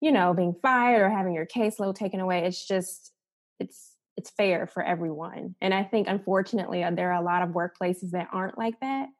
you 0.03 0.11
know, 0.11 0.33
being 0.33 0.53
fired 0.61 1.01
or 1.01 1.09
having 1.09 1.33
your 1.33 1.45
caseload 1.45 1.95
taken 1.95 2.19
away. 2.19 2.43
It's 2.45 2.67
just, 2.67 3.13
it's, 3.57 3.95
it's 4.17 4.31
fair 4.31 4.67
for 4.67 4.83
everyone. 4.83 5.55
And 5.61 5.73
I 5.73 5.85
think, 5.85 6.09
unfortunately, 6.09 6.83
uh, 6.83 6.91
there 6.91 7.13
are 7.13 7.21
a 7.21 7.25
lot 7.25 7.41
of 7.41 7.55
workplaces 7.55 8.11
that 8.11 8.27
aren't 8.33 8.57
like 8.57 8.77
that. 8.81 9.05
Um, 9.05 9.11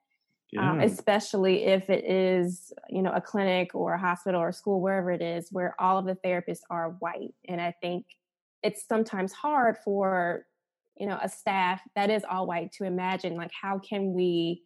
yeah. 0.52 0.72
Um, 0.72 0.80
especially 0.82 1.64
if 1.64 1.90
it 1.90 2.04
is, 2.04 2.74
you 2.90 3.02
know, 3.02 3.14
a 3.14 3.22
clinic 3.22 3.74
or 3.74 3.94
a 3.94 3.98
hospital 3.98 4.42
or 4.42 4.50
a 4.50 4.54
school, 4.54 4.82
wherever 4.82 5.10
it 5.10 5.22
is, 5.22 5.48
where 5.52 5.74
all 5.80 5.98
of 5.98 6.06
the 6.06 6.18
therapists 6.26 6.64
are 6.70 6.98
white. 7.00 7.34
And 7.48 7.62
I 7.62 7.74
think 7.82 8.06
it's 8.62 8.86
sometimes 8.86 9.32
hard 9.32 9.78
for, 9.86 10.46
you 10.98 11.08
know, 11.08 11.18
a 11.24 11.30
staff 11.30 11.80
that 11.96 12.10
is 12.10 12.26
all 12.30 12.46
white 12.46 12.74
to 12.74 12.84
imagine, 12.84 13.38
like, 13.38 13.52
how 13.60 13.80
can 13.80 14.14
we 14.14 14.64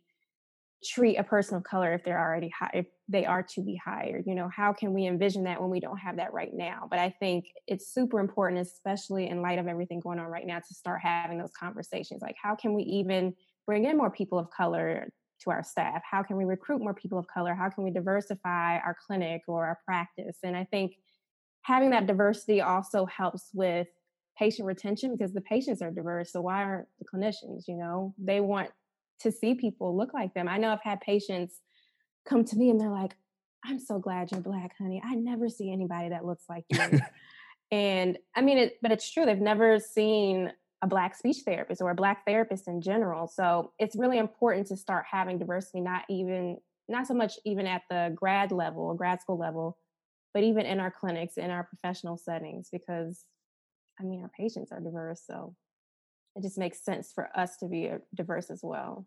treat 0.84 1.18
a 1.18 1.24
person 1.24 1.58
of 1.58 1.64
color 1.64 1.94
if 1.94 2.04
they're 2.04 2.20
already 2.20 2.50
high, 2.50 2.70
if 2.74 2.86
they 3.10 3.26
are 3.26 3.42
to 3.42 3.62
be 3.62 3.80
hired 3.84 4.24
you 4.28 4.36
know 4.36 4.50
how 4.56 4.72
can 4.72 4.94
we 4.94 5.08
envision 5.08 5.44
that 5.44 5.60
when 5.60 5.70
we 5.70 5.80
don't 5.80 5.98
have 5.98 6.18
that 6.18 6.34
right 6.34 6.52
now? 6.54 6.88
But 6.90 7.00
i 7.00 7.10
think 7.10 7.46
it's 7.68 7.94
super 7.94 8.20
important 8.20 8.62
especially 8.62 9.30
in 9.30 9.42
light 9.42 9.60
of 9.60 9.68
everything 9.68 10.00
going 10.00 10.20
on 10.20 10.28
right 10.28 10.46
now 10.46 10.60
to 10.60 10.74
start 10.74 11.02
having 11.02 11.38
those 11.40 11.54
conversations 11.60 12.22
like 12.22 12.36
how 12.42 12.56
can 12.56 12.74
we 12.74 12.84
even 12.84 13.34
bring 13.66 13.86
in 13.86 13.98
more 13.98 14.12
people 14.12 14.40
of 14.40 14.50
color 14.50 15.10
to 15.44 15.52
our 15.52 15.64
staff? 15.64 16.02
How 16.10 16.24
can 16.24 16.36
we 16.36 16.46
recruit 16.46 16.82
more 16.82 16.94
people 16.94 17.20
of 17.20 17.28
color? 17.28 17.54
How 17.54 17.70
can 17.70 17.84
we 17.84 17.92
diversify 17.92 18.78
our 18.78 18.96
clinic 19.06 19.44
or 19.48 19.66
our 19.66 19.80
practice? 19.86 20.38
And 20.44 20.56
i 20.56 20.64
think 20.64 20.96
having 21.62 21.90
that 21.92 22.08
diversity 22.08 22.62
also 22.62 23.06
helps 23.06 23.50
with 23.54 23.88
patient 24.38 24.66
retention 24.66 25.12
because 25.12 25.34
the 25.34 25.42
patients 25.42 25.82
are 25.82 25.92
diverse 25.92 26.32
so 26.32 26.42
why 26.42 26.64
aren't 26.64 26.88
the 27.00 27.06
clinicians 27.06 27.68
you 27.68 27.76
know? 27.76 28.14
They 28.18 28.40
want 28.40 28.70
to 29.20 29.32
see 29.32 29.56
people 29.56 29.96
look 29.96 30.14
like 30.14 30.34
them 30.34 30.48
i 30.48 30.58
know 30.58 30.72
i've 30.72 30.84
had 30.84 31.02
patients 31.02 31.60
come 32.28 32.44
to 32.46 32.56
me 32.56 32.70
and 32.70 32.80
they're 32.80 32.92
like, 32.92 33.16
I'm 33.66 33.80
so 33.80 34.00
glad 34.00 34.32
you're 34.32 34.42
black, 34.42 34.76
honey. 34.78 35.02
I 35.04 35.16
never 35.16 35.50
see 35.50 35.72
anybody 35.72 36.10
that 36.10 36.26
looks 36.26 36.44
like 36.50 36.66
you. 36.70 37.00
and 37.72 38.18
I 38.36 38.42
mean 38.42 38.58
it, 38.58 38.78
but 38.82 38.92
it's 38.92 39.12
true. 39.12 39.26
They've 39.26 39.38
never 39.38 39.80
seen 39.80 40.52
a 40.84 40.88
black 40.88 41.16
speech 41.16 41.38
therapist 41.44 41.82
or 41.82 41.90
a 41.90 41.96
black 41.96 42.26
therapist 42.26 42.68
in 42.68 42.82
general. 42.82 43.28
So 43.28 43.72
it's 43.80 43.96
really 43.96 44.20
important 44.20 44.68
to 44.68 44.78
start 44.78 45.06
having 45.10 45.40
diversity, 45.40 45.82
not 45.82 46.04
even 46.10 46.58
not 46.88 47.08
so 47.08 47.14
much 47.14 47.34
even 47.46 47.68
at 47.68 47.82
the 47.90 48.14
grad 48.16 48.52
level 48.52 48.84
or 48.84 48.96
grad 48.96 49.22
school 49.22 49.38
level, 49.38 49.78
but 50.34 50.44
even 50.44 50.66
in 50.66 50.80
our 50.80 50.92
clinics, 50.92 51.38
in 51.38 51.50
our 51.50 51.64
professional 51.64 52.18
settings, 52.18 52.70
because 52.72 53.26
I 54.00 54.04
mean 54.04 54.22
our 54.22 54.30
patients 54.38 54.72
are 54.72 54.80
diverse. 54.80 55.24
So 55.26 55.56
it 56.38 56.44
just 56.44 56.58
makes 56.58 56.84
sense 56.84 57.12
for 57.14 57.30
us 57.36 57.58
to 57.58 57.68
be 57.68 57.90
uh, 57.90 57.98
diverse 58.14 58.50
as 58.50 58.62
well. 58.64 59.06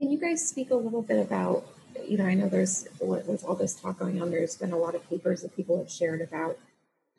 Can 0.00 0.10
you 0.10 0.18
guys 0.18 0.46
speak 0.46 0.70
a 0.72 0.74
little 0.74 1.02
bit 1.02 1.24
about, 1.24 1.64
you 2.08 2.18
know, 2.18 2.26
I 2.26 2.34
know 2.34 2.48
there's, 2.48 2.88
with 3.00 3.44
all 3.44 3.54
this 3.54 3.74
talk 3.74 4.00
going 4.00 4.20
on, 4.20 4.32
there's 4.32 4.56
been 4.56 4.72
a 4.72 4.76
lot 4.76 4.96
of 4.96 5.08
papers 5.08 5.42
that 5.42 5.54
people 5.54 5.78
have 5.78 5.90
shared 5.90 6.20
about 6.20 6.58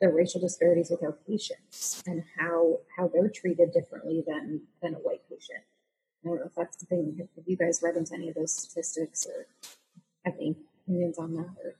the 0.00 0.08
racial 0.08 0.40
disparities 0.40 0.90
with 0.90 1.02
our 1.02 1.12
patients 1.12 2.02
and 2.06 2.24
how 2.36 2.80
how 2.96 3.08
they're 3.08 3.28
treated 3.28 3.72
differently 3.72 4.22
than 4.26 4.60
than 4.82 4.94
a 4.94 4.98
white 4.98 5.22
patient. 5.30 5.60
I 6.22 6.28
don't 6.28 6.40
know 6.40 6.46
if 6.46 6.54
that's 6.54 6.78
something. 6.80 7.16
Have 7.36 7.44
you 7.46 7.56
guys 7.56 7.80
read 7.82 7.96
into 7.96 8.12
any 8.12 8.28
of 8.28 8.34
those 8.34 8.52
statistics 8.52 9.26
or 9.26 9.46
have 10.24 10.34
any 10.34 10.56
opinions 10.82 11.16
on 11.16 11.34
that? 11.34 11.54
Or? 11.64 11.76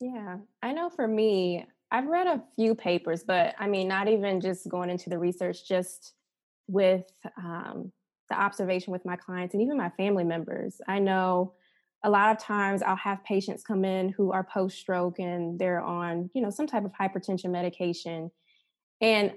Yeah, 0.00 0.38
I 0.62 0.72
know 0.72 0.90
for 0.90 1.06
me, 1.06 1.64
I've 1.90 2.06
read 2.06 2.26
a 2.26 2.42
few 2.56 2.74
papers, 2.74 3.24
but 3.26 3.54
I 3.58 3.66
mean, 3.66 3.88
not 3.88 4.08
even 4.08 4.40
just 4.40 4.68
going 4.68 4.90
into 4.90 5.08
the 5.08 5.18
research, 5.18 5.66
just 5.66 6.14
with 6.66 7.04
um, 7.38 7.92
the 8.28 8.38
observation 8.38 8.92
with 8.92 9.04
my 9.06 9.16
clients 9.16 9.54
and 9.54 9.62
even 9.62 9.76
my 9.76 9.90
family 9.90 10.24
members. 10.24 10.80
I 10.86 10.98
know 10.98 11.54
a 12.04 12.10
lot 12.10 12.30
of 12.30 12.38
times 12.42 12.82
I'll 12.82 12.96
have 12.96 13.24
patients 13.24 13.64
come 13.64 13.84
in 13.84 14.10
who 14.10 14.32
are 14.32 14.44
post 14.44 14.78
stroke 14.78 15.18
and 15.18 15.58
they're 15.58 15.80
on, 15.80 16.30
you 16.34 16.42
know, 16.42 16.50
some 16.50 16.66
type 16.66 16.84
of 16.84 16.92
hypertension 16.92 17.50
medication. 17.50 18.30
And 19.00 19.32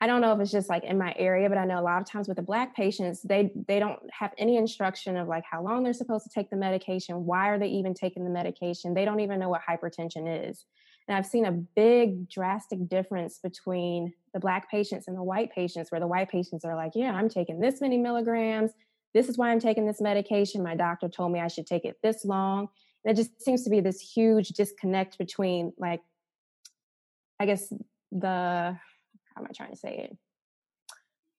I 0.00 0.06
don't 0.06 0.20
know 0.20 0.32
if 0.32 0.40
it's 0.40 0.50
just 0.50 0.68
like 0.68 0.84
in 0.84 0.98
my 0.98 1.14
area, 1.16 1.48
but 1.48 1.58
I 1.58 1.64
know 1.64 1.80
a 1.80 1.82
lot 1.82 2.00
of 2.00 2.08
times 2.08 2.28
with 2.28 2.36
the 2.36 2.42
black 2.42 2.74
patients, 2.74 3.22
they 3.22 3.50
they 3.66 3.78
don't 3.78 4.00
have 4.18 4.32
any 4.36 4.56
instruction 4.56 5.16
of 5.16 5.28
like 5.28 5.44
how 5.50 5.62
long 5.62 5.84
they're 5.84 5.94
supposed 5.94 6.24
to 6.24 6.30
take 6.34 6.50
the 6.50 6.56
medication, 6.56 7.24
why 7.24 7.48
are 7.48 7.58
they 7.58 7.68
even 7.68 7.94
taking 7.94 8.24
the 8.24 8.30
medication? 8.30 8.92
They 8.92 9.04
don't 9.04 9.20
even 9.20 9.38
know 9.38 9.48
what 9.48 9.62
hypertension 9.68 10.50
is. 10.50 10.64
And 11.08 11.16
I've 11.16 11.26
seen 11.26 11.44
a 11.44 11.52
big 11.52 12.28
drastic 12.28 12.88
difference 12.88 13.38
between 13.38 14.12
the 14.34 14.40
black 14.40 14.70
patients 14.70 15.06
and 15.06 15.16
the 15.16 15.22
white 15.22 15.52
patients 15.52 15.90
where 15.90 16.00
the 16.00 16.06
white 16.06 16.28
patients 16.28 16.64
are 16.64 16.74
like, 16.74 16.92
"Yeah, 16.94 17.12
I'm 17.12 17.28
taking 17.28 17.60
this 17.60 17.80
many 17.80 17.96
milligrams. 17.96 18.72
This 19.14 19.28
is 19.28 19.38
why 19.38 19.50
I'm 19.50 19.60
taking 19.60 19.86
this 19.86 20.00
medication. 20.00 20.62
My 20.62 20.74
doctor 20.74 21.08
told 21.08 21.32
me 21.32 21.40
I 21.40 21.48
should 21.48 21.66
take 21.66 21.84
it 21.84 21.96
this 22.02 22.24
long." 22.24 22.68
And 23.04 23.12
it 23.12 23.22
just 23.22 23.40
seems 23.40 23.62
to 23.64 23.70
be 23.70 23.80
this 23.80 24.00
huge 24.00 24.48
disconnect 24.48 25.16
between 25.18 25.72
like 25.78 26.00
I 27.38 27.46
guess 27.46 27.72
the 28.10 28.76
how 29.36 29.40
am 29.40 29.46
I 29.48 29.52
trying 29.54 29.70
to 29.70 29.76
say 29.76 30.08
it? 30.10 30.16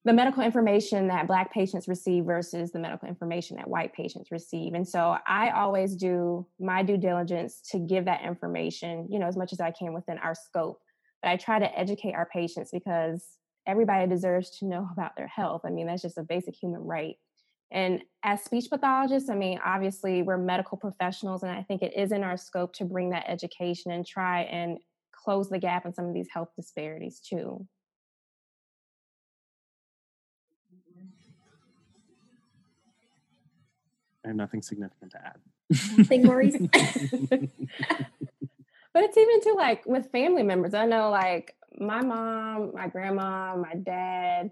The 0.07 0.13
medical 0.13 0.41
information 0.41 1.09
that 1.09 1.27
Black 1.27 1.53
patients 1.53 1.89
receive 1.89 2.23
versus 2.23 2.71
the 2.71 2.79
medical 2.79 3.09
information 3.09 3.57
that 3.57 3.69
white 3.69 3.91
patients 3.91 4.31
receive. 4.31 4.73
And 4.73 4.87
so 4.87 5.17
I 5.27 5.49
always 5.49 5.97
do 5.97 6.47
my 6.61 6.81
due 6.81 6.95
diligence 6.95 7.59
to 7.71 7.77
give 7.77 8.05
that 8.05 8.23
information, 8.23 9.09
you 9.11 9.19
know, 9.19 9.27
as 9.27 9.35
much 9.35 9.51
as 9.51 9.59
I 9.59 9.71
can 9.71 9.93
within 9.93 10.17
our 10.19 10.33
scope. 10.33 10.79
But 11.21 11.31
I 11.31 11.35
try 11.35 11.59
to 11.59 11.77
educate 11.77 12.13
our 12.13 12.29
patients 12.31 12.69
because 12.71 13.25
everybody 13.67 14.07
deserves 14.07 14.49
to 14.59 14.65
know 14.65 14.87
about 14.93 15.17
their 15.17 15.27
health. 15.27 15.63
I 15.65 15.71
mean, 15.71 15.87
that's 15.87 16.03
just 16.03 16.17
a 16.17 16.23
basic 16.23 16.55
human 16.55 16.79
right. 16.79 17.17
And 17.69 18.01
as 18.23 18.41
speech 18.41 18.69
pathologists, 18.69 19.29
I 19.29 19.35
mean, 19.35 19.59
obviously 19.65 20.21
we're 20.21 20.37
medical 20.37 20.77
professionals, 20.77 21.43
and 21.43 21.51
I 21.51 21.63
think 21.63 21.81
it 21.81 21.97
is 21.97 22.13
in 22.13 22.23
our 22.23 22.37
scope 22.37 22.71
to 22.75 22.85
bring 22.85 23.09
that 23.09 23.25
education 23.27 23.91
and 23.91 24.07
try 24.07 24.43
and 24.43 24.77
close 25.11 25.49
the 25.49 25.59
gap 25.59 25.85
in 25.85 25.93
some 25.93 26.05
of 26.05 26.13
these 26.13 26.29
health 26.33 26.51
disparities 26.55 27.19
too. 27.19 27.67
I 34.27 34.31
have 34.31 34.35
nothing 34.35 34.61
significant 34.61 35.11
to 35.11 35.25
add. 35.25 35.37
Nothing, 35.97 36.23
Maurice. 36.23 36.57
but 36.69 36.73
it's 39.03 39.17
even 39.17 39.41
too 39.41 39.55
like 39.55 39.85
with 39.85 40.11
family 40.11 40.43
members. 40.43 40.73
I 40.73 40.85
know 40.85 41.09
like 41.09 41.55
my 41.79 42.01
mom, 42.01 42.71
my 42.73 42.89
grandma, 42.89 43.55
my 43.55 43.75
dad, 43.75 44.51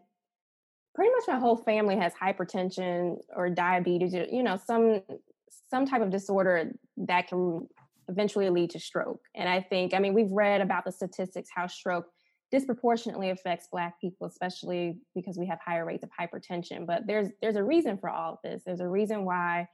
pretty 0.94 1.12
much 1.12 1.24
my 1.28 1.38
whole 1.38 1.58
family 1.58 1.98
has 1.98 2.14
hypertension 2.14 3.18
or 3.36 3.50
diabetes, 3.50 4.14
you 4.14 4.44
know, 4.44 4.58
some 4.66 5.02
some 5.70 5.86
type 5.86 6.02
of 6.02 6.10
disorder 6.10 6.72
that 6.96 7.28
can 7.28 7.68
eventually 8.08 8.50
lead 8.50 8.70
to 8.70 8.80
stroke. 8.80 9.26
And 9.36 9.50
I 9.50 9.60
think, 9.60 9.94
I 9.94 10.00
mean, 10.00 10.14
we've 10.14 10.32
read 10.32 10.62
about 10.62 10.86
the 10.86 10.94
statistics 10.94 11.50
how 11.54 11.68
stroke 11.68 12.08
disproportionately 12.52 13.32
affects 13.32 13.68
black 13.72 14.00
people 14.00 14.28
especially 14.28 14.98
because 15.14 15.38
we 15.38 15.48
have 15.48 15.60
higher 15.66 15.86
rates 15.86 16.04
of 16.04 16.10
hypertension 16.20 16.86
but 16.86 17.06
there's 17.08 17.30
there's 17.42 17.56
a 17.56 17.64
reason 17.64 17.98
for 17.98 18.10
all 18.10 18.34
of 18.34 18.40
this. 18.44 18.64
There's 18.66 18.82
a 18.82 18.88
reason 18.88 19.26
why 19.26 19.68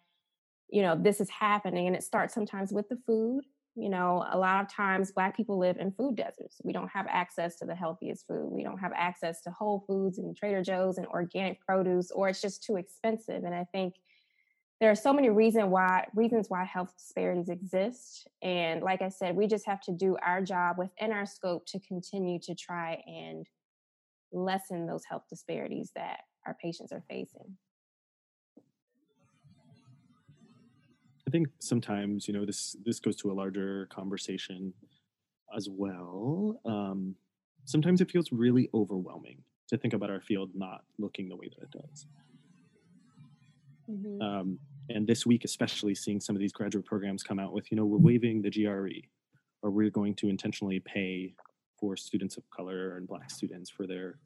you 0.70 0.82
know 0.82 0.96
this 0.96 1.20
is 1.20 1.30
happening 1.30 1.88
and 1.88 1.96
it 1.96 2.04
starts 2.04 2.34
sometimes 2.34 2.72
with 2.72 2.88
the 2.88 2.98
food 3.06 3.44
you 3.76 3.90
know 3.90 4.26
a 4.32 4.38
lot 4.38 4.62
of 4.62 4.72
times 4.72 5.12
black 5.12 5.36
people 5.36 5.58
live 5.58 5.78
in 5.78 5.92
food 5.92 6.16
deserts. 6.16 6.62
We 6.64 6.74
don't 6.74 6.90
have 6.90 7.08
access 7.10 7.58
to 7.58 7.66
the 7.66 7.76
healthiest 7.76 8.26
food. 8.28 8.50
We 8.52 8.64
don't 8.64 8.80
have 8.80 8.94
access 8.96 9.42
to 9.44 9.52
whole 9.52 9.84
foods 9.88 10.18
and 10.18 10.36
trader 10.36 10.64
joe's 10.64 10.98
and 10.98 11.08
organic 11.08 11.60
produce 11.62 12.12
or 12.12 12.30
it's 12.30 12.42
just 12.42 12.64
too 12.64 12.78
expensive 12.78 13.44
and 13.44 13.54
i 13.54 13.66
think 13.72 13.96
there 14.82 14.90
are 14.90 14.96
so 14.96 15.14
many 15.14 15.30
reason 15.30 15.70
why 15.70 16.08
reasons 16.16 16.48
why 16.50 16.66
health 16.66 16.92
disparities 16.98 17.50
exist. 17.50 18.28
And 18.42 18.82
like 18.82 19.02
i 19.04 19.10
said 19.10 19.36
we 19.36 19.48
just 19.48 19.66
have 19.68 19.80
to 19.82 19.92
do 19.92 20.18
our 20.26 20.42
job 20.42 20.78
within 20.78 21.14
our 21.14 21.26
scope 21.26 21.66
to 21.68 21.80
continue 21.80 22.40
to 22.40 22.56
try 22.56 23.02
and 23.06 23.48
lessen 24.34 24.88
those 24.88 25.04
health 25.06 25.24
disparities 25.30 25.92
that 25.96 26.22
our 26.48 26.58
patients 26.60 26.92
are 26.92 27.04
facing. 27.08 27.58
I 31.28 31.32
think 31.32 31.50
sometimes 31.60 32.28
you 32.28 32.34
know 32.34 32.46
this 32.46 32.76
this 32.84 33.00
goes 33.00 33.16
to 33.18 33.32
a 33.32 33.34
larger 33.34 33.88
conversation 33.94 34.74
as 35.56 35.70
well. 35.70 36.60
Um, 36.66 37.16
sometimes 37.66 38.02
it 38.02 38.10
feels 38.10 38.32
really 38.32 38.68
overwhelming 38.74 39.44
to 39.68 39.78
think 39.78 39.94
about 39.94 40.10
our 40.10 40.22
field 40.22 40.50
not 40.56 40.82
looking 40.98 41.30
the 41.30 41.36
way 41.36 41.50
that 41.50 41.64
it 41.64 41.72
does. 41.72 42.08
Mm-hmm. 43.92 44.22
um, 44.22 44.60
and 44.90 45.08
this 45.08 45.26
week 45.26 45.44
especially 45.44 45.96
seeing 45.96 46.20
some 46.20 46.36
of 46.36 46.40
these 46.40 46.52
graduate 46.52 46.86
programs 46.86 47.24
come 47.24 47.40
out 47.40 47.54
with 47.54 47.72
you 47.72 47.78
know 47.78 47.86
we're 47.86 47.98
waiving 47.98 48.42
the 48.42 48.50
gre 48.50 49.00
or 49.62 49.70
we're 49.70 49.90
going 49.90 50.16
to 50.16 50.28
intentionally 50.28 50.80
pay 50.80 51.34
for 51.80 51.96
students 51.96 52.38
of 52.38 52.44
color 52.50 52.98
and 52.98 53.08
black 53.08 53.30
students 53.30 53.70
for 53.70 53.88
their 53.88 54.18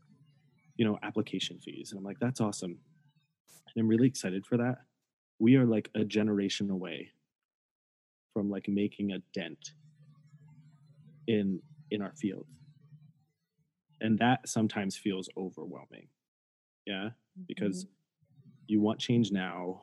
you 0.78 0.86
know 0.86 0.98
application 1.04 1.60
fees 1.60 1.92
and 1.92 2.00
i'm 2.00 2.04
like 2.04 2.20
that's 2.20 2.42
awesome. 2.42 2.72
And 2.72 3.82
i'm 3.82 3.88
really 3.88 4.08
excited 4.08 4.46
for 4.46 4.58
that. 4.58 4.80
We 5.40 5.56
are 5.56 5.66
like 5.66 5.90
a 5.96 6.06
generation 6.06 6.70
away 6.70 7.12
from 8.34 8.50
like 8.50 8.68
making 8.68 9.12
a 9.12 9.20
dent 9.34 9.72
in 11.28 11.62
in 11.92 12.02
our 12.02 12.14
field. 12.16 12.46
And 14.02 14.20
that 14.20 14.48
sometimes 14.48 14.98
feels 14.98 15.30
overwhelming. 15.38 16.08
Yeah? 16.86 17.10
Because 17.48 17.86
mm-hmm. 17.86 17.94
you 18.68 18.82
want 18.82 19.00
change 19.00 19.32
now 19.32 19.82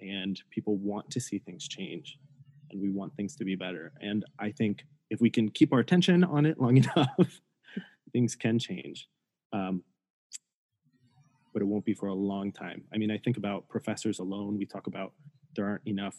and 0.00 0.40
people 0.50 0.76
want 0.76 1.10
to 1.10 1.20
see 1.20 1.38
things 1.38 1.66
change 1.66 2.18
and 2.70 2.80
we 2.80 2.90
want 2.90 3.14
things 3.16 3.36
to 3.36 3.44
be 3.44 3.54
better. 3.54 3.92
And 4.00 4.24
i 4.38 4.50
think 4.50 4.84
if 5.10 5.20
we 5.20 5.30
can 5.30 5.50
keep 5.50 5.72
our 5.72 5.78
attention 5.78 6.24
on 6.24 6.46
it 6.46 6.60
long 6.60 6.76
enough 6.84 7.40
things 8.12 8.34
can 8.34 8.58
change. 8.58 9.08
Um, 9.52 9.82
but 11.52 11.62
it 11.62 11.66
won't 11.66 11.84
be 11.84 11.94
for 11.94 12.08
a 12.08 12.14
long 12.14 12.52
time. 12.52 12.84
I 12.92 12.98
mean 12.98 13.10
i 13.10 13.18
think 13.18 13.36
about 13.36 13.68
professors 13.68 14.18
alone. 14.18 14.58
We 14.58 14.66
talk 14.66 14.86
about 14.86 15.12
there 15.54 15.66
aren't 15.66 15.86
enough 15.86 16.16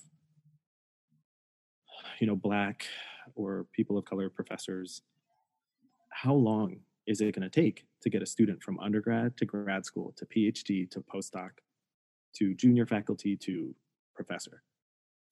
you 2.19 2.27
know 2.27 2.35
black 2.35 2.85
or 3.35 3.67
people 3.73 3.97
of 3.97 4.05
color 4.05 4.29
professors. 4.29 5.01
How 6.09 6.33
long 6.33 6.77
is 7.07 7.21
it 7.21 7.33
going 7.33 7.49
to 7.49 7.61
take 7.61 7.85
to 8.01 8.09
get 8.09 8.21
a 8.21 8.25
student 8.25 8.61
from 8.61 8.79
undergrad 8.79 9.37
to 9.37 9.45
grad 9.45 9.85
school 9.85 10.13
to 10.17 10.25
phd 10.25 10.91
to 10.91 10.99
postdoc 11.01 11.49
to 12.35 12.53
junior 12.53 12.85
faculty 12.85 13.35
to 13.35 13.75
professor 14.15 14.63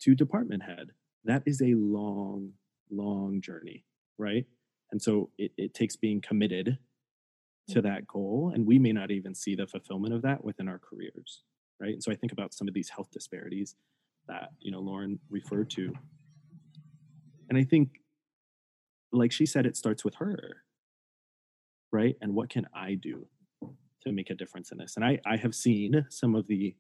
to 0.02 0.16
department 0.16 0.64
head 0.64 0.92
that 1.24 1.44
is 1.46 1.62
a 1.62 1.74
long 1.76 2.52
long 2.92 3.42
journey 3.42 3.84
right? 4.18 4.46
And 4.92 5.02
so 5.02 5.30
it, 5.38 5.52
it 5.58 5.74
takes 5.74 5.96
being 5.96 6.22
committed 6.22 6.78
to 7.68 7.80
mm-hmm. 7.80 7.88
that 7.88 8.08
goal 8.08 8.52
and 8.54 8.66
we 8.66 8.80
may 8.80 8.92
not 8.92 9.12
even 9.12 9.34
see 9.34 9.56
the 9.56 9.68
fulfillment 9.68 10.14
of 10.14 10.22
that 10.22 10.44
within 10.44 10.68
our 10.68 10.80
careers 10.80 11.42
right? 11.80 11.94
And 11.94 12.04
so 12.04 12.12
i 12.12 12.16
think 12.16 12.32
about 12.32 12.54
some 12.54 12.68
of 12.68 12.74
these 12.74 12.90
health 12.90 13.10
disparities 13.12 13.76
that 14.28 14.50
you 14.60 14.72
know 14.72 14.80
lauren 14.80 15.20
referred 15.30 15.70
to. 15.72 15.94
And 17.50 17.58
i 17.58 17.64
think 17.64 18.00
like 19.12 19.32
she 19.32 19.46
said 19.46 19.66
it 19.66 19.78
starts 19.78 20.04
with 20.04 20.16
her 20.16 20.64
right? 21.92 22.16
And 22.22 22.34
what 22.36 22.50
can 22.50 22.68
i 22.74 22.94
do 22.96 23.28
to 24.04 24.12
make 24.12 24.30
a 24.30 24.36
difference 24.36 24.72
in 24.72 24.78
this? 24.78 24.96
And 24.96 25.04
i 25.04 25.20
i 25.26 25.38
have 25.38 25.56
seen 25.56 26.06
some 26.10 26.36
of 26.36 26.48
the 26.48 26.76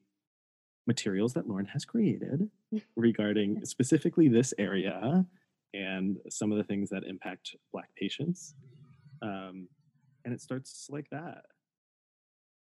materials 0.88 1.34
that 1.34 1.48
Lauren 1.48 1.66
has 1.66 1.86
created 1.86 2.50
mm. 2.74 2.82
regarding 2.96 3.66
specifically 3.66 4.28
this 4.28 4.54
area 4.58 5.26
and 5.74 6.18
some 6.30 6.52
of 6.52 6.58
the 6.58 6.64
things 6.64 6.90
that 6.90 7.04
impact 7.04 7.56
Black 7.74 7.90
patients. 7.96 8.56
Um, 9.22 9.68
and 10.24 10.34
it 10.34 10.42
starts 10.42 10.88
like 10.90 11.08
that, 11.12 11.44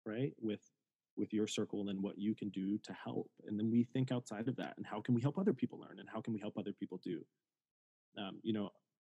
right? 0.05 0.33
With 0.39 0.61
with 1.17 1.33
your 1.33 1.45
circle 1.45 1.89
and 1.89 2.01
what 2.01 2.17
you 2.17 2.33
can 2.33 2.49
do 2.49 2.77
to 2.79 2.93
help, 2.93 3.29
and 3.45 3.59
then 3.59 3.69
we 3.69 3.83
think 3.83 4.11
outside 4.11 4.47
of 4.47 4.55
that 4.55 4.73
and 4.77 4.85
how 4.85 5.01
can 5.01 5.13
we 5.13 5.21
help 5.21 5.37
other 5.37 5.53
people 5.53 5.79
learn 5.79 5.99
and 5.99 6.09
how 6.11 6.21
can 6.21 6.33
we 6.33 6.39
help 6.39 6.57
other 6.57 6.73
people 6.73 6.99
do. 7.03 7.23
Um, 8.17 8.39
you 8.43 8.53
know, 8.53 8.69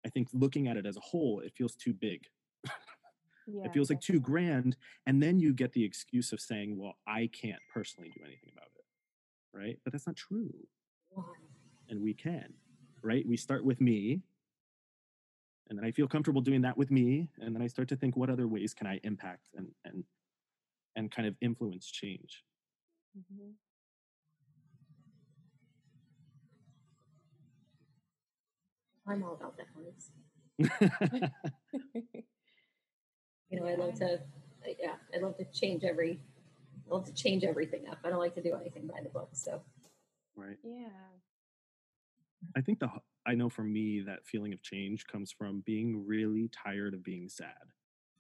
I 0.04 0.08
think 0.08 0.28
looking 0.32 0.68
at 0.68 0.76
it 0.76 0.86
as 0.86 0.96
a 0.96 1.00
whole, 1.00 1.40
it 1.40 1.52
feels 1.56 1.74
too 1.74 1.92
big. 1.92 2.22
Yeah, 3.46 3.64
it 3.64 3.72
feels 3.72 3.90
like 3.90 4.00
too 4.00 4.20
grand. 4.20 4.76
And 5.06 5.20
then 5.20 5.40
you 5.40 5.52
get 5.52 5.72
the 5.72 5.84
excuse 5.84 6.32
of 6.32 6.40
saying, 6.40 6.78
well, 6.78 6.94
I 7.08 7.28
can't 7.32 7.58
personally 7.74 8.12
do 8.16 8.22
anything 8.24 8.50
about 8.52 8.66
it 8.66 8.71
right? 9.54 9.78
But 9.84 9.92
that's 9.92 10.06
not 10.06 10.16
true. 10.16 10.52
And 11.88 12.00
we 12.02 12.14
can, 12.14 12.54
right? 13.02 13.26
We 13.26 13.36
start 13.36 13.64
with 13.64 13.80
me, 13.80 14.22
and 15.68 15.78
then 15.78 15.84
I 15.84 15.90
feel 15.90 16.08
comfortable 16.08 16.40
doing 16.40 16.62
that 16.62 16.76
with 16.76 16.90
me, 16.90 17.28
and 17.38 17.54
then 17.54 17.62
I 17.62 17.66
start 17.66 17.88
to 17.88 17.96
think, 17.96 18.16
what 18.16 18.30
other 18.30 18.48
ways 18.48 18.74
can 18.74 18.86
I 18.86 19.00
impact 19.04 19.48
and 19.56 19.68
and 19.84 20.04
and 20.96 21.10
kind 21.10 21.26
of 21.28 21.34
influence 21.40 21.86
change? 21.90 22.44
Mm-hmm. 23.18 23.50
I'm 29.06 29.24
all 29.24 29.34
about 29.34 29.56
that, 29.56 29.66
you 33.50 33.60
know, 33.60 33.66
I 33.66 33.74
love 33.74 33.94
to, 33.94 34.20
yeah, 34.80 34.94
I 35.14 35.18
love 35.18 35.36
to 35.38 35.44
change 35.52 35.84
every, 35.84 36.20
I 36.92 36.94
love 36.94 37.04
to 37.06 37.14
change 37.14 37.42
everything 37.42 37.88
up. 37.90 37.98
I 38.04 38.10
don't 38.10 38.18
like 38.18 38.34
to 38.34 38.42
do 38.42 38.54
anything 38.54 38.86
by 38.86 39.00
the 39.02 39.08
book. 39.08 39.30
So, 39.32 39.62
right. 40.36 40.58
Yeah. 40.62 40.88
I 42.54 42.60
think 42.60 42.80
the, 42.80 42.90
I 43.24 43.34
know 43.34 43.48
for 43.48 43.62
me 43.62 44.02
that 44.06 44.26
feeling 44.26 44.52
of 44.52 44.62
change 44.62 45.06
comes 45.06 45.32
from 45.32 45.62
being 45.64 46.06
really 46.06 46.50
tired 46.52 46.92
of 46.92 47.02
being 47.02 47.28
sad. 47.30 47.54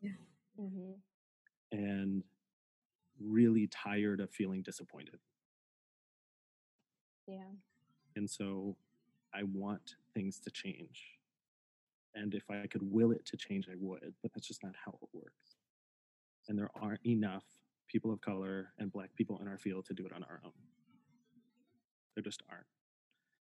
Yeah. 0.00 0.10
Mm-hmm. 0.58 0.92
And 1.72 2.22
really 3.20 3.66
tired 3.66 4.20
of 4.20 4.30
feeling 4.30 4.62
disappointed. 4.62 5.18
Yeah. 7.26 7.50
And 8.16 8.28
so 8.28 8.76
I 9.34 9.42
want 9.42 9.96
things 10.14 10.38
to 10.40 10.50
change. 10.50 11.18
And 12.14 12.34
if 12.34 12.44
I 12.50 12.66
could 12.66 12.82
will 12.82 13.12
it 13.12 13.26
to 13.26 13.36
change, 13.36 13.68
I 13.70 13.74
would, 13.78 14.14
but 14.22 14.32
that's 14.32 14.46
just 14.46 14.62
not 14.62 14.74
how 14.82 14.98
it 15.02 15.08
works. 15.12 15.56
And 16.48 16.58
there 16.58 16.70
aren't 16.80 17.04
enough 17.06 17.44
people 17.88 18.12
of 18.12 18.20
color 18.20 18.72
and 18.78 18.92
Black 18.92 19.14
people 19.14 19.38
in 19.40 19.48
our 19.48 19.58
field 19.58 19.86
to 19.86 19.94
do 19.94 20.06
it 20.06 20.12
on 20.12 20.22
our 20.24 20.40
own. 20.44 20.52
There 22.14 22.22
just 22.22 22.42
aren't. 22.50 22.66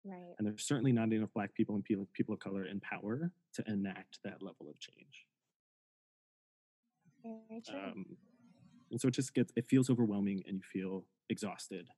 Right. 0.05 0.35
And 0.39 0.47
there's 0.47 0.67
certainly 0.67 0.93
not 0.93 1.13
enough 1.13 1.33
Black 1.35 1.55
people 1.55 1.75
and 1.75 1.85
people 1.85 2.35
of 2.35 2.41
color 2.41 2.65
in 2.67 2.81
power 2.81 3.31
to 3.55 3.65
enact 3.67 4.19
that 4.25 4.43
level 4.43 4.69
of 4.69 4.79
change. 4.79 5.27
Very 7.23 7.63
true. 7.67 7.79
Um, 7.79 8.05
and 8.91 9.01
so 9.01 9.09
it 9.09 9.15
just 9.15 9.35
gets, 9.35 9.53
it 9.57 9.67
feels 9.69 9.89
overwhelming 9.89 10.43
and 10.47 10.57
you 10.59 10.63
feel 10.63 11.05
exhausted 11.31 11.89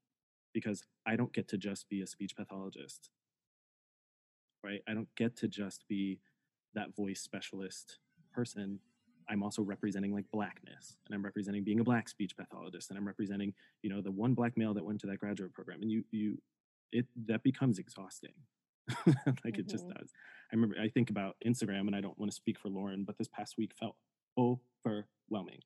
because 0.55 0.85
I 1.05 1.17
don't 1.17 1.33
get 1.33 1.49
to 1.49 1.59
just 1.59 1.89
be 1.89 2.01
a 2.01 2.07
speech 2.07 2.37
pathologist, 2.37 3.11
right? 4.63 4.83
I 4.89 4.95
don't 4.95 5.13
get 5.17 5.37
to 5.39 5.49
just 5.49 5.87
be 5.89 6.21
that 6.75 6.95
voice 6.95 7.21
specialist 7.21 7.99
person, 8.33 8.79
I'm 9.29 9.43
also 9.43 9.63
representing 9.63 10.15
like 10.15 10.25
blackness 10.31 10.97
and 11.07 11.15
I'm 11.15 11.25
representing 11.25 11.65
being 11.65 11.81
a 11.81 11.85
black 11.85 12.09
speech 12.09 12.37
pathologist 12.37 12.91
and 12.91 12.99
I'm 12.99 13.07
representing, 13.07 13.55
you 13.83 13.91
know, 13.91 14.01
the 14.01 14.11
one 14.11 14.35
black 14.35 14.57
male 14.57 14.75
that 14.75 14.85
went 14.85 15.01
to 15.01 15.07
that 15.09 15.19
graduate 15.19 15.53
program. 15.53 15.83
And 15.83 15.91
you, 15.91 16.05
you, 16.11 16.39
it, 16.93 17.07
that 17.27 17.43
becomes 17.43 17.79
exhausting. 17.79 18.35
like 19.07 19.17
mm-hmm. 19.17 19.61
it 19.61 19.69
just 19.69 19.87
mm-hmm. 19.87 19.99
does. 19.99 20.13
I 20.53 20.55
remember, 20.55 20.77
I 20.81 20.89
think 20.89 21.11
about 21.11 21.37
Instagram 21.45 21.89
and 21.89 21.97
I 21.97 22.01
don't 22.01 22.19
want 22.19 22.31
to 22.31 22.37
speak 22.37 22.59
for 22.59 22.69
Lauren, 22.69 23.05
but 23.05 23.19
this 23.19 23.29
past 23.29 23.57
week 23.59 23.73
felt 23.79 23.97
overwhelming 24.39 25.61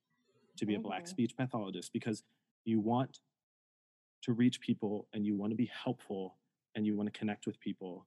to 0.57 0.67
be 0.67 0.73
mm-hmm. 0.73 0.81
a 0.81 0.83
black 0.83 1.03
mm-hmm. 1.03 1.11
speech 1.11 1.37
pathologist 1.37 1.93
because 1.93 2.23
you 2.65 2.81
want 2.81 3.19
to 4.23 4.33
reach 4.33 4.61
people 4.61 5.07
and 5.13 5.27
you 5.27 5.37
want 5.37 5.51
to 5.51 5.57
be 5.57 5.71
helpful 5.85 6.37
and 6.75 6.87
you 6.87 6.97
want 6.97 7.13
to 7.13 7.19
connect 7.19 7.47
with 7.47 7.59
people 7.61 8.07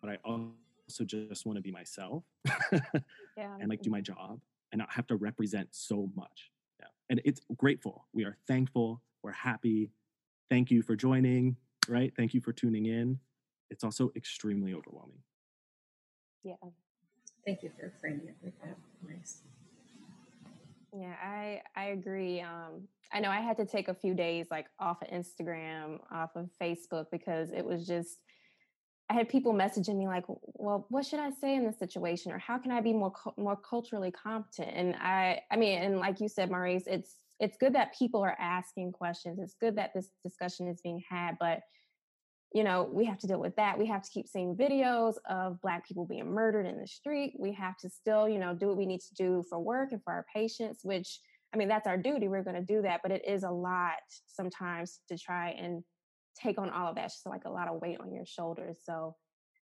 but 0.00 0.10
I 0.10 0.18
also 0.24 0.50
just 0.98 1.46
want 1.46 1.56
to 1.56 1.62
be 1.62 1.70
myself 1.70 2.24
yeah. 3.36 3.56
and 3.60 3.68
like 3.68 3.82
do 3.82 3.90
my 3.90 4.00
job 4.00 4.40
and 4.72 4.78
not 4.78 4.90
have 4.90 5.06
to 5.08 5.16
represent 5.16 5.68
so 5.70 6.10
much. 6.14 6.50
Yeah. 6.78 6.86
And 7.08 7.20
it's 7.24 7.40
grateful. 7.56 8.06
We 8.12 8.24
are 8.24 8.36
thankful. 8.46 9.02
We're 9.22 9.32
happy. 9.32 9.90
Thank 10.48 10.70
you 10.70 10.82
for 10.82 10.96
joining, 10.96 11.56
right? 11.88 12.12
Thank 12.16 12.34
you 12.34 12.40
for 12.40 12.52
tuning 12.52 12.86
in. 12.86 13.18
It's 13.70 13.84
also 13.84 14.10
extremely 14.16 14.74
overwhelming. 14.74 15.22
Yeah. 16.42 16.54
Thank 17.44 17.62
you 17.62 17.70
for 17.78 17.92
framing 18.00 18.28
it 18.28 18.36
like 18.42 18.60
that. 18.62 18.76
Nice. 19.08 19.42
Yeah, 20.92 21.14
I 21.22 21.62
I 21.76 21.84
agree. 21.86 22.40
Um, 22.40 22.88
I 23.12 23.20
know 23.20 23.30
I 23.30 23.40
had 23.40 23.56
to 23.58 23.66
take 23.66 23.88
a 23.88 23.94
few 23.94 24.14
days 24.14 24.46
like 24.50 24.66
off 24.78 25.02
of 25.02 25.08
Instagram, 25.08 26.00
off 26.10 26.30
of 26.36 26.48
Facebook 26.60 27.06
because 27.10 27.50
it 27.52 27.64
was 27.64 27.86
just 27.86 28.20
I 29.10 29.12
had 29.12 29.28
people 29.28 29.52
messaging 29.52 29.96
me 29.96 30.06
like, 30.06 30.24
"Well, 30.28 30.86
what 30.88 31.04
should 31.04 31.18
I 31.18 31.30
say 31.30 31.56
in 31.56 31.66
this 31.66 31.80
situation, 31.80 32.30
or 32.30 32.38
how 32.38 32.58
can 32.58 32.70
I 32.70 32.80
be 32.80 32.92
more 32.92 33.12
more 33.36 33.56
culturally 33.56 34.12
competent?" 34.12 34.70
And 34.72 34.94
I, 34.96 35.42
I 35.50 35.56
mean, 35.56 35.82
and 35.82 35.98
like 35.98 36.20
you 36.20 36.28
said, 36.28 36.48
Maurice, 36.48 36.84
it's 36.86 37.16
it's 37.40 37.56
good 37.56 37.74
that 37.74 37.92
people 37.98 38.22
are 38.22 38.36
asking 38.38 38.92
questions. 38.92 39.40
It's 39.40 39.56
good 39.60 39.76
that 39.76 39.92
this 39.94 40.10
discussion 40.22 40.68
is 40.68 40.80
being 40.80 41.02
had, 41.10 41.36
but 41.40 41.62
you 42.52 42.62
know, 42.64 42.88
we 42.92 43.04
have 43.04 43.18
to 43.18 43.26
deal 43.26 43.40
with 43.40 43.54
that. 43.56 43.78
We 43.78 43.86
have 43.86 44.02
to 44.02 44.10
keep 44.10 44.28
seeing 44.28 44.56
videos 44.56 45.14
of 45.28 45.60
Black 45.60 45.86
people 45.86 46.04
being 46.04 46.32
murdered 46.32 46.66
in 46.66 46.78
the 46.78 46.86
street. 46.86 47.34
We 47.38 47.52
have 47.54 47.76
to 47.78 47.90
still, 47.90 48.28
you 48.28 48.38
know, 48.38 48.54
do 48.54 48.68
what 48.68 48.76
we 48.76 48.86
need 48.86 49.00
to 49.00 49.14
do 49.14 49.44
for 49.48 49.58
work 49.58 49.92
and 49.92 50.02
for 50.02 50.12
our 50.12 50.26
patients. 50.32 50.80
Which, 50.84 51.20
I 51.52 51.56
mean, 51.56 51.68
that's 51.68 51.86
our 51.86 51.96
duty. 51.96 52.28
We're 52.28 52.44
going 52.44 52.56
to 52.56 52.74
do 52.74 52.82
that, 52.82 53.00
but 53.02 53.12
it 53.12 53.24
is 53.26 53.42
a 53.42 53.50
lot 53.50 54.02
sometimes 54.26 55.00
to 55.08 55.18
try 55.18 55.50
and 55.50 55.82
take 56.36 56.58
on 56.58 56.70
all 56.70 56.88
of 56.88 56.94
that. 56.96 57.06
It's 57.06 57.14
just 57.14 57.26
like 57.26 57.44
a 57.44 57.50
lot 57.50 57.68
of 57.68 57.80
weight 57.80 58.00
on 58.00 58.12
your 58.12 58.26
shoulders. 58.26 58.78
So 58.84 59.16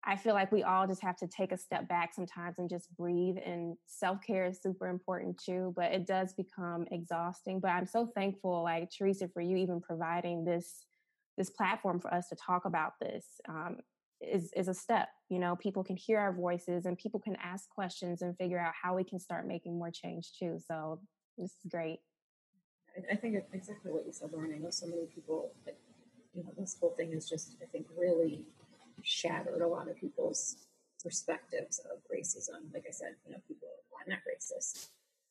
I 0.04 0.16
feel 0.16 0.34
like 0.34 0.52
we 0.52 0.64
all 0.64 0.86
just 0.86 1.02
have 1.02 1.18
to 1.18 1.28
take 1.28 1.52
a 1.52 1.58
step 1.58 1.88
back 1.88 2.14
sometimes 2.14 2.60
and 2.60 2.70
just 2.70 2.96
breathe. 2.96 3.38
And 3.44 3.76
self 3.88 4.20
care 4.26 4.46
is 4.46 4.62
super 4.62 4.88
important 4.88 5.42
too, 5.44 5.74
but 5.76 5.92
it 5.92 6.06
does 6.06 6.34
become 6.34 6.86
exhausting. 6.92 7.60
But 7.60 7.72
I'm 7.72 7.88
so 7.88 8.12
thankful, 8.16 8.64
like 8.64 8.90
Teresa, 8.96 9.28
for 9.28 9.42
you 9.42 9.58
even 9.58 9.82
providing 9.82 10.46
this 10.46 10.86
this 11.38 11.50
platform 11.50 12.00
for 12.00 12.14
us 12.14 12.30
to 12.30 12.36
talk 12.36 12.66
about 12.66 12.94
this. 13.02 13.26
Um, 13.50 13.78
is 14.22 14.52
is 14.56 14.68
a 14.68 14.74
step. 14.74 15.10
You 15.30 15.40
know, 15.40 15.56
people 15.56 15.84
can 15.84 15.98
hear 15.98 16.20
our 16.20 16.34
voices 16.34 16.86
and 16.86 16.98
people 16.98 17.20
can 17.20 17.36
ask 17.44 17.70
questions 17.70 18.22
and 18.22 18.38
figure 18.38 18.60
out 18.60 18.74
how 18.82 18.96
we 18.96 19.04
can 19.04 19.20
start 19.20 19.48
making 19.48 19.78
more 19.78 19.92
change 19.92 20.32
too. 20.40 20.58
So 20.66 21.02
this 21.38 21.52
is 21.52 21.72
great. 21.72 22.00
I 23.12 23.16
think 23.16 23.36
exactly 23.52 23.92
what 23.92 24.06
you 24.06 24.14
said, 24.14 24.30
Lauren. 24.32 24.54
I 24.54 24.58
know 24.58 24.70
so 24.70 24.88
many 24.88 25.06
people 25.14 25.52
like 25.66 25.78
you 26.36 26.44
know, 26.44 26.52
this 26.58 26.78
whole 26.80 26.94
thing 26.98 27.14
has 27.14 27.28
just, 27.28 27.56
I 27.62 27.66
think, 27.66 27.88
really 27.98 28.44
shattered 29.04 29.62
a 29.62 29.68
lot 29.68 29.90
of 29.90 29.98
people's 29.98 30.58
perspectives 31.02 31.80
of 31.80 32.00
racism. 32.14 32.74
Like 32.74 32.86
I 32.88 32.92
said, 32.92 33.16
you 33.26 33.32
know, 33.32 33.40
people 33.48 33.68
are 33.94 34.10
not 34.10 34.20
racist, 34.28 34.88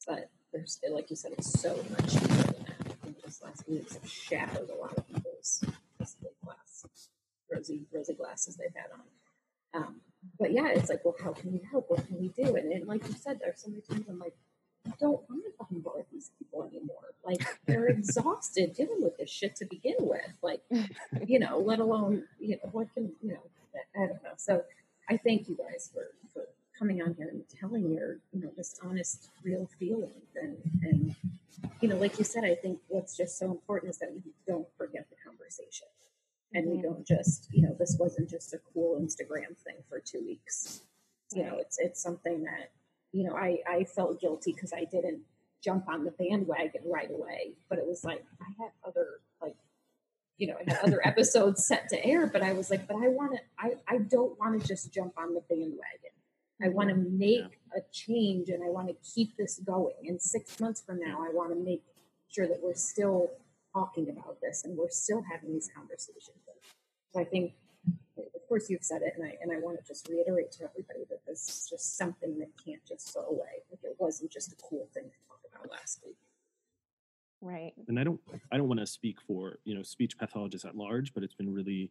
but 0.07 0.31
there's, 0.53 0.81
like 0.91 1.11
you 1.11 1.17
said, 1.17 1.33
it's 1.33 1.61
so 1.61 1.77
much 1.91 2.13
deeper 2.13 2.53
than 2.53 2.65
that. 2.65 2.87
I 2.87 3.05
think 3.05 3.23
this 3.23 3.43
last 3.43 3.69
week 3.69 3.93
have 3.93 4.09
shattered 4.09 4.71
a 4.71 4.75
lot 4.75 4.97
of 4.97 5.07
people's 5.07 5.65
glass, 6.45 6.87
rosy, 7.53 7.83
rosy 7.93 8.15
glasses 8.15 8.57
they've 8.57 8.75
had 8.75 8.91
on. 8.93 9.83
Um, 9.83 10.01
but 10.39 10.53
yeah, 10.53 10.69
it's 10.69 10.89
like, 10.89 11.05
well, 11.05 11.17
how 11.23 11.33
can 11.33 11.53
we 11.53 11.61
help? 11.71 11.91
What 11.91 12.07
can 12.07 12.19
we 12.19 12.29
do? 12.29 12.57
And, 12.57 12.73
and 12.73 12.87
like 12.87 13.07
you 13.07 13.15
said, 13.15 13.41
there's 13.41 13.63
so 13.63 13.69
many 13.71 13.83
times 13.83 14.07
I'm 14.09 14.19
like, 14.19 14.37
I 14.87 14.93
don't 15.01 15.21
want 15.29 15.45
to 15.45 15.65
bombard 15.65 16.05
these 16.13 16.31
people 16.39 16.65
anymore. 16.65 17.15
Like 17.25 17.41
they're 17.67 17.87
exhausted 17.89 18.75
dealing 18.75 19.03
with 19.03 19.17
this 19.17 19.31
shit 19.31 19.57
to 19.57 19.65
begin 19.65 19.97
with. 20.01 20.33
Like, 20.43 20.61
you 21.27 21.39
know, 21.39 21.59
let 21.59 21.79
alone, 21.79 22.25
you 22.39 22.57
know, 22.57 22.69
what 22.73 22.93
can, 22.95 23.13
you 23.23 23.31
know, 23.33 23.41
I 23.97 24.07
don't 24.07 24.23
know. 24.23 24.35
So 24.37 24.63
I 25.09 25.17
thank 25.17 25.49
you 25.49 25.57
guys 25.57 25.91
for, 25.93 26.09
for 26.33 26.49
coming 26.79 27.03
on 27.03 27.15
here 27.15 27.29
and 27.29 27.43
telling 27.61 27.93
your, 27.93 28.19
you 28.33 28.43
know, 28.43 28.51
this 28.57 28.79
honest, 28.83 29.31
real 29.43 29.69
feelings. 29.79 30.37
And, 30.41 30.57
and, 30.83 31.15
you 31.81 31.89
know, 31.89 31.97
like 31.97 32.19
you 32.19 32.25
said, 32.25 32.45
I 32.45 32.55
think 32.55 32.79
what's 32.89 33.17
just 33.17 33.39
so 33.39 33.51
important 33.51 33.91
is 33.91 33.99
that 33.99 34.13
we 34.13 34.33
don't 34.47 34.69
forget 34.77 35.07
the 35.09 35.17
conversation. 35.25 35.89
And 36.53 36.71
we 36.71 36.81
don't 36.81 37.05
just, 37.05 37.49
you 37.53 37.63
know, 37.63 37.75
this 37.79 37.97
wasn't 37.99 38.31
just 38.31 38.55
a 38.55 38.61
cool 38.73 39.01
Instagram 39.01 39.57
thing 39.65 39.77
for 39.89 39.99
two 39.99 40.23
weeks. 40.25 40.83
You 41.33 41.43
know, 41.43 41.57
it's 41.59 41.79
it's 41.81 42.01
something 42.01 42.45
that 42.45 42.71
you 43.15 43.23
know, 43.23 43.37
I, 43.37 43.61
I 43.67 43.84
felt 43.95 44.21
guilty 44.21 44.53
because 44.53 44.73
I 44.73 44.85
didn't 44.85 45.21
jump 45.63 45.89
on 45.89 46.05
the 46.05 46.11
bandwagon 46.13 46.83
right 46.85 47.11
away. 47.11 47.55
But 47.69 47.79
it 47.79 47.87
was 47.87 48.05
like 48.05 48.25
I 48.41 48.63
had 48.63 48.73
other 48.87 49.21
like, 49.43 49.57
you 50.39 50.49
know, 50.49 50.55
I 50.55 50.71
had 50.71 50.85
other 50.85 51.01
episodes 51.07 51.67
set 51.67 51.89
to 51.91 52.05
air, 52.05 52.27
but 52.27 52.43
I 52.43 52.53
was 52.53 52.71
like, 52.71 52.87
but 52.87 52.97
I 52.97 53.09
want 53.09 53.33
to, 53.33 53.39
I, 53.59 53.75
I 53.89 53.99
don't 53.99 54.39
want 54.39 54.61
to 54.61 54.67
just 54.67 54.93
jump 54.93 55.15
on 55.17 55.35
the 55.35 55.43
bandwagon. 55.49 55.79
I 56.63 56.69
want 56.69 56.89
to 56.91 56.95
make 56.95 57.41
yeah. 57.41 57.79
a 57.79 57.81
change 57.93 58.49
and 58.49 58.63
I 58.63 58.69
want 58.69 58.89
to 58.89 58.95
keep 59.15 59.37
this 59.37 59.59
going. 59.59 59.95
And 60.07 60.21
six 60.21 60.61
months 60.61 60.83
from 60.87 61.01
now, 61.01 61.19
I 61.21 61.33
want 61.33 61.51
to 61.51 61.57
make 61.57 61.83
sure 62.29 62.47
that 62.47 62.61
we're 62.63 62.75
still 62.75 63.31
talking 63.73 64.09
about 64.09 64.41
this 64.41 64.65
and 64.65 64.77
we're 64.77 64.89
still 64.91 65.23
having 65.31 65.53
these 65.53 65.69
conversations. 65.75 66.39
So 67.13 67.21
I 67.21 67.25
think 67.25 67.55
of 68.17 68.49
course 68.49 68.69
you've 68.69 68.83
said 68.85 69.03
it, 69.03 69.15
and 69.17 69.25
I 69.25 69.37
and 69.41 69.53
I 69.53 69.59
want 69.59 69.79
to 69.79 69.85
just 69.87 70.09
reiterate 70.09 70.53
to 70.53 70.65
everybody 70.65 71.05
that 71.11 71.25
this 71.27 71.49
is 71.49 71.67
just 71.71 71.97
something 71.97 72.39
that 72.39 72.51
can't 72.65 72.85
just 72.87 73.15
go 73.15 73.23
away. 73.23 73.63
Like 73.95 74.01
it 74.01 74.03
wasn't 74.03 74.31
just 74.31 74.53
a 74.53 74.57
cool 74.57 74.89
thing 74.93 75.05
to 75.05 75.29
talk 75.29 75.41
about 75.51 75.71
last 75.71 76.01
week. 76.05 76.17
Right. 77.41 77.73
And 77.89 78.01
I 78.01 78.05
don't 78.05 78.21
I 78.51 78.57
don't 78.57 78.69
want 78.69 78.81
to 78.81 78.87
speak 78.87 79.21
for 79.21 79.59
you 79.65 79.75
know 79.75 79.83
speech 79.83 80.19
pathologists 80.19 80.65
at 80.65 80.77
large, 80.77 81.13
but 81.13 81.23
it's 81.23 81.35
been 81.35 81.53
really 81.53 81.91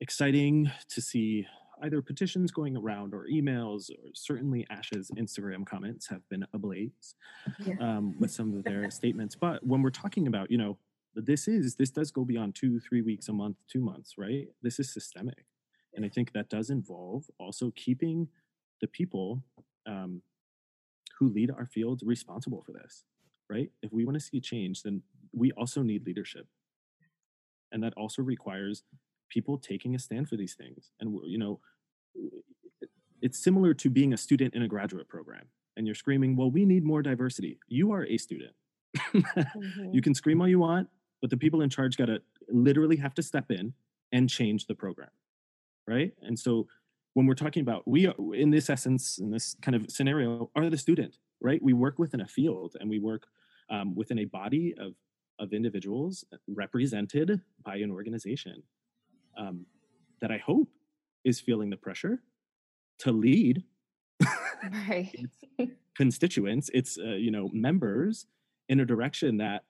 exciting 0.00 0.70
to 0.88 1.00
see 1.00 1.46
either 1.82 2.00
petitions 2.00 2.50
going 2.50 2.76
around 2.76 3.12
or 3.12 3.26
emails 3.30 3.90
or 3.90 4.10
certainly 4.14 4.66
ASHA's 4.70 5.10
instagram 5.18 5.66
comments 5.66 6.06
have 6.08 6.26
been 6.28 6.46
ablaze 6.52 7.14
yeah. 7.60 7.74
um, 7.80 8.14
with 8.18 8.30
some 8.30 8.54
of 8.54 8.64
their 8.64 8.90
statements 8.90 9.34
but 9.34 9.64
when 9.64 9.82
we're 9.82 9.90
talking 9.90 10.26
about 10.26 10.50
you 10.50 10.58
know 10.58 10.78
this 11.14 11.48
is 11.48 11.74
this 11.76 11.90
does 11.90 12.10
go 12.10 12.24
beyond 12.24 12.54
two 12.54 12.80
three 12.80 13.02
weeks 13.02 13.28
a 13.28 13.32
month 13.32 13.56
two 13.68 13.80
months 13.80 14.14
right 14.18 14.48
this 14.62 14.78
is 14.78 14.92
systemic 14.92 15.44
and 15.94 16.04
i 16.04 16.08
think 16.08 16.32
that 16.32 16.48
does 16.48 16.70
involve 16.70 17.24
also 17.38 17.72
keeping 17.76 18.28
the 18.80 18.86
people 18.86 19.42
um, 19.86 20.22
who 21.18 21.28
lead 21.28 21.50
our 21.50 21.66
field 21.66 22.00
responsible 22.04 22.62
for 22.62 22.72
this 22.72 23.04
right 23.50 23.70
if 23.82 23.92
we 23.92 24.04
want 24.04 24.14
to 24.14 24.24
see 24.24 24.40
change 24.40 24.82
then 24.82 25.02
we 25.32 25.52
also 25.52 25.82
need 25.82 26.06
leadership 26.06 26.46
and 27.72 27.82
that 27.82 27.94
also 27.96 28.22
requires 28.22 28.82
people 29.28 29.58
taking 29.58 29.94
a 29.94 29.98
stand 29.98 30.28
for 30.28 30.36
these 30.36 30.54
things 30.54 30.90
and 31.00 31.18
you 31.26 31.38
know 31.38 31.60
it's 33.22 33.42
similar 33.42 33.74
to 33.74 33.90
being 33.90 34.12
a 34.12 34.16
student 34.16 34.54
in 34.54 34.62
a 34.62 34.68
graduate 34.68 35.08
program 35.08 35.46
and 35.76 35.86
you're 35.86 35.94
screaming, 35.94 36.36
well, 36.36 36.50
we 36.50 36.64
need 36.64 36.84
more 36.84 37.02
diversity. 37.02 37.58
You 37.68 37.92
are 37.92 38.06
a 38.06 38.16
student. 38.16 38.52
mm-hmm. 38.98 39.90
You 39.92 40.00
can 40.00 40.14
scream 40.14 40.40
all 40.40 40.48
you 40.48 40.58
want, 40.58 40.88
but 41.20 41.30
the 41.30 41.36
people 41.36 41.60
in 41.60 41.70
charge 41.70 41.96
got 41.96 42.06
to 42.06 42.20
literally 42.48 42.96
have 42.96 43.14
to 43.14 43.22
step 43.22 43.50
in 43.50 43.74
and 44.12 44.28
change 44.28 44.66
the 44.66 44.74
program. 44.74 45.10
Right. 45.86 46.12
And 46.22 46.38
so 46.38 46.66
when 47.16 47.24
we're 47.24 47.32
talking 47.32 47.62
about, 47.62 47.88
we 47.88 48.06
are, 48.06 48.14
in 48.34 48.50
this 48.50 48.68
essence, 48.68 49.16
in 49.16 49.30
this 49.30 49.56
kind 49.62 49.74
of 49.74 49.90
scenario, 49.90 50.50
are 50.54 50.68
the 50.68 50.76
student, 50.76 51.16
right? 51.40 51.62
We 51.62 51.72
work 51.72 51.98
within 51.98 52.20
a 52.20 52.26
field 52.26 52.76
and 52.78 52.90
we 52.90 52.98
work 52.98 53.26
um, 53.70 53.94
within 53.94 54.18
a 54.18 54.26
body 54.26 54.74
of, 54.78 54.92
of 55.38 55.54
individuals 55.54 56.26
represented 56.46 57.40
by 57.64 57.76
an 57.76 57.90
organization 57.90 58.62
um, 59.38 59.64
that 60.20 60.30
I 60.30 60.36
hope 60.36 60.68
is 61.24 61.40
feeling 61.40 61.70
the 61.70 61.78
pressure 61.78 62.20
to 62.98 63.12
lead 63.12 63.64
right. 64.86 65.16
constituents, 65.96 66.68
it's 66.74 66.98
uh, 66.98 67.14
you 67.14 67.30
know 67.30 67.48
members 67.50 68.26
in 68.68 68.80
a 68.80 68.84
direction 68.84 69.38
that 69.38 69.64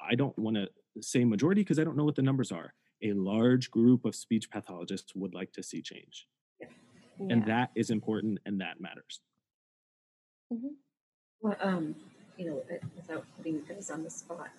I 0.00 0.14
don't 0.14 0.38
want 0.38 0.56
to 0.56 0.68
say 1.02 1.22
majority 1.26 1.60
because 1.60 1.78
I 1.78 1.84
don't 1.84 1.98
know 1.98 2.04
what 2.04 2.16
the 2.16 2.22
numbers 2.22 2.50
are. 2.50 2.72
A 3.02 3.12
large 3.12 3.70
group 3.70 4.06
of 4.06 4.14
speech 4.14 4.50
pathologists 4.50 5.14
would 5.14 5.34
like 5.34 5.52
to 5.52 5.62
see 5.62 5.82
change, 5.82 6.26
yeah. 7.20 7.32
and 7.32 7.46
that 7.46 7.70
is 7.74 7.90
important, 7.90 8.38
and 8.46 8.60
that 8.60 8.80
matters. 8.80 9.20
Mm-hmm. 10.52 10.68
Well, 11.40 11.56
um, 11.60 11.94
you 12.36 12.46
know, 12.46 12.62
uh, 12.70 12.76
without 12.96 13.24
putting 13.36 13.54
you 13.54 13.64
guys 13.68 13.90
on 13.90 14.04
the 14.04 14.10
spot, 14.10 14.50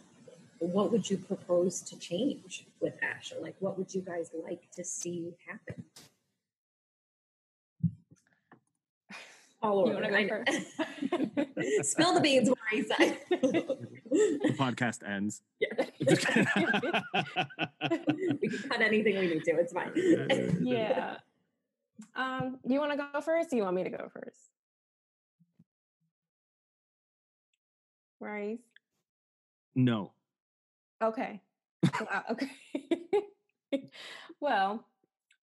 what 0.60 0.91
would 0.91 1.10
you 1.10 1.18
propose 1.18 1.82
to 1.82 1.97
change 1.97 2.66
with 2.82 2.93
ASHA? 3.01 3.41
Like, 3.41 3.55
what 3.60 3.78
would 3.78 3.93
you 3.93 4.01
guys 4.01 4.32
like 4.43 4.70
to 4.76 4.84
see 4.84 5.34
happen? 5.47 5.86
all 9.62 9.80
over. 9.80 10.20
You 10.20 10.30
go 10.30 10.43
first? 10.45 11.84
Spill 11.91 12.14
the 12.14 12.22
beans, 12.22 12.49
Maurice. 12.49 12.88
the 13.30 14.55
podcast 14.57 15.05
ends. 15.07 15.41
Yeah. 15.60 15.70
we 18.41 18.49
can 18.49 18.70
cut 18.70 18.82
anything 18.82 19.18
we 19.18 19.28
need 19.28 19.43
to. 19.43 19.51
It's 19.51 19.74
fine. 19.74 19.91
yeah. 20.62 21.18
Um, 22.16 22.60
you 22.66 22.80
want 22.80 22.91
to 22.91 22.97
go 22.97 23.22
first? 23.22 23.54
Or 23.54 23.56
you 23.56 23.64
want 23.64 23.76
me 23.76 23.84
to 23.84 23.89
go 23.89 24.10
first? 24.14 24.50
Rice. 28.20 28.58
No. 29.76 30.12
Okay. 31.02 31.41
okay. 32.32 32.50
well, 34.41 34.86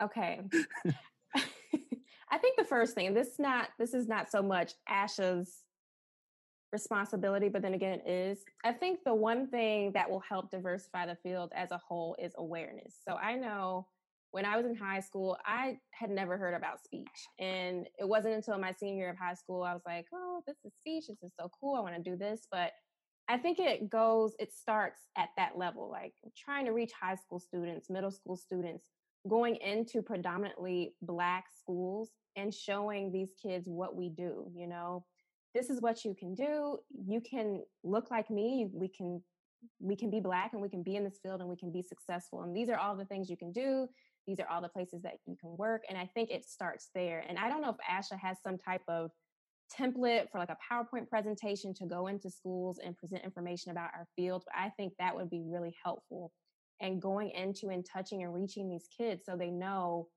okay. 0.02 0.40
I 2.28 2.38
think 2.38 2.58
the 2.58 2.64
first 2.64 2.94
thing, 2.94 3.14
this 3.14 3.38
not 3.38 3.68
this 3.78 3.94
is 3.94 4.08
not 4.08 4.30
so 4.30 4.42
much 4.42 4.74
ASHA's 4.90 5.62
responsibility, 6.72 7.48
but 7.48 7.62
then 7.62 7.74
again 7.74 8.00
it 8.04 8.10
is. 8.10 8.44
I 8.64 8.72
think 8.72 9.00
the 9.04 9.14
one 9.14 9.46
thing 9.46 9.92
that 9.92 10.10
will 10.10 10.22
help 10.28 10.50
diversify 10.50 11.06
the 11.06 11.16
field 11.16 11.52
as 11.54 11.70
a 11.70 11.78
whole 11.78 12.16
is 12.18 12.32
awareness. 12.36 12.96
So 13.06 13.14
I 13.14 13.36
know 13.36 13.86
when 14.36 14.44
I 14.44 14.54
was 14.54 14.66
in 14.66 14.74
high 14.74 15.00
school, 15.00 15.38
I 15.46 15.78
had 15.92 16.10
never 16.10 16.36
heard 16.36 16.52
about 16.52 16.84
speech. 16.84 17.06
And 17.38 17.86
it 17.98 18.06
wasn't 18.06 18.34
until 18.34 18.58
my 18.58 18.70
senior 18.70 19.04
year 19.04 19.10
of 19.10 19.16
high 19.16 19.32
school 19.32 19.62
I 19.62 19.72
was 19.72 19.80
like, 19.86 20.04
oh, 20.12 20.42
this 20.46 20.58
is 20.62 20.74
speech. 20.74 21.04
This 21.08 21.22
is 21.22 21.32
so 21.40 21.50
cool. 21.58 21.74
I 21.74 21.80
want 21.80 21.96
to 21.96 22.02
do 22.02 22.18
this. 22.18 22.46
But 22.52 22.72
I 23.30 23.38
think 23.38 23.58
it 23.58 23.88
goes, 23.88 24.34
it 24.38 24.52
starts 24.52 25.00
at 25.16 25.30
that 25.38 25.56
level, 25.56 25.90
like 25.90 26.12
trying 26.36 26.66
to 26.66 26.72
reach 26.72 26.92
high 26.92 27.14
school 27.14 27.40
students, 27.40 27.88
middle 27.88 28.10
school 28.10 28.36
students, 28.36 28.84
going 29.26 29.56
into 29.56 30.02
predominantly 30.02 30.92
black 31.00 31.46
schools 31.58 32.10
and 32.36 32.52
showing 32.52 33.10
these 33.10 33.30
kids 33.42 33.64
what 33.66 33.96
we 33.96 34.08
do 34.10 34.46
you 34.54 34.68
know 34.68 35.04
this 35.52 35.68
is 35.68 35.80
what 35.80 36.04
you 36.04 36.14
can 36.16 36.32
do 36.32 36.78
you 37.08 37.20
can 37.20 37.60
look 37.82 38.08
like 38.08 38.30
me 38.30 38.68
we 38.72 38.86
can 38.86 39.20
we 39.80 39.96
can 39.96 40.10
be 40.10 40.20
black 40.20 40.52
and 40.52 40.62
we 40.62 40.68
can 40.68 40.82
be 40.82 40.94
in 40.94 41.02
this 41.02 41.18
field 41.22 41.40
and 41.40 41.48
we 41.48 41.56
can 41.56 41.72
be 41.72 41.82
successful 41.82 42.42
and 42.42 42.54
these 42.54 42.68
are 42.68 42.78
all 42.78 42.94
the 42.94 43.06
things 43.06 43.28
you 43.28 43.36
can 43.36 43.50
do 43.50 43.88
these 44.26 44.40
are 44.40 44.48
all 44.48 44.60
the 44.60 44.68
places 44.68 45.02
that 45.02 45.14
you 45.26 45.36
can 45.40 45.56
work 45.56 45.82
and 45.88 45.98
i 45.98 46.08
think 46.14 46.30
it 46.30 46.44
starts 46.44 46.90
there 46.94 47.24
and 47.28 47.38
i 47.38 47.48
don't 47.48 47.62
know 47.62 47.70
if 47.70 47.76
asha 47.90 48.18
has 48.18 48.36
some 48.42 48.58
type 48.58 48.82
of 48.88 49.10
template 49.78 50.30
for 50.30 50.38
like 50.38 50.50
a 50.50 50.56
powerpoint 50.72 51.08
presentation 51.08 51.74
to 51.74 51.86
go 51.86 52.06
into 52.06 52.30
schools 52.30 52.78
and 52.84 52.96
present 52.96 53.24
information 53.24 53.72
about 53.72 53.90
our 53.96 54.06
field 54.14 54.42
but 54.46 54.54
i 54.56 54.68
think 54.70 54.92
that 54.98 55.14
would 55.14 55.30
be 55.30 55.42
really 55.44 55.74
helpful 55.82 56.32
and 56.80 57.00
going 57.00 57.30
into 57.30 57.68
and 57.68 57.84
touching 57.84 58.22
and 58.22 58.34
reaching 58.34 58.68
these 58.68 58.88
kids 58.96 59.24
so 59.24 59.36
they 59.36 59.50
know 59.50 60.08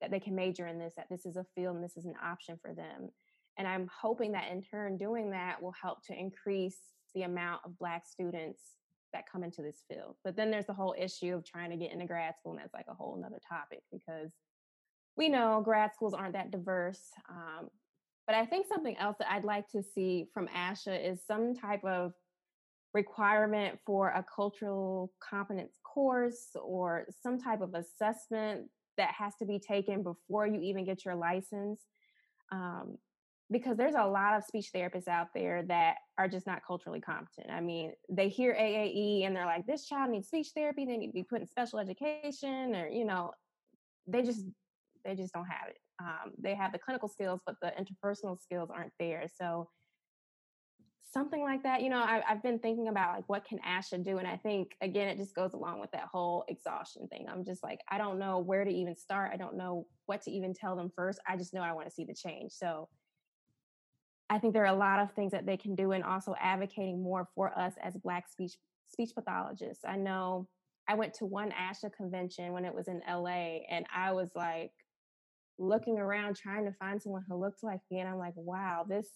that 0.00 0.10
they 0.10 0.20
can 0.20 0.34
major 0.34 0.66
in 0.66 0.78
this, 0.78 0.94
that 0.96 1.08
this 1.10 1.26
is 1.26 1.36
a 1.36 1.46
field 1.54 1.76
and 1.76 1.84
this 1.84 1.96
is 1.96 2.06
an 2.06 2.14
option 2.22 2.58
for 2.60 2.74
them. 2.74 3.08
And 3.58 3.66
I'm 3.68 3.88
hoping 4.00 4.32
that 4.32 4.50
in 4.50 4.62
turn, 4.62 4.98
doing 4.98 5.30
that 5.30 5.62
will 5.62 5.74
help 5.80 6.04
to 6.06 6.18
increase 6.18 6.78
the 7.14 7.22
amount 7.22 7.62
of 7.64 7.78
Black 7.78 8.04
students 8.06 8.60
that 9.14 9.30
come 9.30 9.42
into 9.42 9.62
this 9.62 9.82
field. 9.88 10.16
But 10.22 10.36
then 10.36 10.50
there's 10.50 10.66
the 10.66 10.74
whole 10.74 10.94
issue 10.98 11.34
of 11.34 11.44
trying 11.44 11.70
to 11.70 11.76
get 11.76 11.92
into 11.92 12.04
grad 12.04 12.34
school, 12.36 12.52
and 12.52 12.60
that's 12.60 12.74
like 12.74 12.86
a 12.88 12.94
whole 12.94 13.16
nother 13.16 13.40
topic 13.48 13.80
because 13.90 14.32
we 15.16 15.28
know 15.28 15.62
grad 15.64 15.94
schools 15.94 16.12
aren't 16.12 16.34
that 16.34 16.50
diverse. 16.50 17.00
Um, 17.30 17.70
but 18.26 18.36
I 18.36 18.44
think 18.44 18.66
something 18.66 18.96
else 18.98 19.16
that 19.18 19.32
I'd 19.32 19.44
like 19.44 19.68
to 19.70 19.82
see 19.82 20.26
from 20.34 20.48
ASHA 20.48 21.10
is 21.10 21.20
some 21.26 21.54
type 21.54 21.84
of 21.84 22.12
requirement 22.92 23.78
for 23.86 24.08
a 24.08 24.24
cultural 24.34 25.12
competence 25.20 25.74
course 25.82 26.48
or 26.60 27.06
some 27.22 27.38
type 27.38 27.60
of 27.60 27.74
assessment 27.74 28.68
that 28.96 29.10
has 29.10 29.34
to 29.36 29.46
be 29.46 29.58
taken 29.58 30.02
before 30.02 30.46
you 30.46 30.60
even 30.60 30.84
get 30.84 31.04
your 31.04 31.16
license. 31.16 31.80
Um, 32.52 32.98
because 33.54 33.76
there's 33.76 33.94
a 33.94 34.04
lot 34.04 34.36
of 34.36 34.42
speech 34.42 34.70
therapists 34.74 35.06
out 35.06 35.28
there 35.32 35.62
that 35.62 35.94
are 36.18 36.26
just 36.26 36.44
not 36.44 36.60
culturally 36.66 37.00
competent. 37.00 37.50
I 37.50 37.60
mean, 37.60 37.92
they 38.10 38.28
hear 38.28 38.52
AAE 38.52 39.24
and 39.24 39.34
they're 39.34 39.46
like, 39.46 39.64
this 39.64 39.86
child 39.86 40.10
needs 40.10 40.26
speech 40.26 40.48
therapy, 40.56 40.84
they 40.84 40.96
need 40.96 41.06
to 41.06 41.12
be 41.12 41.22
put 41.22 41.40
in 41.40 41.46
special 41.46 41.78
education, 41.78 42.74
or, 42.74 42.88
you 42.88 43.04
know, 43.04 43.30
they 44.08 44.22
just 44.22 44.44
they 45.04 45.14
just 45.14 45.32
don't 45.32 45.46
have 45.46 45.68
it. 45.68 45.78
Um, 46.02 46.32
they 46.36 46.54
have 46.54 46.72
the 46.72 46.78
clinical 46.78 47.08
skills, 47.08 47.40
but 47.46 47.54
the 47.62 47.72
interpersonal 47.78 48.40
skills 48.40 48.70
aren't 48.74 48.92
there. 48.98 49.26
So 49.32 49.68
something 51.12 51.42
like 51.42 51.62
that 51.62 51.80
you 51.80 51.88
know 51.88 51.98
I, 51.98 52.22
have 52.26 52.42
been 52.42 52.58
thinking 52.58 52.88
about 52.88 53.14
like 53.14 53.28
what 53.28 53.44
can 53.44 53.60
asha 53.60 54.02
do 54.02 54.18
and 54.18 54.26
i 54.26 54.36
think 54.36 54.72
again 54.80 55.06
it 55.06 55.16
just 55.16 55.32
goes 55.32 55.52
along 55.52 55.78
with 55.78 55.92
that 55.92 56.08
whole 56.10 56.44
exhaustion 56.48 57.06
thing 57.06 57.26
i'm 57.30 57.44
just 57.44 57.62
like 57.62 57.78
i 57.88 57.98
don't 57.98 58.18
know 58.18 58.40
where 58.40 58.64
to 58.64 58.70
even 58.70 58.96
start 58.96 59.30
i 59.32 59.36
don't 59.36 59.56
know 59.56 59.86
what 60.06 60.22
to 60.22 60.32
even 60.32 60.52
tell 60.52 60.74
them 60.74 60.90
first 60.96 61.20
i 61.28 61.36
just 61.36 61.54
know 61.54 61.60
i 61.60 61.72
want 61.72 61.86
to 61.86 61.94
see 61.94 62.04
the 62.04 62.12
change 62.12 62.50
so 62.50 62.88
i 64.30 64.38
think 64.38 64.52
there 64.52 64.64
are 64.64 64.74
a 64.74 64.78
lot 64.78 65.00
of 65.00 65.12
things 65.12 65.32
that 65.32 65.46
they 65.46 65.56
can 65.56 65.74
do 65.74 65.92
and 65.92 66.04
also 66.04 66.34
advocating 66.40 67.02
more 67.02 67.28
for 67.34 67.56
us 67.58 67.74
as 67.82 67.94
black 67.96 68.28
speech 68.28 68.56
speech 68.88 69.10
pathologists 69.14 69.84
i 69.86 69.96
know 69.96 70.46
i 70.88 70.94
went 70.94 71.14
to 71.14 71.24
one 71.24 71.50
asha 71.52 71.92
convention 71.92 72.52
when 72.52 72.64
it 72.64 72.74
was 72.74 72.88
in 72.88 73.00
la 73.08 73.26
and 73.26 73.86
i 73.94 74.12
was 74.12 74.30
like 74.34 74.72
looking 75.58 75.98
around 75.98 76.36
trying 76.36 76.64
to 76.64 76.72
find 76.72 77.00
someone 77.00 77.22
who 77.28 77.36
looked 77.36 77.62
like 77.62 77.80
me 77.90 78.00
and 78.00 78.08
i'm 78.08 78.18
like 78.18 78.34
wow 78.36 78.84
this 78.88 79.08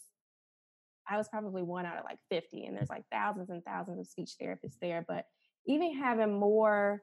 I 1.09 1.17
was 1.17 1.29
probably 1.29 1.63
one 1.63 1.87
out 1.87 1.97
of 1.97 2.05
like 2.05 2.19
50, 2.31 2.67
and 2.67 2.77
there's 2.77 2.91
like 2.91 3.05
thousands 3.11 3.51
and 3.51 3.65
thousands 3.65 3.99
of 3.99 4.07
speech 4.07 4.33
therapists 4.41 4.79
there. 4.81 5.05
But 5.09 5.25
even 5.67 5.95
having 5.95 6.39
more 6.39 7.03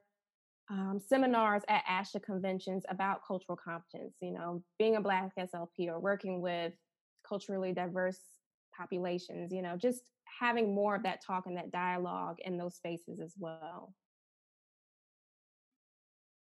um, 0.70 1.00
seminars 1.06 1.64
at 1.68 1.84
ASHA 1.86 2.24
conventions 2.24 2.86
about 2.90 3.26
cultural 3.28 3.58
competence, 3.58 4.16
you 4.22 4.32
know, 4.32 4.64
being 4.80 4.96
a 4.96 5.02
Black 5.02 5.32
SLP 5.38 5.88
or 5.88 6.00
working 6.00 6.42
with 6.42 6.74
culturally 7.28 7.74
diverse 7.74 8.20
populations, 8.76 9.52
you 9.52 9.62
know, 9.62 9.78
just 9.78 10.02
having 10.40 10.74
more 10.74 10.96
of 10.96 11.04
that 11.04 11.24
talk 11.24 11.46
and 11.46 11.58
that 11.58 11.72
dialogue 11.72 12.38
in 12.44 12.58
those 12.58 12.76
spaces 12.76 13.20
as 13.20 13.34
well. 13.38 13.94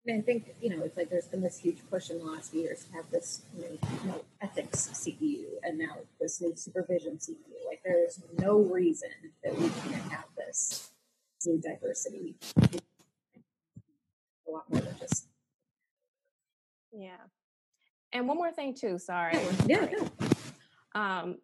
And 0.08 0.18
I 0.18 0.22
think, 0.22 0.56
you 0.60 0.76
know, 0.76 0.84
it's 0.84 0.98
like 0.98 1.10
there's 1.12 1.28
been 1.28 1.42
this 1.42 1.60
huge 1.60 1.78
push 1.90 2.10
in 2.10 2.18
the 2.18 2.26
last 2.26 2.52
few 2.52 2.62
years 2.62 2.86
to 2.86 2.94
have 2.94 3.12
this 3.12 3.44
you 3.56 3.80
know, 4.06 4.24
ethics 4.42 4.90
CEU 4.94 5.46
and 5.64 5.78
now 5.78 5.98
this 6.20 6.42
new 6.42 6.54
supervision 6.56 7.18
CEU. 7.18 7.36
Like 7.68 7.82
there's 7.86 8.20
no 8.40 8.58
reason 8.58 9.10
that 9.44 9.56
we 9.56 9.70
can't 9.70 10.12
have 10.12 10.26
this 10.36 10.92
new 11.46 11.60
diversity. 11.60 12.36
A 14.48 14.52
lot 14.52 14.70
more 14.72 14.82
than 14.82 14.96
just. 14.98 15.28
Yeah. 16.92 17.12
And 18.12 18.28
one 18.28 18.38
more 18.38 18.52
thing 18.52 18.74
too, 18.74 18.98
sorry. 18.98 19.38
Yeah, 19.68 19.88
yeah. 19.92 20.28
Um, 20.96 21.38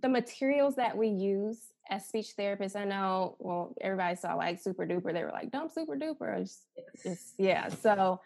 the 0.00 0.08
materials 0.08 0.76
that 0.76 0.96
we 0.96 1.08
use 1.08 1.58
as 1.90 2.06
speech 2.06 2.34
therapists, 2.38 2.76
I 2.76 2.84
know, 2.84 3.36
well, 3.38 3.74
everybody 3.80 4.16
saw 4.16 4.34
like 4.34 4.60
super 4.60 4.86
duper. 4.86 5.12
They 5.12 5.24
were 5.24 5.32
like, 5.32 5.50
dump 5.50 5.72
super 5.72 5.96
duper. 5.96 6.40
It's, 6.40 6.66
it's, 7.04 7.34
yeah. 7.38 7.68
So 7.68 8.20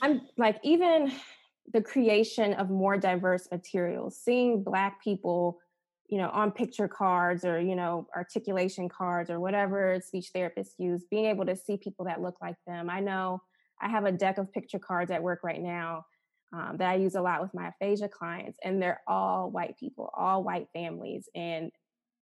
I'm 0.00 0.22
like, 0.36 0.58
even 0.62 1.12
the 1.72 1.82
creation 1.82 2.54
of 2.54 2.70
more 2.70 2.96
diverse 2.96 3.48
materials, 3.50 4.16
seeing 4.16 4.62
Black 4.62 5.02
people, 5.02 5.58
you 6.08 6.18
know, 6.18 6.30
on 6.30 6.52
picture 6.52 6.88
cards 6.88 7.44
or, 7.44 7.60
you 7.60 7.76
know, 7.76 8.06
articulation 8.16 8.88
cards 8.88 9.28
or 9.28 9.40
whatever 9.40 10.00
speech 10.02 10.30
therapists 10.34 10.78
use, 10.78 11.04
being 11.10 11.26
able 11.26 11.44
to 11.44 11.56
see 11.56 11.76
people 11.76 12.06
that 12.06 12.22
look 12.22 12.36
like 12.40 12.56
them. 12.66 12.88
I 12.88 13.00
know 13.00 13.42
I 13.80 13.88
have 13.88 14.04
a 14.04 14.12
deck 14.12 14.38
of 14.38 14.52
picture 14.52 14.78
cards 14.78 15.10
at 15.10 15.22
work 15.22 15.40
right 15.42 15.60
now 15.60 16.06
um, 16.52 16.76
that 16.78 16.90
I 16.90 16.94
use 16.96 17.14
a 17.14 17.22
lot 17.22 17.42
with 17.42 17.52
my 17.54 17.68
aphasia 17.68 18.08
clients, 18.08 18.58
and 18.64 18.80
they're 18.80 19.02
all 19.06 19.50
white 19.50 19.76
people, 19.78 20.10
all 20.16 20.42
white 20.42 20.68
families. 20.72 21.28
And 21.34 21.70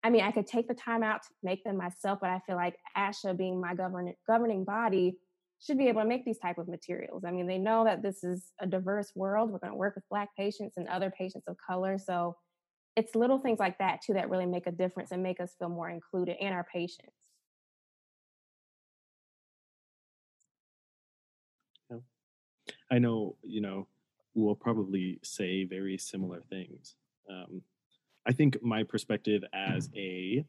I 0.04 0.10
mean, 0.10 0.24
I 0.24 0.32
could 0.32 0.48
take 0.48 0.68
the 0.68 0.74
time 0.74 1.04
out 1.04 1.24
to 1.24 1.30
make 1.44 1.64
them 1.64 1.78
myself, 1.78 2.20
but 2.22 2.30
I 2.30 2.40
feel 2.46 2.56
like 2.56 2.78
ASHA, 2.98 3.38
being 3.38 3.60
my 3.60 3.74
govern- 3.76 4.14
governing 4.28 4.64
body, 4.64 5.18
should 5.60 5.78
be 5.78 5.88
able 5.88 6.02
to 6.02 6.08
make 6.08 6.26
these 6.26 6.38
type 6.38 6.58
of 6.58 6.68
materials. 6.68 7.24
I 7.26 7.32
mean, 7.32 7.48
they 7.48 7.58
know 7.58 7.84
that 7.86 8.04
this 8.04 8.24
is 8.24 8.52
a 8.60 8.68
diverse 8.68 9.12
world. 9.16 9.52
We're 9.52 9.60
going 9.60 9.74
to 9.74 9.78
work 9.78 9.96
with 9.96 10.04
Black 10.10 10.30
patients 10.38 10.78
and 10.78 10.88
other 10.88 11.12
patients 11.12 11.48
of 11.48 11.56
color. 11.66 11.98
So 11.98 12.36
it's 12.96 13.16
little 13.16 13.40
things 13.40 13.60
like 13.60 13.78
that 13.80 14.02
too 14.06 14.14
that 14.14 14.30
really 14.30 14.46
make 14.46 14.68
a 14.68 14.72
difference 14.72 15.12
and 15.12 15.24
make 15.24 15.40
us 15.40 15.56
feel 15.58 15.70
more 15.70 15.90
included 15.90 16.38
and 16.40 16.54
our 16.54 16.66
patients. 16.72 17.14
I 22.92 23.00
know, 23.00 23.36
you 23.42 23.62
know, 23.62 23.88
we'll 24.36 24.56
probably 24.56 25.20
say 25.24 25.64
very 25.64 25.98
similar 25.98 26.42
things. 26.50 26.96
Um, 27.30 27.62
I 28.28 28.34
think 28.34 28.62
my 28.62 28.84
perspective 28.84 29.44
as 29.54 29.90
a 29.96 30.46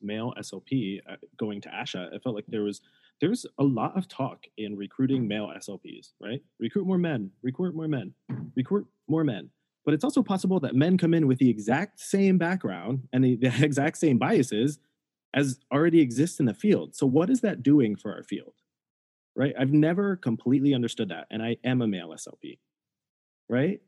male 0.00 0.34
SLP 0.38 1.00
uh, 1.08 1.16
going 1.36 1.60
to 1.62 1.68
ASHA, 1.68 2.14
I 2.14 2.18
felt 2.18 2.34
like 2.34 2.46
there 2.46 2.62
was 2.62 2.80
there's 3.20 3.46
a 3.58 3.64
lot 3.64 3.96
of 3.96 4.08
talk 4.08 4.44
in 4.58 4.76
recruiting 4.76 5.26
male 5.26 5.50
SLPs, 5.56 6.12
right? 6.20 6.42
Recruit 6.58 6.86
more 6.86 6.98
men, 6.98 7.30
recruit 7.42 7.74
more 7.74 7.88
men, 7.88 8.12
recruit 8.56 8.86
more 9.08 9.24
men. 9.24 9.50
But 9.84 9.94
it's 9.94 10.04
also 10.04 10.22
possible 10.22 10.60
that 10.60 10.74
men 10.74 10.98
come 10.98 11.14
in 11.14 11.26
with 11.26 11.38
the 11.38 11.48
exact 11.48 12.00
same 12.00 12.38
background 12.38 13.06
and 13.12 13.24
the, 13.24 13.36
the 13.40 13.64
exact 13.64 13.98
same 13.98 14.18
biases 14.18 14.78
as 15.32 15.58
already 15.72 16.00
exist 16.00 16.40
in 16.40 16.46
the 16.46 16.54
field. 16.54 16.94
So 16.94 17.06
what 17.06 17.30
is 17.30 17.40
that 17.40 17.62
doing 17.62 17.96
for 17.96 18.12
our 18.12 18.22
field? 18.22 18.54
Right? 19.36 19.54
I've 19.58 19.72
never 19.72 20.16
completely 20.16 20.74
understood 20.74 21.08
that, 21.10 21.26
and 21.30 21.42
I 21.42 21.56
am 21.64 21.82
a 21.82 21.86
male 21.86 22.10
SLP, 22.10 22.58
right? 23.48 23.80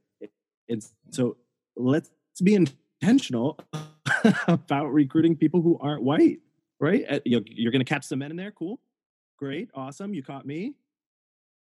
It's 0.69 0.93
so 1.11 1.37
let's 1.77 2.11
be 2.43 2.55
intentional 2.55 3.59
about 4.49 4.93
recruiting 4.93 5.37
people 5.37 5.63
who 5.63 5.79
aren't 5.81 6.03
white, 6.03 6.41
right? 6.81 7.05
Uh, 7.09 7.21
you're, 7.25 7.43
you're 7.47 7.73
going 7.73 7.85
to 7.85 7.89
catch 7.89 8.05
some 8.05 8.19
men 8.19 8.31
in 8.31 8.37
there, 8.37 8.51
cool, 8.51 8.81
great, 9.39 9.71
awesome, 9.75 10.15
you 10.15 10.23
caught 10.23 10.47
me. 10.47 10.75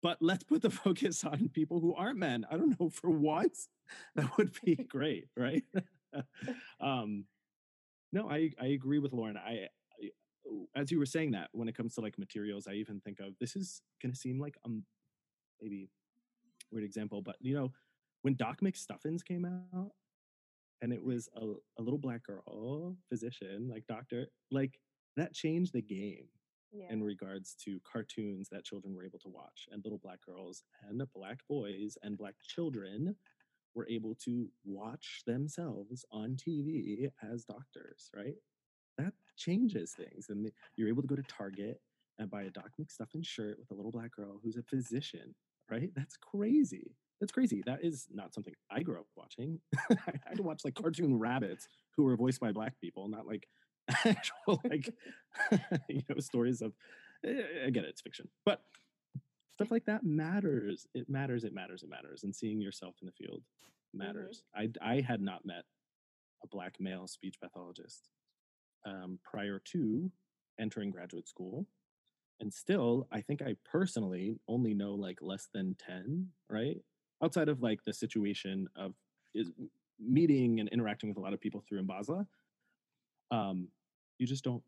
But 0.03 0.19
let's 0.21 0.45
put 0.45 0.63
the 0.63 0.71
focus 0.71 1.25
on 1.25 1.49
people 1.49 1.81
who 1.81 1.95
aren't 1.95 2.19
men. 2.19 2.47
I 2.51 2.57
don't 2.57 2.79
know 2.79 2.91
for 2.91 3.11
once 3.11 3.69
that 4.15 4.37
would 4.37 4.53
be 4.65 4.77
great, 4.77 5.29
right? 5.37 5.65
um, 6.81 7.25
no, 8.13 8.29
I 8.29 8.51
I 8.61 8.67
agree 8.67 8.99
with 8.99 9.13
Lauren. 9.13 9.37
I 9.37 9.69
as 10.77 10.91
you 10.91 10.99
were 10.99 11.07
saying 11.07 11.31
that 11.33 11.49
when 11.53 11.69
it 11.69 11.77
comes 11.77 11.95
to 11.95 12.01
like 12.01 12.19
materials 12.19 12.67
i 12.67 12.73
even 12.73 13.01
think 13.01 13.21
of 13.21 13.35
this 13.41 13.57
is 13.57 13.83
going 14.03 14.13
to 14.13 14.19
seem 14.19 14.41
like 14.41 14.57
um 14.65 14.85
maybe 15.61 15.89
weird 16.73 16.85
example 16.85 17.23
but 17.23 17.37
you 17.41 17.55
know 17.55 17.73
when 18.23 18.35
doc 18.35 18.61
mcstuffins 18.61 19.25
came 19.25 19.45
out 19.45 19.91
and 20.83 20.93
it 20.93 21.03
was 21.03 21.29
a, 21.37 21.45
a 21.79 21.83
little 21.83 21.99
black 21.99 22.23
girl 22.25 22.97
physician 23.09 23.69
like 23.73 23.87
doctor 23.87 24.27
like 24.51 24.79
that 25.17 25.35
changed 25.35 25.73
the 25.73 25.83
game 25.83 26.27
yeah. 26.73 26.87
in 26.91 27.03
regards 27.03 27.55
to 27.65 27.81
cartoons 27.91 28.49
that 28.51 28.65
children 28.65 28.95
were 28.95 29.05
able 29.05 29.19
to 29.19 29.29
watch 29.29 29.69
and 29.71 29.83
little 29.85 29.99
black 29.99 30.21
girls 30.25 30.63
and 30.89 31.03
black 31.15 31.39
boys 31.49 31.99
and 32.03 32.17
black 32.17 32.35
children 32.43 33.15
were 33.75 33.89
able 33.89 34.15
to 34.15 34.49
watch 34.65 35.23
themselves 35.27 36.05
on 36.13 36.37
tv 36.37 37.11
as 37.31 37.45
doctors 37.45 38.11
right 38.17 38.37
that 38.99 39.13
changes 39.41 39.93
things. 39.93 40.27
And 40.29 40.51
you're 40.77 40.89
able 40.89 41.03
to 41.03 41.09
go 41.09 41.17
to 41.17 41.23
Target 41.23 41.81
and 42.19 42.31
buy 42.31 42.43
a 42.43 42.51
Doc 42.51 42.71
McStuffin 42.81 43.25
shirt 43.25 43.59
with 43.59 43.71
a 43.71 43.75
little 43.75 43.91
black 43.91 44.13
girl 44.13 44.39
who's 44.43 44.57
a 44.57 44.63
physician, 44.63 45.35
right? 45.71 45.91
That's 45.97 46.17
crazy. 46.17 46.95
That's 47.21 47.33
crazy. 47.33 47.63
That 47.67 47.81
is 47.83 48.07
not 48.13 48.35
something 48.35 48.55
I 48.71 48.83
grew 48.83 48.99
up 48.99 49.07
watching. 49.17 49.61
I 49.91 50.13
had 50.27 50.37
to 50.37 50.43
watch 50.43 50.63
like 50.65 50.75
cartoon 50.75 51.19
rabbits 51.19 51.67
who 51.97 52.05
were 52.05 52.17
voiced 52.17 52.41
by 52.41 52.53
black 52.53 52.75
people, 52.81 53.09
not 53.09 53.27
like 53.27 53.49
actual 54.05 54.61
like 54.69 54.93
you 55.89 56.03
know 56.09 56.19
stories 56.19 56.63
of. 56.63 56.73
Eh, 57.27 57.67
I 57.67 57.71
get 57.71 57.85
it, 57.85 57.91
it's 57.91 58.01
fiction, 58.01 58.29
but 58.47 58.63
stuff 59.53 59.71
like 59.71 59.85
that 59.85 60.05
matters. 60.05 60.87
It 60.95 61.11
matters. 61.11 61.45
It 61.45 61.53
matters. 61.53 61.83
It 61.83 61.91
matters. 61.91 62.23
And 62.23 62.35
seeing 62.35 62.63
yourself 62.63 62.95
in 63.03 63.07
the 63.07 63.13
field 63.13 63.43
mm-hmm. 63.43 64.07
matters. 64.07 64.43
Mm-hmm. 64.57 64.85
I 64.85 64.93
I 64.93 65.01
had 65.03 65.21
not 65.21 65.45
met 65.45 65.65
a 66.43 66.49
black 66.49 66.77
male 66.81 67.07
speech 67.07 67.37
pathologist 67.43 68.09
um, 68.87 69.19
prior 69.25 69.61
to 69.73 70.11
entering 70.59 70.91
graduate 70.91 71.29
school. 71.29 71.67
And 72.41 72.53
still, 72.53 73.07
I 73.13 73.21
think 73.21 73.43
I 73.43 73.57
personally 73.71 74.37
only 74.49 74.75
know 74.75 74.95
like 74.95 75.19
less 75.21 75.49
than 75.53 75.77
10, 75.87 76.29
right? 76.49 76.79
Outside 77.23 77.49
of 77.49 77.63
like 77.63 77.85
the 77.85 77.93
situation 77.93 78.67
of 78.77 78.95
is 79.35 79.51
meeting 79.99 80.61
and 80.61 80.69
interacting 80.71 81.11
with 81.11 81.19
a 81.19 81.21
lot 81.21 81.35
of 81.35 81.41
people 81.41 81.63
through 81.69 81.83
NBASLH, 81.83 82.27
um, 83.31 83.69
you 84.19 84.27
just 84.27 84.43
don't, 84.43 84.63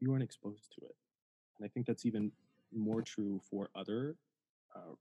you 0.00 0.10
aren't 0.10 0.24
exposed 0.24 0.72
to 0.78 0.84
it. 0.84 0.94
And 1.58 1.64
I 1.64 1.68
think 1.68 1.86
that's 1.86 2.04
even 2.04 2.32
more 2.74 3.02
true 3.02 3.40
for 3.48 3.70
other 3.74 4.16
uh, 4.74 4.94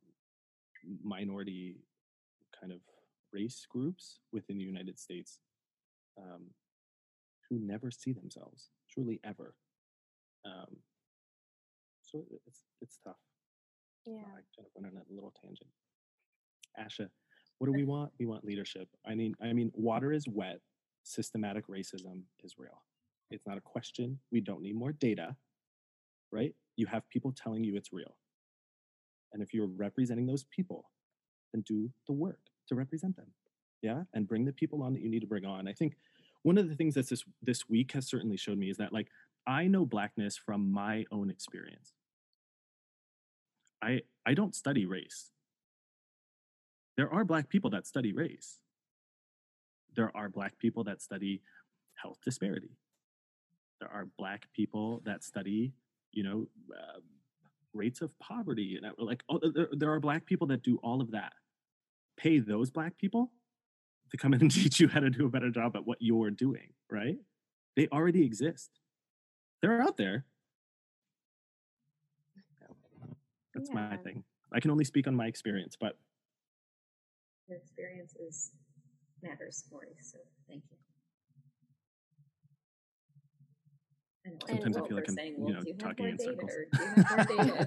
minority 1.04 1.78
kind 2.60 2.72
of 2.72 2.80
race 3.34 3.66
groups 3.70 4.20
within 4.32 4.58
the 4.58 4.64
United 4.64 5.00
States. 5.00 5.40
Um, 6.18 6.52
who 7.50 7.60
never 7.60 7.92
see 7.92 8.14
themselves 8.14 8.70
truly 8.92 9.20
ever. 9.24 9.56
Um, 10.46 10.78
so 12.02 12.24
it's 12.46 12.62
it's 12.82 13.00
tough. 13.04 13.16
Yeah. 14.06 14.20
I 14.20 14.42
kind 14.56 14.66
of 14.66 14.72
went 14.76 14.94
on 14.94 15.02
a 15.02 15.14
little 15.14 15.34
tangent. 15.42 15.70
Asha, 16.80 17.10
what 17.58 17.68
do 17.68 17.74
we 17.74 17.84
want? 17.84 18.12
We 18.20 18.26
want 18.26 18.46
leadership. 18.46 18.88
I 19.08 19.16
mean, 19.16 19.34
I 19.42 19.54
mean, 19.54 19.72
water 19.74 20.12
is 20.12 20.28
wet. 20.28 20.60
Systematic 21.04 21.68
racism 21.68 22.22
is 22.44 22.56
real. 22.58 22.84
It's 23.32 23.46
not 23.48 23.58
a 23.58 23.62
question. 23.62 24.20
We 24.32 24.42
don't 24.42 24.62
need 24.62 24.76
more 24.76 24.92
data, 24.92 25.36
right? 26.32 26.54
You 26.76 26.86
have 26.88 27.10
people 27.10 27.32
telling 27.32 27.64
you 27.64 27.76
it's 27.76 27.94
real. 27.94 28.18
And 29.34 29.42
if 29.42 29.54
you're 29.54 29.68
representing 29.68 30.26
those 30.26 30.46
people, 30.46 30.90
then 31.54 31.64
do 31.68 31.90
the 32.08 32.14
work 32.14 32.40
to 32.68 32.76
represent 32.76 33.16
them. 33.16 33.28
Yeah. 33.82 34.04
And 34.14 34.28
bring 34.28 34.46
the 34.46 34.54
people 34.54 34.84
on 34.84 34.94
that 34.94 35.02
you 35.02 35.10
need 35.10 35.22
to 35.22 35.28
bring 35.28 35.46
on. 35.46 35.68
I 35.68 35.74
think 35.74 35.96
one 36.46 36.60
of 36.60 36.70
the 36.70 36.76
things 36.76 36.94
that 36.94 37.10
this 37.10 37.24
this 37.42 37.68
week 37.68 37.94
has 37.94 38.06
certainly 38.06 38.38
showed 38.38 38.60
me 38.60 38.70
is 38.70 38.78
that 38.78 38.94
like 38.94 39.08
I 39.48 39.66
know 39.66 39.84
blackness 39.84 40.38
from 40.38 40.72
my 40.72 41.04
own 41.12 41.32
experience. 41.32 41.94
I 43.82 44.02
I 44.28 44.36
don't 44.36 44.54
study 44.54 44.86
race. 44.86 45.32
There 46.98 47.12
are 47.12 47.26
black 47.26 47.50
people 47.50 47.72
that 47.72 47.88
study 47.88 48.14
race. 48.14 48.60
There 49.96 50.16
are 50.16 50.30
black 50.30 50.60
people 50.60 50.84
that 50.84 51.02
study 51.02 51.42
health 51.96 52.20
disparity. 52.24 52.78
There 53.80 53.90
are 53.90 54.08
black 54.16 54.46
people 54.54 55.02
that 55.04 55.24
study, 55.24 55.74
you 56.12 56.24
know, 56.24 56.46
uh, 56.72 57.00
rates 57.74 58.02
of 58.02 58.18
poverty 58.20 58.80
and 58.80 58.94
like 59.00 59.24
oh, 59.30 59.40
there, 59.52 59.70
there 59.72 59.92
are 59.92 60.00
black 60.00 60.28
people 60.28 60.46
that 60.48 60.62
do 60.62 60.78
all 60.84 61.02
of 61.02 61.10
that. 61.10 61.34
Pay 62.18 62.38
those 62.38 62.70
black 62.70 63.00
people 63.00 63.32
to 64.12 64.18
come 64.18 64.34
in 64.34 64.42
and 64.42 64.52
teach 64.52 64.80
you 64.80 64.88
how 64.88 65.00
to 65.00 65.10
do 65.10 65.26
a 65.26 65.30
better 65.30 65.50
job 65.50 65.76
at 65.76 65.86
what 65.86 65.98
you're 66.02 66.32
doing, 66.32 66.74
right? 66.92 67.18
They 67.76 67.88
already 67.92 68.24
exist. 68.24 68.70
They're 69.62 69.82
out 69.82 69.98
there. 69.98 70.26
That's 73.54 73.70
yeah. 73.74 73.90
my 73.90 73.98
thing. 73.98 74.24
I 74.54 74.60
can 74.60 74.72
only 74.72 74.84
speak 74.84 75.08
on 75.08 75.16
my 75.16 75.28
experience, 75.28 75.78
but 75.80 75.98
your 77.48 77.58
experience 77.58 78.14
is 78.16 78.52
matters, 79.22 79.64
Morty. 79.72 79.96
So 80.02 80.18
thank 80.48 80.64
you. 80.70 80.78
Sometimes 84.48 84.78
I 84.78 84.88
feel 84.88 84.96
like 84.96 85.06
I'm, 85.08 85.16
saying, 85.16 85.36
well, 85.38 85.50
you 85.50 85.56
know, 85.56 85.78
talking 85.78 86.08
in 86.08 86.18
circles. 86.18 86.52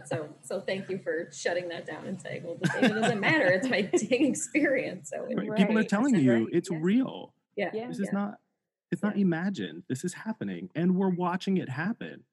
so, 0.09 0.29
so 0.43 0.61
thank 0.61 0.89
you 0.89 0.99
for 0.99 1.29
shutting 1.33 1.69
that 1.69 1.87
down 1.87 2.07
and 2.07 2.21
saying, 2.21 2.43
well, 2.45 2.57
the 2.61 2.69
data 2.69 2.89
doesn't 3.01 3.21
matter. 3.21 3.47
It's 3.47 3.69
my 3.69 3.83
dang 4.09 4.27
experience. 4.27 5.11
So 5.11 5.29
right. 5.35 5.57
people 5.57 5.79
are 5.79 5.85
telling 5.85 6.17
you 6.17 6.33
right? 6.33 6.47
it's 6.51 6.69
yeah. 6.71 6.79
real. 6.81 7.35
Yeah. 7.57 7.71
yeah. 7.73 7.89
This 7.89 7.99
yeah. 7.99 8.07
is 8.07 8.13
not. 8.13 8.35
It's 8.91 9.03
not 9.03 9.19
imagined. 9.19 9.83
This 9.89 10.03
is 10.03 10.15
happening, 10.15 10.71
and 10.75 10.97
we're 10.97 11.15
watching 11.15 11.59
it 11.59 11.69
happen. 11.69 12.25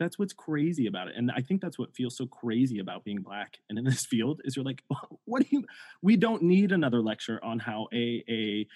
That's 0.00 0.18
what's 0.18 0.32
crazy 0.32 0.86
about 0.86 1.08
it, 1.08 1.14
and 1.16 1.30
I 1.30 1.42
think 1.42 1.60
that's 1.60 1.78
what 1.78 1.94
feels 1.94 2.16
so 2.16 2.26
crazy 2.26 2.78
about 2.78 3.04
being 3.04 3.20
black 3.20 3.58
and 3.68 3.78
in 3.78 3.84
this 3.84 4.06
field 4.06 4.40
is 4.44 4.56
you're 4.56 4.64
like, 4.64 4.82
what 5.26 5.42
do 5.42 5.48
you? 5.50 5.64
We 6.02 6.16
don't 6.16 6.42
need 6.42 6.72
another 6.72 7.00
lecture 7.02 7.38
on 7.44 7.58
how 7.58 7.88
AAE 7.92 8.66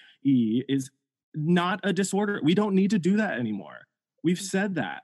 is 0.69 0.91
not 1.33 1.79
a 1.83 1.91
disorder. 1.91 2.39
We 2.43 2.53
don't 2.53 2.75
need 2.75 2.91
to 2.91 2.99
do 2.99 3.17
that 3.17 3.39
anymore 3.39 3.87
We've 4.23 4.37
mm. 4.37 4.41
said 4.41 4.75
that. 4.75 5.03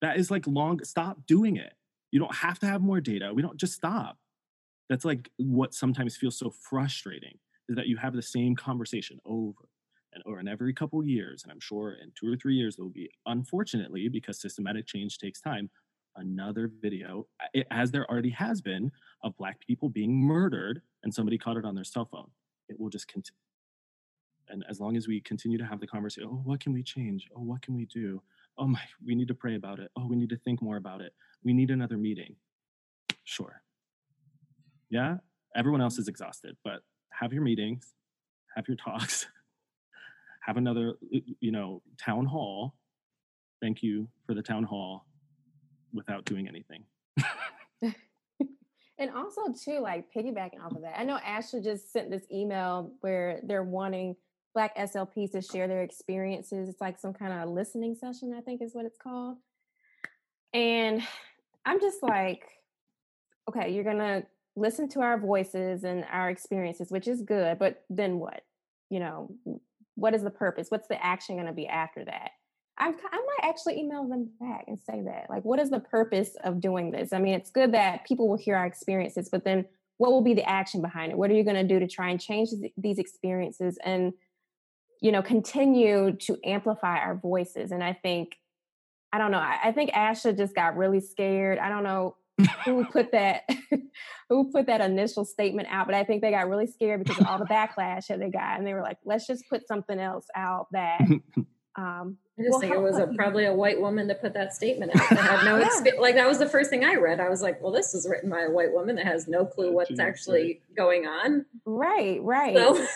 That 0.00 0.16
is 0.16 0.30
like 0.30 0.46
long, 0.46 0.82
stop 0.84 1.26
doing 1.26 1.56
it. 1.56 1.74
You 2.10 2.20
don't 2.20 2.34
have 2.34 2.58
to 2.60 2.66
have 2.66 2.80
more 2.80 3.00
data. 3.00 3.32
We 3.34 3.42
don't 3.42 3.58
just 3.58 3.74
stop. 3.74 4.16
That's 4.88 5.04
like 5.04 5.30
what 5.36 5.74
sometimes 5.74 6.16
feels 6.16 6.38
so 6.38 6.50
frustrating 6.50 7.38
is 7.68 7.76
that 7.76 7.86
you 7.86 7.96
have 7.98 8.14
the 8.14 8.22
same 8.22 8.56
conversation 8.56 9.20
over 9.24 9.68
and 10.12 10.22
over 10.26 10.38
and 10.38 10.48
every 10.48 10.72
couple 10.72 11.04
years. 11.04 11.42
And 11.42 11.52
I'm 11.52 11.60
sure 11.60 11.92
in 11.92 12.12
two 12.18 12.32
or 12.32 12.36
three 12.36 12.56
years, 12.56 12.76
there 12.76 12.84
will 12.84 12.90
be, 12.90 13.10
unfortunately, 13.26 14.08
because 14.08 14.40
systematic 14.40 14.86
change 14.86 15.18
takes 15.18 15.40
time, 15.40 15.70
another 16.16 16.70
video, 16.80 17.26
as 17.70 17.92
there 17.92 18.10
already 18.10 18.30
has 18.30 18.60
been, 18.60 18.90
of 19.22 19.36
Black 19.36 19.60
people 19.60 19.88
being 19.88 20.12
murdered 20.12 20.82
and 21.04 21.14
somebody 21.14 21.38
caught 21.38 21.56
it 21.56 21.64
on 21.64 21.74
their 21.74 21.84
cell 21.84 22.06
phone, 22.06 22.30
it 22.68 22.80
will 22.80 22.88
just 22.88 23.06
continue. 23.06 23.36
And 24.48 24.64
as 24.68 24.80
long 24.80 24.96
as 24.96 25.06
we 25.06 25.20
continue 25.20 25.58
to 25.58 25.64
have 25.64 25.78
the 25.78 25.86
conversation, 25.86 26.28
oh, 26.28 26.42
what 26.42 26.58
can 26.58 26.72
we 26.72 26.82
change? 26.82 27.28
Oh, 27.36 27.42
what 27.42 27.62
can 27.62 27.76
we 27.76 27.84
do? 27.84 28.20
Oh 28.58 28.66
my, 28.66 28.80
we 29.04 29.14
need 29.14 29.28
to 29.28 29.34
pray 29.34 29.56
about 29.56 29.78
it. 29.78 29.90
Oh, 29.96 30.06
we 30.06 30.16
need 30.16 30.30
to 30.30 30.36
think 30.38 30.60
more 30.60 30.76
about 30.76 31.00
it. 31.00 31.12
We 31.42 31.52
need 31.52 31.70
another 31.70 31.96
meeting. 31.96 32.36
Sure. 33.24 33.62
Yeah, 34.90 35.16
everyone 35.56 35.80
else 35.80 35.98
is 35.98 36.08
exhausted, 36.08 36.56
but 36.64 36.80
have 37.10 37.32
your 37.32 37.42
meetings, 37.42 37.94
have 38.56 38.66
your 38.68 38.76
talks, 38.76 39.26
have 40.46 40.56
another, 40.56 40.94
you 41.40 41.52
know, 41.52 41.82
town 41.98 42.26
hall. 42.26 42.74
Thank 43.62 43.82
you 43.82 44.08
for 44.26 44.34
the 44.34 44.42
town 44.42 44.64
hall 44.64 45.06
without 45.92 46.24
doing 46.24 46.48
anything. 46.48 46.84
and 48.98 49.10
also 49.14 49.52
too, 49.52 49.80
like 49.80 50.06
piggybacking 50.14 50.64
off 50.64 50.72
of 50.72 50.82
that, 50.82 50.98
I 50.98 51.04
know 51.04 51.18
ASHA 51.18 51.62
just 51.62 51.92
sent 51.92 52.10
this 52.10 52.24
email 52.32 52.92
where 53.00 53.40
they're 53.44 53.64
wanting 53.64 54.16
Black 54.54 54.76
SLPs 54.76 55.32
to 55.32 55.42
share 55.42 55.68
their 55.68 55.82
experiences. 55.82 56.68
It's 56.68 56.80
like 56.80 56.98
some 56.98 57.12
kind 57.12 57.32
of 57.32 57.48
listening 57.48 57.94
session, 57.94 58.34
I 58.36 58.40
think 58.40 58.62
is 58.62 58.74
what 58.74 58.84
it's 58.84 58.98
called. 58.98 59.36
And 60.52 61.02
I'm 61.64 61.80
just 61.80 62.02
like, 62.02 62.42
okay, 63.48 63.72
you're 63.72 63.84
gonna 63.84 64.24
listen 64.56 64.88
to 64.90 65.00
our 65.00 65.18
voices 65.18 65.84
and 65.84 66.04
our 66.10 66.30
experiences, 66.30 66.90
which 66.90 67.06
is 67.06 67.22
good, 67.22 67.58
but 67.58 67.84
then 67.88 68.18
what? 68.18 68.42
You 68.90 69.00
know, 69.00 69.30
what 69.94 70.14
is 70.14 70.22
the 70.22 70.30
purpose? 70.30 70.66
What's 70.70 70.88
the 70.88 71.04
action 71.04 71.36
gonna 71.36 71.52
be 71.52 71.68
after 71.68 72.04
that? 72.04 72.30
I, 72.80 72.88
I 72.88 72.90
might 73.16 73.48
actually 73.48 73.78
email 73.78 74.08
them 74.08 74.30
back 74.40 74.64
and 74.66 74.78
say 74.78 75.02
that. 75.04 75.26
Like, 75.28 75.44
what 75.44 75.60
is 75.60 75.68
the 75.68 75.80
purpose 75.80 76.30
of 76.42 76.60
doing 76.60 76.90
this? 76.90 77.12
I 77.12 77.18
mean, 77.18 77.34
it's 77.34 77.50
good 77.50 77.74
that 77.74 78.06
people 78.06 78.26
will 78.26 78.38
hear 78.38 78.56
our 78.56 78.66
experiences, 78.66 79.28
but 79.30 79.44
then 79.44 79.66
what 79.98 80.12
will 80.12 80.22
be 80.22 80.32
the 80.32 80.48
action 80.48 80.80
behind 80.80 81.12
it? 81.12 81.18
What 81.18 81.30
are 81.30 81.34
you 81.34 81.44
going 81.44 81.56
to 81.56 81.74
do 81.74 81.78
to 81.78 81.86
try 81.86 82.08
and 82.08 82.18
change 82.18 82.48
these 82.78 82.98
experiences 82.98 83.78
and, 83.84 84.14
you 85.00 85.12
know, 85.12 85.22
continue 85.22 86.12
to 86.12 86.38
amplify 86.44 86.98
our 86.98 87.14
voices? 87.16 87.72
And 87.72 87.82
I 87.82 87.92
think, 87.92 88.36
I 89.12 89.18
don't 89.18 89.30
know, 89.30 89.38
I, 89.38 89.58
I 89.64 89.72
think 89.72 89.90
Asha 89.90 90.36
just 90.36 90.54
got 90.54 90.76
really 90.76 91.00
scared. 91.00 91.58
I 91.58 91.68
don't 91.68 91.84
know 91.84 92.16
who 92.64 92.84
put 92.92 93.12
that 93.12 93.48
who 94.28 94.50
put 94.50 94.66
that 94.66 94.80
initial 94.80 95.24
statement 95.24 95.68
out 95.70 95.86
but 95.86 95.94
i 95.94 96.04
think 96.04 96.22
they 96.22 96.30
got 96.30 96.48
really 96.48 96.66
scared 96.66 97.02
because 97.02 97.18
of 97.18 97.26
all 97.26 97.38
the 97.38 97.44
backlash 97.50 98.06
that 98.06 98.18
they 98.18 98.30
got 98.30 98.58
and 98.58 98.66
they 98.66 98.74
were 98.74 98.82
like 98.82 98.98
let's 99.04 99.26
just 99.26 99.44
put 99.48 99.66
something 99.66 99.98
else 99.98 100.26
out 100.34 100.68
that 100.72 101.00
um, 101.76 102.18
I 102.38 102.42
just 102.42 102.50
well, 102.50 102.60
think 102.60 102.74
it 102.74 102.80
was 102.80 102.98
a, 102.98 103.06
probably 103.16 103.46
a 103.46 103.52
white 103.52 103.80
woman 103.80 104.08
that 104.08 104.20
put 104.20 104.34
that 104.34 104.52
statement 104.54 104.94
out 104.94 105.08
that 105.08 105.18
had 105.18 105.44
no 105.44 105.58
yeah. 105.58 106.00
like 106.00 106.16
that 106.16 106.26
was 106.26 106.38
the 106.38 106.48
first 106.48 106.68
thing 106.68 106.84
I 106.84 106.96
read. 106.96 107.20
I 107.20 107.28
was 107.28 107.42
like, 107.42 107.62
well, 107.62 107.70
this 107.70 107.94
is 107.94 108.08
written 108.08 108.28
by 108.28 108.42
a 108.42 108.50
white 108.50 108.72
woman 108.72 108.96
that 108.96 109.06
has 109.06 109.28
no 109.28 109.46
clue 109.46 109.72
what's 109.72 109.98
actually 110.00 110.62
going 110.76 111.06
on. 111.06 111.46
Right, 111.64 112.20
right. 112.22 112.56
So. 112.56 112.86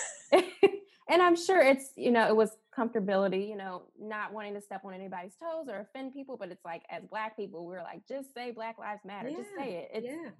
And 1.08 1.20
I'm 1.20 1.36
sure 1.36 1.60
it's 1.60 1.90
you 1.96 2.10
know 2.10 2.26
it 2.28 2.36
was 2.36 2.50
comfortability, 2.76 3.48
you 3.48 3.56
know, 3.56 3.82
not 3.98 4.32
wanting 4.32 4.54
to 4.54 4.60
step 4.60 4.82
on 4.84 4.94
anybody's 4.94 5.36
toes 5.36 5.68
or 5.68 5.80
offend 5.80 6.12
people, 6.12 6.36
but 6.36 6.50
it's 6.50 6.64
like 6.64 6.82
as 6.90 7.04
Black 7.04 7.36
people, 7.36 7.64
we're 7.64 7.82
like, 7.82 8.06
just 8.08 8.34
say 8.34 8.50
Black 8.50 8.78
Lives 8.78 9.02
Matter, 9.04 9.28
yeah. 9.28 9.36
just 9.36 9.50
say 9.56 9.74
it. 9.74 9.90
It's, 9.94 10.06
yeah, 10.06 10.30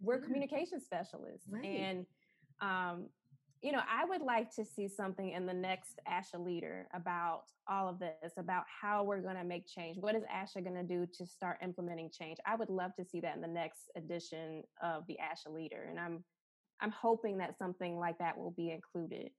we're 0.00 0.18
yeah. 0.18 0.24
communication 0.24 0.80
specialists, 0.80 1.46
right. 1.50 1.64
and 1.64 2.06
um, 2.60 3.06
you 3.62 3.72
know, 3.72 3.80
I 3.90 4.04
would 4.04 4.20
like 4.20 4.54
to 4.56 4.64
see 4.64 4.88
something 4.88 5.30
in 5.30 5.46
the 5.46 5.54
next 5.54 5.98
ASHA 6.06 6.44
leader 6.44 6.86
about 6.92 7.44
all 7.66 7.88
of 7.88 7.98
this, 7.98 8.34
about 8.36 8.64
how 8.68 9.04
we're 9.04 9.22
going 9.22 9.36
to 9.36 9.44
make 9.44 9.66
change. 9.66 9.96
What 9.98 10.14
is 10.14 10.22
ASHA 10.24 10.64
going 10.64 10.76
to 10.76 10.82
do 10.82 11.06
to 11.16 11.26
start 11.26 11.56
implementing 11.62 12.10
change? 12.10 12.36
I 12.46 12.56
would 12.56 12.68
love 12.68 12.94
to 12.96 13.04
see 13.06 13.20
that 13.20 13.36
in 13.36 13.40
the 13.40 13.48
next 13.48 13.90
edition 13.96 14.64
of 14.82 15.06
the 15.06 15.16
ASHA 15.16 15.54
leader, 15.54 15.86
and 15.88 15.98
I'm 15.98 16.24
I'm 16.80 16.90
hoping 16.90 17.38
that 17.38 17.56
something 17.56 17.98
like 17.98 18.18
that 18.18 18.36
will 18.36 18.50
be 18.50 18.70
included. 18.70 19.30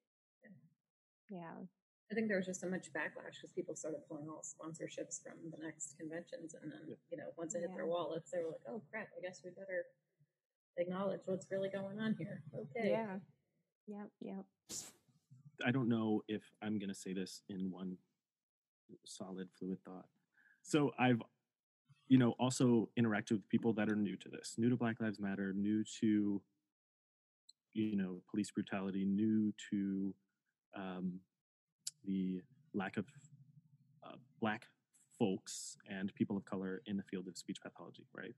Yeah. 1.30 1.66
I 2.12 2.14
think 2.14 2.28
there 2.28 2.38
was 2.38 2.46
just 2.46 2.62
so 2.62 2.70
much 2.70 2.94
backlash 2.94 3.42
because 3.42 3.52
people 3.56 3.76
started 3.76 4.02
pulling 4.08 4.30
all 4.30 4.44
sponsorships 4.46 5.22
from 5.24 5.42
the 5.50 5.58
next 5.64 5.98
conventions, 5.98 6.54
and 6.54 6.72
then 6.72 6.96
you 7.10 7.18
know 7.18 7.34
once 7.36 7.56
it 7.56 7.62
hit 7.62 7.70
yeah. 7.72 7.78
their 7.78 7.88
wallets, 7.88 8.30
they 8.30 8.38
were 8.38 8.52
like, 8.52 8.62
"Oh 8.70 8.82
crap! 8.92 9.10
I 9.18 9.22
guess 9.22 9.42
we 9.44 9.50
better 9.50 9.86
acknowledge 10.78 11.22
what's 11.26 11.48
really 11.50 11.70
going 11.70 12.00
on 12.00 12.16
here." 12.20 12.44
Okay. 12.54 12.92
Yeah. 12.92 13.18
Yep, 13.88 14.10
yep. 14.22 14.46
I 15.66 15.72
don't 15.72 15.90
know 15.90 16.24
if 16.28 16.44
I'm 16.62 16.80
going 16.80 16.90
to 16.90 16.96
say 16.96 17.14
this 17.14 17.42
in 17.50 17.72
one 17.72 17.98
solid, 19.06 19.50
fluid 19.58 19.80
thought. 19.86 20.06
So 20.64 20.92
I've, 20.98 21.22
you 22.08 22.18
know, 22.18 22.32
also 22.40 22.90
interacted 23.00 23.34
with 23.34 23.50
people 23.50 23.74
that 23.74 23.90
are 23.90 23.96
new 23.96 24.16
to 24.18 24.30
this, 24.30 24.56
new 24.58 24.70
to 24.70 24.76
Black 24.76 25.00
Lives 25.00 25.20
Matter, 25.20 25.54
new 25.54 25.84
to, 26.02 26.42
you 27.74 27.96
know, 27.96 28.22
police 28.30 28.52
brutality, 28.52 29.06
new 29.06 29.54
to 29.70 30.14
um, 30.76 31.20
the 32.04 32.42
lack 32.74 32.98
of 32.98 33.06
uh, 34.06 34.16
Black 34.40 34.68
folks 35.18 35.78
and 35.90 36.14
people 36.16 36.36
of 36.38 36.46
color 36.46 36.82
in 36.86 36.98
the 36.98 37.04
field 37.04 37.28
of 37.28 37.38
speech 37.38 37.58
pathology, 37.62 38.06
right? 38.14 38.36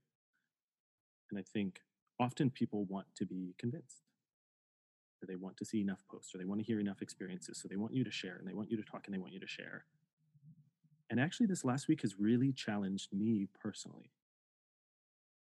And 1.29 1.39
I 1.39 1.43
think 1.43 1.81
often 2.19 2.49
people 2.49 2.85
want 2.85 3.07
to 3.15 3.25
be 3.25 3.55
convinced 3.57 4.03
or 5.21 5.27
they 5.27 5.35
want 5.35 5.57
to 5.57 5.65
see 5.65 5.81
enough 5.81 6.03
posts 6.09 6.33
or 6.33 6.37
they 6.37 6.45
want 6.45 6.59
to 6.59 6.65
hear 6.65 6.79
enough 6.79 7.01
experiences. 7.01 7.59
So 7.59 7.67
they 7.67 7.75
want 7.75 7.93
you 7.93 8.03
to 8.03 8.11
share 8.11 8.35
and 8.37 8.47
they 8.47 8.53
want 8.53 8.69
you 8.69 8.77
to 8.77 8.83
talk 8.83 9.03
and 9.05 9.13
they 9.13 9.19
want 9.19 9.33
you 9.33 9.39
to 9.39 9.47
share. 9.47 9.85
And 11.09 11.19
actually, 11.19 11.47
this 11.47 11.63
last 11.63 11.87
week 11.87 12.01
has 12.01 12.19
really 12.19 12.51
challenged 12.51 13.13
me 13.13 13.47
personally. 13.59 14.11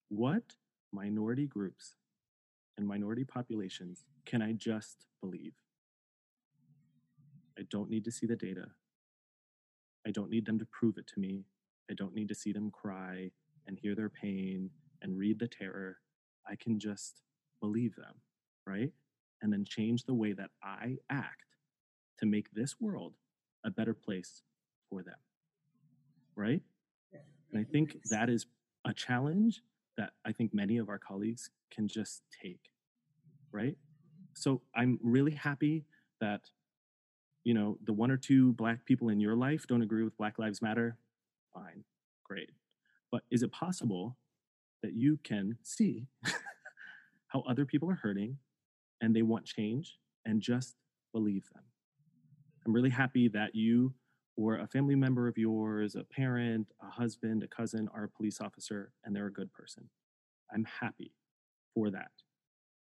What 0.09 0.57
minority 0.93 1.47
groups 1.47 1.95
and 2.77 2.87
minority 2.87 3.25
populations 3.25 4.05
can 4.25 4.43
I 4.43 4.53
just 4.53 5.07
believe? 5.21 5.55
I 7.59 7.63
don't 7.71 7.91
need 7.91 8.05
to 8.05 8.13
see 8.13 8.27
the 8.27 8.37
data. 8.37 8.67
I 10.07 10.11
don't 10.11 10.31
need 10.31 10.47
them 10.47 10.59
to 10.59 10.67
prove 10.67 10.99
it 10.99 11.07
to 11.09 11.21
me. 11.21 11.45
I 11.91 11.95
don't 11.95 12.15
need 12.15 12.29
to 12.29 12.35
see 12.35 12.53
them 12.53 12.71
cry 12.71 13.31
and 13.67 13.79
hear 13.79 13.95
their 13.95 14.11
pain 14.11 14.71
and 15.03 15.19
read 15.19 15.39
the 15.39 15.49
terror. 15.49 15.99
I 16.49 16.57
can 16.57 16.79
just 16.79 17.23
believe 17.61 17.97
them, 17.97 18.15
right? 18.67 18.93
and 19.43 19.53
then 19.53 19.65
change 19.65 20.05
the 20.05 20.15
way 20.15 20.33
that 20.33 20.51
I 20.63 20.97
act 21.11 21.57
to 22.19 22.27
make 22.27 22.51
this 22.53 22.77
world 22.81 23.15
a 23.65 23.71
better 23.71 23.95
place 23.95 24.43
for 24.89 25.03
them. 25.03 25.17
Right? 26.35 26.63
And 27.53 27.61
I 27.61 27.65
think 27.65 27.97
that 28.11 28.29
is 28.29 28.47
a 28.85 28.93
challenge 28.93 29.63
that 29.97 30.11
I 30.25 30.33
think 30.33 30.53
many 30.53 30.79
of 30.79 30.89
our 30.89 30.99
colleagues 30.99 31.51
can 31.71 31.89
just 31.89 32.23
take. 32.43 32.71
Right? 33.53 33.77
So 34.35 34.63
I'm 34.75 34.99
really 35.03 35.33
happy 35.33 35.85
that, 36.21 36.51
you 37.47 37.55
know, 37.55 37.79
the 37.85 37.93
one 37.93 38.11
or 38.11 38.17
two 38.17 38.53
Black 38.55 38.85
people 38.85 39.09
in 39.09 39.21
your 39.21 39.37
life 39.37 39.69
don't 39.69 39.81
agree 39.81 40.03
with 40.03 40.17
Black 40.17 40.37
Lives 40.37 40.61
Matter. 40.61 40.99
Fine, 41.55 41.85
great. 42.25 42.51
But 43.13 43.23
is 43.31 43.45
it 43.45 43.53
possible 43.53 44.17
that 44.83 44.95
you 44.95 45.21
can 45.23 45.57
see 45.63 46.09
how 47.29 47.45
other 47.49 47.65
people 47.65 47.89
are 47.89 48.01
hurting 48.03 48.39
and 49.01 49.15
they 49.15 49.23
want 49.23 49.45
change 49.45 49.97
and 50.25 50.43
just 50.43 50.75
believe 51.13 51.45
them. 51.55 51.63
I'm 52.67 52.73
really 52.73 52.91
happy 52.91 53.29
that 53.29 53.55
you 53.55 53.95
or 54.37 54.57
a 54.57 54.67
family 54.67 54.97
member 54.97 55.29
of 55.29 55.39
yours, 55.39 55.95
a 55.95 56.03
parent, 56.03 56.67
a 56.83 56.91
husband, 56.91 57.45
a 57.45 57.47
cousin 57.47 57.89
are 57.95 58.05
a 58.05 58.09
police 58.09 58.41
officer 58.41 58.91
and 59.05 59.15
they're 59.15 59.29
a 59.29 59.33
good 59.33 59.53
person. 59.53 59.89
I'm 60.53 60.67
happy 60.81 61.13
for 61.77 61.91
that. 61.91 62.11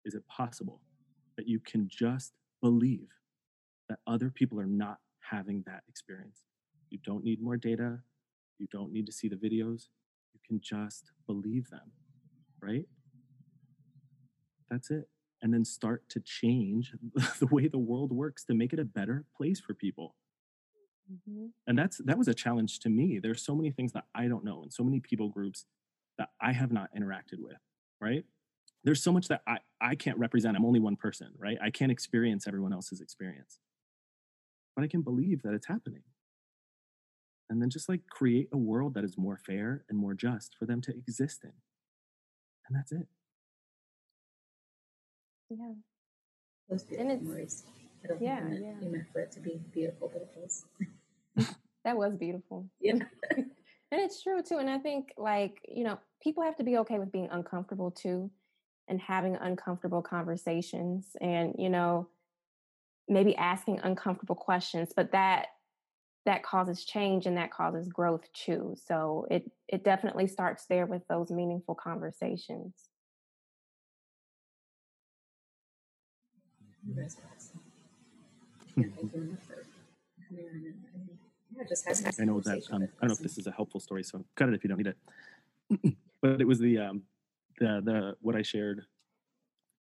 Is 0.05 0.13
it 0.13 0.27
possible 0.27 0.81
that 1.35 1.47
you 1.47 1.59
can 1.59 1.87
just 1.91 2.33
believe 2.61 3.09
that 3.91 3.99
other 4.07 4.29
people 4.29 4.59
are 4.59 4.65
not 4.65 4.97
having 5.19 5.63
that 5.67 5.83
experience? 5.87 6.41
You 6.89 6.99
don't 7.05 7.23
need 7.23 7.41
more 7.41 7.57
data. 7.57 7.99
You 8.57 8.67
don't 8.71 8.91
need 8.91 9.05
to 9.05 9.11
see 9.11 9.27
the 9.27 9.35
videos. 9.35 9.87
You 10.33 10.39
can 10.47 10.59
just 10.61 11.11
believe 11.27 11.69
them, 11.69 11.91
right? 12.61 12.85
That's 14.69 14.89
it 14.89 15.07
and 15.41 15.53
then 15.53 15.65
start 15.65 16.03
to 16.09 16.19
change 16.19 16.93
the 17.39 17.47
way 17.47 17.67
the 17.67 17.77
world 17.77 18.11
works 18.11 18.43
to 18.45 18.53
make 18.53 18.73
it 18.73 18.79
a 18.79 18.85
better 18.85 19.25
place 19.35 19.59
for 19.59 19.73
people 19.73 20.15
mm-hmm. 21.11 21.47
and 21.67 21.77
that's 21.77 21.97
that 22.05 22.17
was 22.17 22.27
a 22.27 22.33
challenge 22.33 22.79
to 22.79 22.89
me 22.89 23.19
there's 23.19 23.43
so 23.43 23.55
many 23.55 23.71
things 23.71 23.91
that 23.93 24.05
i 24.15 24.27
don't 24.27 24.43
know 24.43 24.61
and 24.61 24.73
so 24.73 24.83
many 24.83 24.99
people 24.99 25.29
groups 25.29 25.65
that 26.17 26.29
i 26.41 26.51
have 26.51 26.71
not 26.71 26.89
interacted 26.97 27.39
with 27.39 27.57
right 27.99 28.23
there's 28.83 29.03
so 29.03 29.11
much 29.11 29.27
that 29.27 29.41
i 29.47 29.57
i 29.79 29.95
can't 29.95 30.17
represent 30.17 30.55
i'm 30.55 30.65
only 30.65 30.79
one 30.79 30.95
person 30.95 31.29
right 31.37 31.57
i 31.61 31.69
can't 31.69 31.91
experience 31.91 32.47
everyone 32.47 32.73
else's 32.73 33.01
experience 33.01 33.59
but 34.81 34.85
i 34.85 34.87
can 34.87 35.01
believe 35.01 35.41
that 35.43 35.53
it's 35.53 35.67
happening 35.67 36.01
and 37.49 37.61
then 37.61 37.69
just 37.69 37.87
like 37.87 38.01
create 38.09 38.47
a 38.53 38.57
world 38.57 38.93
that 38.93 39.03
is 39.03 39.17
more 39.17 39.37
fair 39.37 39.83
and 39.89 39.99
more 39.99 40.13
just 40.13 40.55
for 40.57 40.65
them 40.65 40.81
to 40.81 40.91
exist 40.97 41.43
in 41.43 41.51
and 42.67 42.77
that's 42.77 42.91
it 42.91 43.07
yeah. 45.51 45.73
Those 46.69 46.83
beautiful 46.83 47.17
memories. 47.17 47.63
I 48.03 48.07
don't 48.07 48.21
yeah, 48.21 48.39
you 48.39 48.49
meant, 48.49 48.61
yeah. 48.63 48.73
you 48.81 48.91
meant 48.91 49.05
for 49.11 49.19
it 49.19 49.31
to 49.33 49.39
be 49.39 49.59
beautiful, 49.73 50.09
but 50.11 50.21
it 50.21 50.31
was. 50.35 50.65
that 51.83 51.97
was 51.97 52.15
beautiful. 52.15 52.67
Yeah. 52.79 52.93
and 53.37 53.99
it's 53.99 54.23
true 54.23 54.41
too. 54.41 54.57
And 54.57 54.69
I 54.69 54.77
think 54.77 55.13
like, 55.17 55.59
you 55.67 55.83
know, 55.83 55.99
people 56.23 56.43
have 56.43 56.55
to 56.57 56.63
be 56.63 56.77
okay 56.77 56.99
with 56.99 57.11
being 57.11 57.27
uncomfortable 57.31 57.91
too. 57.91 58.31
and 58.87 58.99
having 58.99 59.35
uncomfortable 59.35 60.01
conversations 60.01 61.15
and 61.21 61.55
you 61.57 61.69
know 61.69 62.07
maybe 63.07 63.35
asking 63.35 63.79
uncomfortable 63.83 64.35
questions 64.35 64.93
but 64.95 65.11
that 65.11 65.47
that 66.25 66.43
causes 66.43 66.85
change 66.85 67.25
and 67.25 67.37
that 67.37 67.51
causes 67.51 67.87
growth 67.87 68.31
too. 68.33 68.75
So 68.85 69.25
it 69.31 69.49
it 69.67 69.83
definitely 69.83 70.27
starts 70.27 70.65
there 70.67 70.85
with 70.85 71.01
those 71.07 71.31
meaningful 71.31 71.75
conversations. 71.75 72.73
I 82.19 82.23
know 82.23 82.39
that 82.41 82.63
um, 82.71 82.83
I 82.83 83.07
don't 83.07 83.09
know 83.09 83.13
if 83.13 83.19
this 83.19 83.37
is 83.37 83.47
a 83.47 83.51
helpful 83.51 83.79
story, 83.79 84.03
so 84.03 84.23
cut 84.35 84.49
it 84.49 84.55
if 84.55 84.63
you 84.63 84.69
don't 84.69 84.77
need 84.77 84.87
it. 84.87 85.95
but 86.21 86.41
it 86.41 86.47
was 86.47 86.59
the 86.59 86.77
um, 86.77 87.03
the 87.59 87.81
the 87.83 88.15
what 88.21 88.35
I 88.35 88.41
shared 88.41 88.83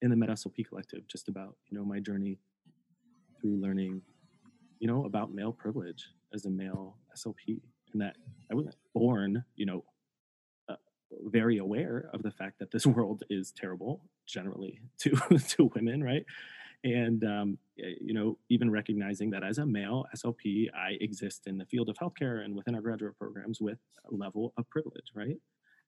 in 0.02 0.10
the 0.10 0.16
MedSLP 0.16 0.68
collective, 0.68 1.06
just 1.08 1.28
about 1.28 1.56
you 1.70 1.78
know 1.78 1.84
my 1.84 1.98
journey 1.98 2.38
through 3.46 3.60
learning, 3.60 4.02
you 4.80 4.88
know, 4.88 5.04
about 5.04 5.32
male 5.32 5.52
privilege 5.52 6.04
as 6.34 6.44
a 6.46 6.50
male 6.50 6.96
SLP, 7.16 7.60
and 7.92 8.02
that 8.02 8.16
I 8.50 8.54
wasn't 8.54 8.74
born, 8.94 9.44
you 9.54 9.66
know, 9.66 9.84
uh, 10.68 10.74
very 11.26 11.58
aware 11.58 12.10
of 12.12 12.22
the 12.22 12.30
fact 12.30 12.58
that 12.58 12.70
this 12.72 12.86
world 12.86 13.22
is 13.30 13.52
terrible 13.52 14.02
generally 14.26 14.80
to 14.98 15.10
to 15.38 15.70
women, 15.74 16.02
right? 16.02 16.24
And 16.84 17.24
um, 17.24 17.58
you 17.76 18.14
know, 18.14 18.38
even 18.48 18.70
recognizing 18.70 19.30
that 19.30 19.44
as 19.44 19.58
a 19.58 19.66
male 19.66 20.06
SLP, 20.14 20.68
I 20.74 20.96
exist 21.00 21.46
in 21.46 21.58
the 21.58 21.64
field 21.66 21.88
of 21.88 21.96
healthcare 21.96 22.44
and 22.44 22.54
within 22.54 22.74
our 22.74 22.80
graduate 22.80 23.18
programs 23.18 23.60
with 23.60 23.78
a 24.10 24.14
level 24.14 24.52
of 24.56 24.68
privilege, 24.70 25.12
right? 25.14 25.36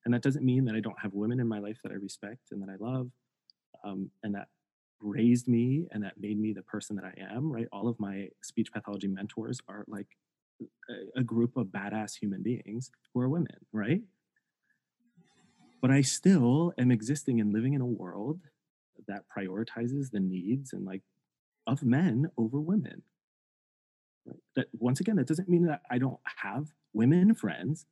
And 0.04 0.14
that 0.14 0.22
doesn't 0.22 0.44
mean 0.44 0.64
that 0.64 0.74
I 0.74 0.80
don't 0.80 0.98
have 1.00 1.12
women 1.12 1.40
in 1.40 1.48
my 1.48 1.58
life 1.58 1.78
that 1.82 1.92
I 1.92 1.96
respect 1.96 2.52
and 2.52 2.62
that 2.62 2.70
I 2.70 2.76
love, 2.78 3.10
um, 3.84 4.10
and 4.22 4.34
that 4.34 4.48
raised 5.00 5.48
me 5.48 5.86
and 5.92 6.02
that 6.02 6.20
made 6.20 6.38
me 6.38 6.52
the 6.52 6.62
person 6.62 6.96
that 6.96 7.04
I 7.04 7.14
am, 7.34 7.50
right? 7.50 7.68
All 7.72 7.88
of 7.88 7.98
my 8.00 8.28
speech 8.42 8.72
pathology 8.72 9.08
mentors 9.08 9.60
are 9.68 9.84
like 9.86 10.08
a, 10.60 11.20
a 11.20 11.22
group 11.22 11.56
of 11.56 11.68
badass 11.68 12.18
human 12.18 12.42
beings 12.42 12.90
who 13.12 13.20
are 13.20 13.28
women, 13.28 13.56
right? 13.72 14.02
But 15.80 15.90
I 15.90 16.00
still 16.02 16.72
am 16.78 16.90
existing 16.90 17.40
and 17.40 17.52
living 17.52 17.74
in 17.74 17.80
a 17.80 17.86
world 17.86 18.40
that 19.06 19.24
prioritizes 19.36 20.10
the 20.10 20.20
needs 20.20 20.72
and 20.72 20.84
like 20.84 21.02
of 21.66 21.84
men 21.84 22.30
over 22.36 22.60
women. 22.60 23.02
Right? 24.26 24.36
That 24.56 24.66
once 24.72 25.00
again, 25.00 25.16
that 25.16 25.28
doesn't 25.28 25.48
mean 25.48 25.66
that 25.66 25.82
I 25.90 25.98
don't 25.98 26.18
have 26.42 26.68
women 26.92 27.34
friends, 27.34 27.86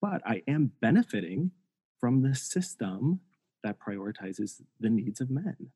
but 0.00 0.22
I 0.24 0.42
am 0.48 0.72
benefiting 0.80 1.50
from 1.98 2.22
the 2.22 2.34
system 2.34 3.20
that 3.62 3.76
prioritizes 3.78 4.62
the 4.78 4.88
needs 4.88 5.20
of 5.20 5.30
men. 5.30 5.70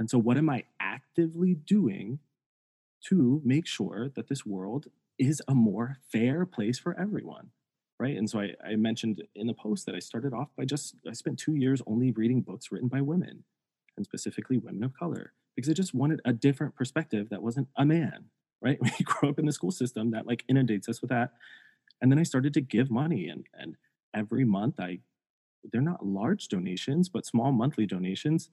And 0.00 0.08
so, 0.08 0.18
what 0.18 0.38
am 0.38 0.48
I 0.48 0.64
actively 0.80 1.54
doing 1.54 2.20
to 3.04 3.42
make 3.44 3.66
sure 3.66 4.10
that 4.16 4.28
this 4.28 4.46
world 4.46 4.86
is 5.18 5.42
a 5.46 5.54
more 5.54 5.98
fair 6.10 6.46
place 6.46 6.78
for 6.78 6.98
everyone? 6.98 7.50
Right. 7.98 8.16
And 8.16 8.28
so, 8.28 8.40
I, 8.40 8.54
I 8.66 8.76
mentioned 8.76 9.22
in 9.34 9.46
the 9.46 9.52
post 9.52 9.84
that 9.84 9.94
I 9.94 9.98
started 9.98 10.32
off 10.32 10.48
by 10.56 10.64
just, 10.64 10.94
I 11.06 11.12
spent 11.12 11.38
two 11.38 11.54
years 11.54 11.82
only 11.86 12.12
reading 12.12 12.40
books 12.40 12.72
written 12.72 12.88
by 12.88 13.02
women 13.02 13.44
and 13.94 14.06
specifically 14.06 14.56
women 14.56 14.82
of 14.82 14.94
color 14.94 15.34
because 15.54 15.68
I 15.68 15.74
just 15.74 15.92
wanted 15.92 16.22
a 16.24 16.32
different 16.32 16.74
perspective 16.74 17.28
that 17.28 17.42
wasn't 17.42 17.68
a 17.76 17.84
man. 17.84 18.30
Right. 18.62 18.78
We 18.98 19.04
grow 19.04 19.28
up 19.28 19.38
in 19.38 19.44
the 19.44 19.52
school 19.52 19.70
system 19.70 20.12
that 20.12 20.26
like 20.26 20.44
inundates 20.48 20.88
us 20.88 21.02
with 21.02 21.10
that. 21.10 21.34
And 22.00 22.10
then 22.10 22.18
I 22.18 22.22
started 22.22 22.54
to 22.54 22.62
give 22.62 22.90
money 22.90 23.28
and, 23.28 23.46
and 23.52 23.76
every 24.14 24.46
month 24.46 24.80
I, 24.80 25.00
they're 25.70 25.82
not 25.82 26.06
large 26.06 26.48
donations, 26.48 27.10
but 27.10 27.26
small 27.26 27.52
monthly 27.52 27.84
donations 27.84 28.48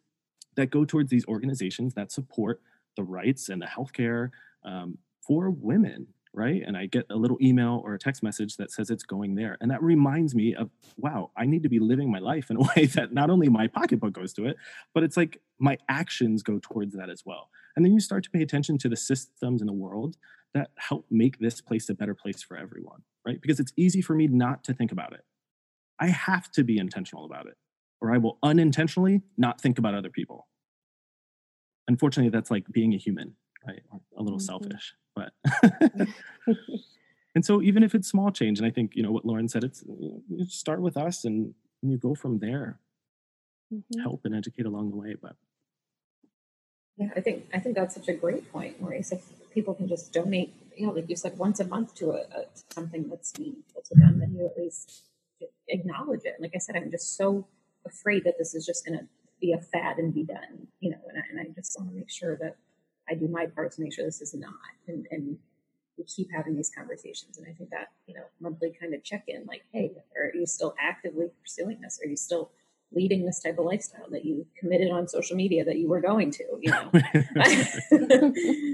that 0.58 0.70
go 0.70 0.84
towards 0.84 1.10
these 1.10 1.26
organizations 1.28 1.94
that 1.94 2.12
support 2.12 2.62
the 2.98 3.04
rights 3.04 3.48
and 3.50 3.62
the 3.62 3.66
healthcare 3.66 4.32
um, 4.66 4.98
for 5.26 5.50
women 5.50 6.08
right? 6.34 6.62
And 6.66 6.78
i 6.78 6.86
get 6.86 7.06
a 7.10 7.16
little 7.16 7.38
email 7.42 7.82
or 7.84 7.96
a 7.96 8.00
text 8.00 8.22
message 8.22 8.58
that 8.58 8.72
says 8.72 8.92
it's 8.92 9.04
going 9.04 9.34
there. 9.34 9.58
And 9.60 9.72
that 9.72 9.82
reminds 9.82 10.36
me 10.36 10.54
of 10.54 10.70
wow 10.98 11.32
i 11.36 11.46
need 11.46 11.64
to 11.64 11.70
be 11.70 11.80
living 11.80 12.12
my 12.12 12.20
life 12.20 12.50
in 12.50 12.58
a 12.58 12.60
way 12.76 12.86
that 12.88 13.14
not 13.14 13.30
only 13.30 13.50
my 13.50 13.68
pocketbook 13.68 14.14
goes 14.14 14.34
to 14.34 14.46
it 14.46 14.58
but 14.94 15.04
it's 15.04 15.18
like 15.18 15.42
my 15.60 15.78
actions 15.90 16.44
go 16.44 16.60
towards 16.62 16.96
that 16.96 17.10
as 17.10 17.24
well. 17.26 17.50
And 17.76 17.84
then 17.84 17.94
you 17.94 18.00
start 18.00 18.24
to 18.26 18.30
pay 18.30 18.42
attention 18.42 18.78
to 18.80 18.90
the 18.90 18.96
systems 18.96 19.62
in 19.62 19.68
the 19.68 19.74
world 19.74 20.18
that 20.54 20.72
help 20.78 21.06
make 21.10 21.40
this 21.40 21.62
place 21.62 21.90
a 21.90 21.94
better 21.94 22.14
place 22.14 22.44
for 22.44 22.58
everyone 22.58 23.02
right? 23.26 23.42
Because 23.42 23.60
it's 23.60 23.74
easy 23.76 24.02
for 24.02 24.16
me 24.16 24.28
not 24.28 24.64
to 24.64 24.74
think 24.74 24.92
about 24.94 25.12
it. 25.12 25.26
I 26.00 26.08
have 26.08 26.50
to 26.54 26.64
be 26.64 26.78
intentional 26.78 27.26
about 27.26 27.48
it 27.48 27.58
or 28.02 28.14
I 28.14 28.18
will 28.18 28.38
unintentionally 28.44 29.22
not 29.38 29.62
think 29.62 29.78
about 29.78 29.94
other 29.94 30.10
people. 30.10 30.48
Unfortunately, 31.88 32.30
that's 32.30 32.52
like 32.52 32.70
being 32.72 32.94
a 32.94 32.98
human, 32.98 33.36
right? 33.66 33.82
A 34.18 34.22
little 34.22 34.40
mm-hmm. 34.40 34.46
selfish, 34.46 34.94
but. 35.16 35.32
and 37.36 37.46
so, 37.46 37.62
even 37.62 37.82
if 37.82 37.96
it's 37.96 38.08
small 38.08 38.32
change, 38.32 38.60
and 38.60 38.68
I 38.68 38.72
think 38.72 38.92
you 38.94 39.04
know 39.04 39.12
what 39.12 39.26
Lauren 39.26 39.48
said, 39.48 39.64
it's 39.64 39.84
you 39.88 40.46
start 40.48 40.82
with 40.82 40.98
us, 40.98 41.24
and, 41.24 41.54
and 41.82 41.92
you 41.92 41.98
go 41.98 42.14
from 42.14 42.40
there. 42.40 42.80
Mm-hmm. 43.74 44.02
Help 44.02 44.22
and 44.24 44.34
educate 44.36 44.66
along 44.66 44.92
the 44.92 44.98
way, 44.98 45.16
but. 45.22 45.36
Yeah, 46.98 47.10
I 47.16 47.22
think 47.22 47.46
I 47.54 47.60
think 47.60 47.76
that's 47.76 47.94
such 47.96 48.08
a 48.08 48.14
great 48.14 48.52
point, 48.52 48.82
Maurice. 48.82 49.12
If 49.12 49.22
people 49.54 49.76
can 49.76 49.88
just 49.88 50.12
donate, 50.12 50.54
you 50.76 50.88
know, 50.88 50.94
like 50.94 51.10
you 51.10 51.16
said, 51.16 51.38
once 51.38 51.60
a 51.60 51.66
month 51.66 51.94
to 51.96 52.12
a, 52.12 52.22
a 52.22 52.46
something 52.74 53.08
that's 53.08 53.38
meaningful 53.38 53.84
to 53.86 53.96
them, 53.96 54.20
then 54.20 54.34
you 54.34 54.46
at 54.46 54.58
least 54.58 55.04
acknowledge 55.68 56.22
it. 56.26 56.36
Like 56.40 56.54
I 56.56 56.58
said, 56.58 56.76
I'm 56.76 56.92
just 56.92 57.16
so 57.16 57.46
afraid 57.88 58.24
that 58.26 58.38
this 58.38 58.54
is 58.54 58.66
just 58.66 58.86
going 58.86 59.00
to 59.00 59.06
be 59.42 59.54
a 59.54 59.60
fad 59.60 59.98
and 59.98 60.14
be 60.14 60.24
done, 60.24 60.68
you 60.80 60.92
know, 60.92 60.98
and 61.10 61.18
I, 61.18 61.22
and 61.30 61.40
I 61.40 61.54
just 61.54 61.78
want 61.80 61.92
to 61.92 61.98
make 61.98 62.10
sure 62.10 62.38
that 62.38 62.58
I 63.10 63.16
do 63.16 63.28
my 63.28 63.46
part 63.46 63.72
to 63.74 63.82
make 63.82 63.94
sure 63.94 64.06
this 64.06 64.22
is 64.22 64.34
not, 64.34 64.54
and, 64.88 65.08
and 65.12 65.38
we 65.98 66.04
keep 66.04 66.30
having 66.36 66.56
these 66.56 66.72
conversations. 66.76 67.38
And 67.38 67.48
I 67.48 67.54
think 67.54 67.70
that, 67.72 67.88
you 68.06 68.14
know, 68.14 68.24
monthly 68.40 68.76
kind 68.80 68.94
of 68.94 69.04
check 69.04 69.24
in, 69.28 69.46
like, 69.46 69.64
hey, 69.72 69.92
are 70.16 70.32
you 70.34 70.46
still 70.46 70.76
actively 70.80 71.28
pursuing 71.42 71.82
this? 71.82 72.00
Are 72.04 72.08
you 72.08 72.16
still 72.16 72.52
leading 72.92 73.26
this 73.26 73.42
type 73.42 73.58
of 73.60 73.66
lifestyle 73.66 74.10
that 74.12 74.26
you 74.26 74.46
committed 74.58 74.92
on 74.92 75.08
social 75.08 75.36
media 75.36 75.66
that 75.66 75.78
you 75.78 75.90
were 75.90 76.02
going 76.02 76.32
to, 76.32 76.44
you 76.62 76.72
know? 76.72 76.90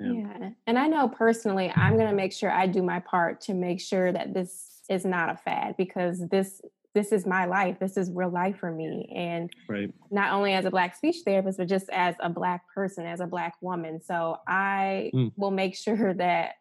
yeah. 0.00 0.12
yeah. 0.12 0.50
And 0.66 0.78
I 0.78 0.86
know 0.86 1.08
personally, 1.08 1.72
I'm 1.74 1.94
going 1.94 2.08
to 2.08 2.14
make 2.14 2.32
sure 2.32 2.50
I 2.50 2.66
do 2.66 2.82
my 2.82 3.00
part 3.00 3.40
to 3.42 3.54
make 3.54 3.80
sure 3.80 4.12
that 4.12 4.34
this 4.34 4.82
is 4.88 5.04
not 5.04 5.30
a 5.30 5.36
fad 5.36 5.76
because 5.76 6.26
this 6.28 6.60
this 6.94 7.12
is 7.12 7.26
my 7.26 7.44
life. 7.44 7.78
This 7.78 7.96
is 7.96 8.10
real 8.12 8.30
life 8.30 8.58
for 8.58 8.70
me. 8.70 9.10
And 9.14 9.50
right. 9.68 9.92
not 10.10 10.32
only 10.32 10.54
as 10.54 10.64
a 10.64 10.70
Black 10.70 10.96
speech 10.96 11.18
therapist, 11.24 11.58
but 11.58 11.68
just 11.68 11.88
as 11.90 12.16
a 12.20 12.28
Black 12.28 12.62
person, 12.74 13.06
as 13.06 13.20
a 13.20 13.26
Black 13.26 13.54
woman. 13.60 14.00
So 14.02 14.38
I 14.46 15.10
mm. 15.14 15.32
will 15.36 15.52
make 15.52 15.76
sure 15.76 16.14
that 16.18 16.54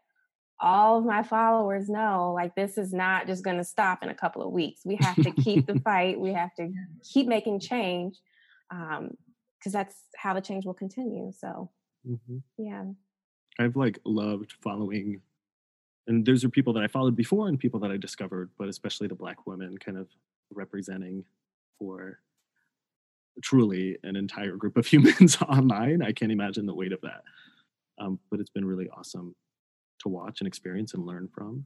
all 0.61 0.99
of 0.99 1.05
my 1.05 1.23
followers 1.23 1.87
know 1.87 2.33
like 2.35 2.53
this 2.53 2.77
is 2.77 2.91
not 2.93 3.27
just 3.27 3.43
going 3.43 3.57
to 3.57 3.63
stop 3.63 4.03
in 4.03 4.09
a 4.09 4.15
couple 4.15 4.41
of 4.41 4.51
weeks. 4.51 4.81
We 4.85 4.97
have 4.99 5.15
to 5.15 5.31
keep 5.31 5.65
the 5.65 5.79
fight. 5.83 6.19
We 6.19 6.33
have 6.33 6.53
to 6.55 6.71
keep 7.03 7.27
making 7.27 7.61
change 7.61 8.17
because 8.69 8.99
um, 8.99 9.71
that's 9.71 9.95
how 10.15 10.33
the 10.33 10.41
change 10.41 10.65
will 10.65 10.73
continue. 10.73 11.31
So, 11.31 11.71
mm-hmm. 12.07 12.37
yeah. 12.57 12.83
I've 13.57 13.75
like 13.75 13.99
loved 14.05 14.53
following 14.61 15.21
and 16.09 16.25
those 16.25 16.43
are 16.43 16.49
people 16.49 16.73
that 16.73 16.83
I 16.83 16.87
followed 16.87 17.15
before 17.15 17.47
and 17.47 17.59
people 17.59 17.79
that 17.81 17.91
I 17.91 17.97
discovered, 17.97 18.49
but 18.57 18.67
especially 18.67 19.07
the 19.07 19.15
black 19.15 19.45
women 19.45 19.77
kind 19.77 19.95
of 19.95 20.07
representing 20.51 21.23
for 21.77 22.19
truly 23.43 23.95
an 24.03 24.15
entire 24.15 24.55
group 24.55 24.75
of 24.75 24.87
humans 24.93 25.37
online. 25.47 26.01
I 26.01 26.11
can't 26.11 26.31
imagine 26.31 26.65
the 26.65 26.73
weight 26.73 26.93
of 26.93 27.01
that. 27.01 27.21
Um, 27.99 28.19
but 28.31 28.39
it's 28.39 28.49
been 28.49 28.65
really 28.65 28.89
awesome 28.89 29.35
to 29.99 30.09
watch 30.09 30.41
and 30.41 30.47
experience 30.47 30.95
and 30.95 31.05
learn 31.05 31.29
from. 31.31 31.63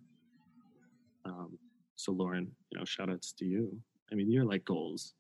Um, 1.24 1.58
so 1.96 2.12
Lauren, 2.12 2.52
you 2.70 2.78
know, 2.78 2.84
shout 2.84 3.10
outs 3.10 3.32
to 3.40 3.46
you. 3.46 3.80
I 4.12 4.16
mean, 4.16 4.30
you're 4.30 4.44
like 4.44 4.66
goals 4.66 5.14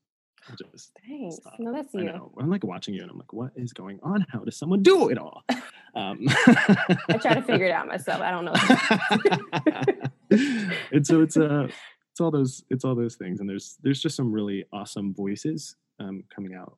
just 0.74 0.92
Thanks. 1.08 1.38
Stop. 1.38 1.54
No, 1.60 1.72
that's 1.74 1.94
you. 1.94 2.02
I 2.02 2.04
know. 2.04 2.32
I'm 2.40 2.50
like 2.50 2.64
watching 2.64 2.94
you 2.94 3.02
and 3.02 3.12
I'm 3.12 3.18
like, 3.18 3.34
what 3.34 3.52
is 3.56 3.74
going 3.74 4.00
on? 4.04 4.26
How 4.30 4.40
does 4.40 4.58
someone 4.58 4.84
do 4.84 5.10
it 5.10 5.18
all? 5.18 5.44
Um, 5.96 6.26
I 6.28 7.20
try 7.22 7.36
to 7.36 7.44
figure 7.44 7.68
it 7.68 7.72
out 7.72 7.88
myself. 7.88 8.20
I 8.20 8.32
don't 8.32 8.46
know. 8.46 8.54
and 10.92 11.06
so 11.06 11.22
it's 11.22 11.38
uh 11.38 11.68
it's 12.10 12.20
all 12.20 12.32
those 12.32 12.64
it's 12.72 12.84
all 12.84 12.96
those 12.96 13.14
things. 13.14 13.40
And 13.40 13.48
there's 13.48 13.78
there's 13.84 14.02
just 14.02 14.16
some 14.16 14.32
really 14.32 14.66
awesome 14.74 15.14
voices 15.14 15.76
um, 16.00 16.24
coming 16.34 16.56
out. 16.56 16.78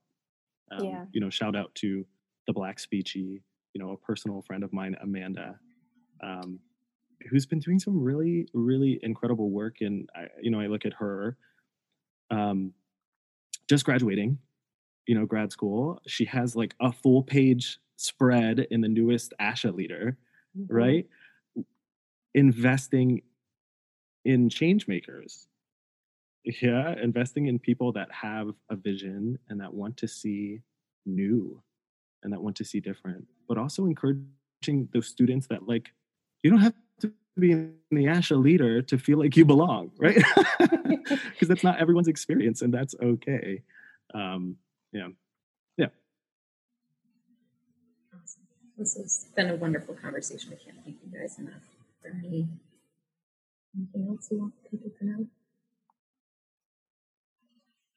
Um, 0.72 0.86
yeah. 0.86 1.06
You 1.12 1.22
know, 1.22 1.30
shout 1.30 1.56
out 1.56 1.74
to 1.76 2.06
the 2.48 2.54
Black 2.54 2.78
Speechy, 2.78 3.42
you 3.74 3.80
know, 3.82 3.92
a 3.92 3.98
personal 3.98 4.42
friend 4.42 4.64
of 4.64 4.74
mine, 4.74 4.96
Amanda, 5.02 5.60
um, 6.24 6.60
who's 7.30 7.46
been 7.46 7.60
doing 7.60 7.80
some 7.80 8.02
really, 8.02 8.48
really 8.54 9.00
incredible 9.04 9.50
work. 9.50 9.78
And 9.82 10.10
I, 10.16 10.28
you 10.42 10.52
know, 10.52 10.60
I 10.60 10.68
look 10.68 10.86
at 10.86 10.94
her, 10.94 11.38
um, 12.32 12.74
just 13.70 13.86
graduating, 13.86 14.38
you 15.08 15.16
know, 15.16 15.26
grad 15.26 15.52
school. 15.52 16.00
She 16.08 16.26
has 16.26 16.56
like 16.56 16.76
a 16.80 16.92
full 16.92 17.24
page 17.24 17.80
spread 17.98 18.68
in 18.72 18.82
the 18.82 18.88
newest 18.88 19.34
ASHA 19.40 19.74
leader, 19.74 20.18
mm-hmm. 20.58 20.74
right? 20.74 21.08
Investing 22.34 23.22
in 24.24 24.50
change 24.50 24.88
makers. 24.88 25.48
yeah, 26.62 26.94
investing 27.02 27.48
in 27.48 27.58
people 27.58 27.92
that 27.94 28.12
have 28.12 28.54
a 28.70 28.76
vision 28.76 29.40
and 29.50 29.60
that 29.60 29.74
want 29.74 29.98
to 29.98 30.08
see 30.08 30.62
new 31.06 31.62
and 32.24 32.34
that 32.34 32.42
want 32.42 32.56
to 32.58 32.66
see 32.66 32.80
different, 32.80 33.26
but 33.48 33.58
also 33.58 33.86
encouraging 33.86 34.90
those 34.94 35.08
students 35.08 35.48
that 35.48 35.68
like 35.68 35.90
you 36.44 36.50
don't 36.50 36.60
have 36.60 36.74
be 37.42 37.52
in 37.52 37.74
the 37.92 38.06
ASHA 38.06 38.42
leader 38.42 38.82
to 38.82 38.98
feel 38.98 39.20
like 39.20 39.36
you 39.36 39.46
belong, 39.46 39.92
right? 39.98 40.22
Because 41.10 41.48
that's 41.48 41.64
not 41.64 41.80
everyone's 41.80 42.08
experience, 42.08 42.62
and 42.62 42.74
that's 42.74 42.96
okay. 43.02 43.62
Um, 44.14 44.58
yeah, 44.92 45.10
yeah. 45.78 45.88
Awesome. 48.14 48.44
This 48.78 48.96
has 48.96 49.28
been 49.36 49.50
a 49.50 49.56
wonderful 49.56 49.96
conversation. 49.96 50.54
I 50.54 50.64
can't 50.64 50.84
thank 50.84 50.98
you 51.04 51.20
guys 51.20 51.38
enough 51.38 51.62
for 52.02 52.10
any 52.10 52.48
anything 53.78 54.08
else 54.10 54.30
you 54.32 54.40
want 54.40 54.54
people 54.72 54.90
to 55.00 55.06
know. 55.06 55.28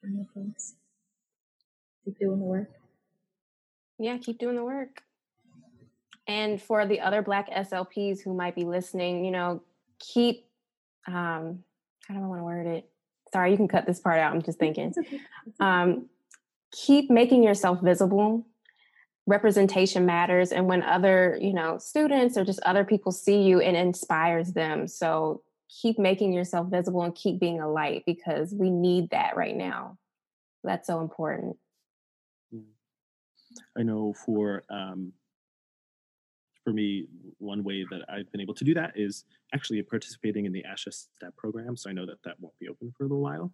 Final 0.02 0.26
thoughts. 0.34 0.74
Keep 2.04 2.18
doing 2.18 2.38
the 2.40 2.44
work. 2.44 2.70
Yeah, 3.98 4.18
keep 4.18 4.38
doing 4.38 4.56
the 4.56 4.64
work. 4.64 5.02
And 6.28 6.60
for 6.60 6.86
the 6.86 7.00
other 7.00 7.22
Black 7.22 7.50
SLPs 7.50 8.20
who 8.22 8.34
might 8.34 8.54
be 8.54 8.64
listening, 8.64 9.24
you 9.24 9.30
know, 9.30 9.62
keep, 9.98 10.46
um, 11.06 11.64
how 12.06 12.14
do 12.14 12.20
I 12.22 12.26
want 12.26 12.40
to 12.40 12.44
word 12.44 12.66
it? 12.66 12.88
Sorry, 13.32 13.50
you 13.50 13.56
can 13.56 13.66
cut 13.66 13.86
this 13.86 13.98
part 13.98 14.18
out. 14.18 14.34
I'm 14.34 14.42
just 14.42 14.58
thinking. 14.58 14.94
Um, 15.58 16.06
keep 16.70 17.10
making 17.10 17.42
yourself 17.42 17.80
visible. 17.82 18.46
Representation 19.26 20.04
matters. 20.04 20.52
And 20.52 20.66
when 20.66 20.82
other, 20.82 21.38
you 21.40 21.54
know, 21.54 21.78
students 21.78 22.36
or 22.36 22.44
just 22.44 22.60
other 22.60 22.84
people 22.84 23.10
see 23.10 23.42
you, 23.42 23.60
it 23.60 23.74
inspires 23.74 24.52
them. 24.52 24.86
So 24.86 25.42
keep 25.82 25.98
making 25.98 26.32
yourself 26.32 26.68
visible 26.70 27.02
and 27.02 27.14
keep 27.14 27.40
being 27.40 27.60
a 27.60 27.70
light 27.70 28.04
because 28.06 28.54
we 28.54 28.70
need 28.70 29.10
that 29.10 29.36
right 29.36 29.56
now. 29.56 29.98
That's 30.62 30.86
so 30.86 31.00
important. 31.00 31.56
I 33.76 33.82
know 33.82 34.12
for 34.12 34.64
um, 34.70 35.12
for 36.68 36.74
me, 36.74 37.06
one 37.38 37.64
way 37.64 37.86
that 37.90 38.02
I've 38.10 38.30
been 38.30 38.42
able 38.42 38.52
to 38.52 38.64
do 38.64 38.74
that 38.74 38.92
is 38.94 39.24
actually 39.54 39.80
participating 39.82 40.44
in 40.44 40.52
the 40.52 40.62
ASHA 40.70 40.92
STEP 40.92 41.34
program. 41.34 41.78
So 41.78 41.88
I 41.88 41.94
know 41.94 42.04
that 42.04 42.22
that 42.24 42.34
won't 42.40 42.58
be 42.58 42.68
open 42.68 42.92
for 42.94 43.04
a 43.04 43.06
little 43.06 43.22
while. 43.22 43.50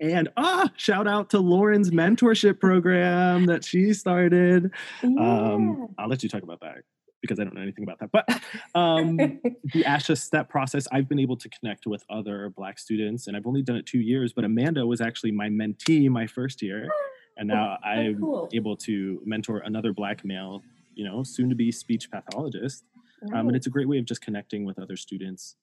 And 0.00 0.28
ah, 0.36 0.70
shout 0.76 1.08
out 1.08 1.30
to 1.30 1.40
Lauren's 1.40 1.90
mentorship 1.90 2.60
program 2.60 3.46
that 3.46 3.64
she 3.64 3.92
started. 3.94 4.70
Um, 5.02 5.16
yeah. 5.16 5.52
Um, 5.52 5.88
I'll 5.98 6.08
let 6.08 6.22
you 6.22 6.28
talk 6.28 6.44
about 6.44 6.60
that 6.60 6.82
because 7.20 7.40
I 7.40 7.44
don't 7.44 7.54
know 7.54 7.62
anything 7.62 7.82
about 7.82 7.98
that. 7.98 8.12
But 8.12 8.28
um, 8.80 9.16
the 9.72 9.82
ASHA 9.82 10.18
STEP 10.18 10.48
process, 10.48 10.86
I've 10.92 11.08
been 11.08 11.18
able 11.18 11.36
to 11.38 11.48
connect 11.48 11.88
with 11.88 12.04
other 12.08 12.48
Black 12.50 12.78
students, 12.78 13.26
and 13.26 13.36
I've 13.36 13.46
only 13.46 13.62
done 13.62 13.76
it 13.76 13.86
two 13.86 14.00
years. 14.00 14.32
But 14.32 14.44
Amanda 14.44 14.86
was 14.86 15.00
actually 15.00 15.32
my 15.32 15.48
mentee 15.48 16.08
my 16.08 16.28
first 16.28 16.62
year, 16.62 16.88
and 17.36 17.48
now 17.48 17.78
oh, 17.84 17.88
I'm 17.88 18.20
cool. 18.20 18.48
able 18.52 18.76
to 18.76 19.20
mentor 19.24 19.58
another 19.64 19.92
Black 19.92 20.24
male 20.24 20.62
you 20.94 21.04
know, 21.04 21.22
soon 21.22 21.48
to 21.48 21.54
be 21.54 21.72
speech 21.72 22.10
pathologist. 22.10 22.84
Um, 23.32 23.48
and 23.48 23.56
it's 23.56 23.66
a 23.66 23.70
great 23.70 23.88
way 23.88 23.98
of 23.98 24.04
just 24.04 24.20
connecting 24.20 24.64
with 24.64 24.78
other 24.78 24.96
students, 24.96 25.54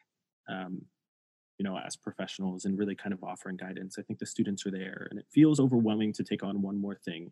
um, 0.48 0.82
you 1.58 1.64
know, 1.64 1.78
as 1.78 1.96
professionals 1.98 2.64
and 2.64 2.80
really 2.80 2.96
kind 2.96 3.14
of 3.14 3.22
offering 3.24 3.58
guidance. 3.58 3.98
I 4.00 4.02
think 4.02 4.20
the 4.20 4.26
students 4.26 4.66
are 4.66 4.72
there 4.72 5.08
and 5.10 5.20
it 5.20 5.26
feels 5.30 5.60
overwhelming 5.60 6.14
to 6.14 6.24
take 6.24 6.42
on 6.42 6.62
one 6.62 6.80
more 6.80 6.96
thing. 6.96 7.32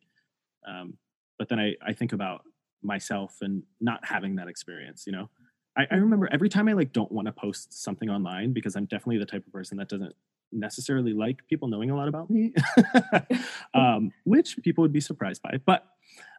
Um, 0.68 0.98
but 1.40 1.48
then 1.48 1.60
I, 1.60 1.76
I 1.86 1.94
think 1.94 2.12
about 2.12 2.44
myself 2.84 3.38
and 3.42 3.64
not 3.80 4.06
having 4.06 4.36
that 4.36 4.48
experience, 4.48 5.06
you 5.06 5.14
know. 5.14 5.30
I, 5.78 5.88
I 5.92 5.96
remember 5.96 6.26
mm-hmm. 6.26 6.36
every 6.36 6.50
time 6.50 6.68
I 6.68 6.74
like 6.74 6.92
don't 6.92 7.12
want 7.12 7.28
to 7.28 7.32
post 7.32 7.82
something 7.84 8.10
online 8.10 8.52
because 8.52 8.76
I'm 8.76 8.86
definitely 8.86 9.20
the 9.20 9.26
type 9.26 9.46
of 9.46 9.54
person 9.54 9.78
that 9.78 9.88
doesn't 9.88 10.14
necessarily 10.52 11.14
like 11.14 11.48
people 11.48 11.68
knowing 11.68 11.90
a 11.90 11.96
lot 11.96 12.08
about 12.08 12.30
me, 12.30 12.54
um, 13.74 14.12
which 14.24 14.58
people 14.64 14.82
would 14.82 14.94
be 14.94 15.02
surprised 15.02 15.42
by. 15.42 15.60
But 15.66 15.86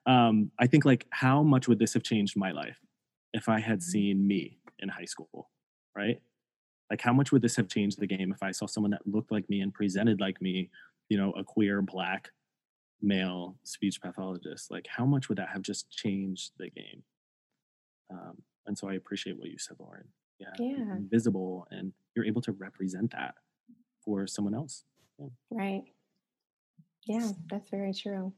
um, 0.09 0.51
I 0.59 0.67
think 0.67 0.85
like 0.85 1.07
how 1.11 1.43
much 1.43 1.69
would 1.69 1.79
this 1.79 1.93
have 1.93 2.03
changed 2.03 2.37
my 2.37 2.51
life 2.51 2.81
if 3.35 3.49
I 3.49 3.61
had 3.61 3.79
mm-hmm. 3.79 3.91
seen 3.91 4.27
me 4.27 4.59
in 4.79 4.89
high 4.89 5.05
school, 5.05 5.51
right? 5.95 6.21
Like 6.91 7.03
how 7.03 7.13
much 7.13 7.31
would 7.31 7.43
this 7.43 7.57
have 7.57 7.69
changed 7.69 8.01
the 8.01 8.07
game 8.07 8.33
if 8.33 8.43
I 8.43 8.51
saw 8.51 8.67
someone 8.67 8.91
that 8.93 9.07
looked 9.07 9.31
like 9.31 9.49
me 9.51 9.61
and 9.61 9.73
presented 9.73 10.19
like 10.19 10.41
me, 10.41 10.71
you 11.11 11.19
know, 11.19 11.33
a 11.33 11.45
queer 11.45 11.83
black 11.83 12.31
male 13.03 13.57
speech 13.65 14.01
pathologist? 14.01 14.71
Like 14.71 14.87
how 14.89 15.05
much 15.05 15.29
would 15.29 15.37
that 15.37 15.51
have 15.51 15.63
just 15.63 15.91
changed 15.91 16.53
the 16.59 16.71
game? 16.71 17.03
Um, 18.11 18.43
and 18.67 18.79
so 18.79 18.89
I 18.89 18.95
appreciate 18.95 19.39
what 19.39 19.51
you 19.51 19.59
said, 19.59 19.77
Lauren. 19.79 20.09
Yeah, 20.39 20.55
yeah. 20.59 20.95
visible, 21.11 21.67
and 21.71 21.93
you're 22.15 22.25
able 22.25 22.41
to 22.43 22.53
represent 22.53 23.11
that 23.11 23.35
for 24.05 24.27
someone 24.27 24.55
else. 24.55 24.85
Yeah. 25.19 25.27
Right. 25.51 25.83
Yeah, 27.07 27.29
that's 27.51 27.69
very 27.71 27.93
true. 27.93 28.33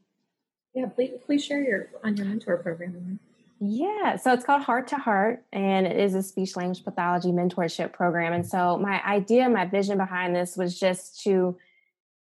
Yeah, 0.73 0.85
please, 0.87 1.11
please 1.25 1.43
share 1.43 1.61
your 1.61 1.89
on 2.03 2.15
your 2.15 2.25
mentor 2.25 2.57
program. 2.57 3.19
Yeah, 3.59 4.15
so 4.15 4.33
it's 4.33 4.43
called 4.43 4.63
Heart 4.63 4.87
to 4.87 4.95
Heart, 4.95 5.43
and 5.53 5.85
it 5.85 5.97
is 5.97 6.15
a 6.15 6.23
speech 6.23 6.55
language 6.55 6.83
pathology 6.83 7.31
mentorship 7.31 7.93
program. 7.93 8.33
And 8.33 8.47
so 8.47 8.77
my 8.77 9.03
idea, 9.05 9.47
my 9.49 9.65
vision 9.65 9.97
behind 9.97 10.35
this 10.35 10.57
was 10.57 10.79
just 10.79 11.21
to 11.25 11.57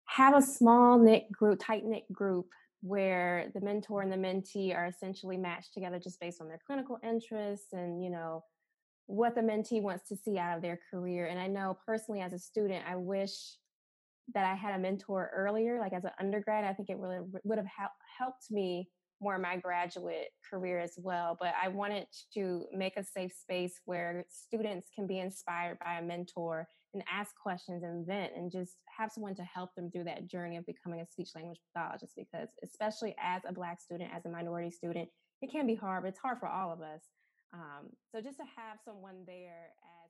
have 0.06 0.36
a 0.36 0.42
small 0.42 1.00
knit 1.00 1.32
group, 1.32 1.62
tight 1.64 1.86
knit 1.86 2.12
group 2.12 2.48
where 2.82 3.50
the 3.54 3.62
mentor 3.62 4.02
and 4.02 4.12
the 4.12 4.18
mentee 4.18 4.76
are 4.76 4.88
essentially 4.88 5.38
matched 5.38 5.74
together 5.74 6.00
just 6.00 6.20
based 6.20 6.42
on 6.42 6.48
their 6.48 6.60
clinical 6.66 7.00
interests 7.04 7.68
and 7.74 8.04
you 8.04 8.10
know 8.10 8.44
what 9.06 9.36
the 9.36 9.42
mentee 9.42 9.82
wants 9.82 10.08
to 10.10 10.16
see 10.16 10.38
out 10.38 10.58
of 10.58 10.62
their 10.62 10.80
career. 10.90 11.28
And 11.28 11.40
I 11.40 11.48
know 11.48 11.78
personally 11.86 12.22
as 12.22 12.34
a 12.34 12.40
student, 12.40 12.84
I 12.88 12.96
wish 12.96 13.32
that 14.34 14.46
I 14.46 14.56
had 14.56 14.76
a 14.76 14.80
mentor 14.80 15.32
earlier, 15.36 15.80
like 15.80 15.94
as 15.94 16.06
an 16.06 16.12
undergrad. 16.20 16.64
I 16.64 16.74
think 16.74 16.90
it 16.90 16.98
really 16.98 17.20
would 17.44 17.58
have 17.58 17.68
helped 18.18 18.52
me 18.52 18.90
more 19.22 19.36
in 19.36 19.42
my 19.42 19.56
graduate 19.58 20.30
career 20.50 20.80
as 20.80 20.94
well. 20.98 21.38
But 21.40 21.54
I 21.62 21.68
wanted 21.68 22.08
to 22.34 22.66
make 22.74 22.98
a 22.98 23.04
safe 23.04 23.32
space 23.34 23.74
where 23.86 24.26
students 24.30 24.88
can 24.96 25.06
be 25.06 25.20
inspired 25.20 25.78
by 25.80 26.00
a 26.00 26.02
mentor 26.02 26.68
and 26.94 27.04
ask 27.12 27.32
questions 27.42 27.84
and 27.84 28.06
vent 28.06 28.34
and 28.36 28.52
just 28.52 28.78
have 28.98 29.12
someone 29.12 29.36
to 29.36 29.44
help 29.44 29.74
them 29.76 29.92
through 29.92 30.06
that 30.06 30.28
journey 30.28 30.58
of 30.58 30.66
becoming 30.66 31.02
a 31.02 31.06
speech 31.06 31.30
language 31.36 31.60
pathologist. 31.74 32.14
Because, 32.18 32.50
especially 32.64 33.16
as 33.22 33.44
a 33.48 33.54
Black 33.54 33.80
student, 33.80 34.12
as 34.14 34.26
a 34.26 34.30
minority 34.30 34.72
student, 34.72 35.08
it 35.42 35.52
can 35.52 35.68
be 35.68 35.76
hard, 35.76 36.04
but 36.04 36.10
it's 36.10 36.20
hard 36.20 36.40
for 36.40 36.48
all 36.48 36.72
of 36.72 36.82
us. 36.82 37.04
Um, 37.54 37.90
so 38.12 38.22
just 38.22 38.38
to 38.38 38.44
have 38.56 38.80
someone 38.84 39.24
there. 39.28 39.74
At 39.84 40.01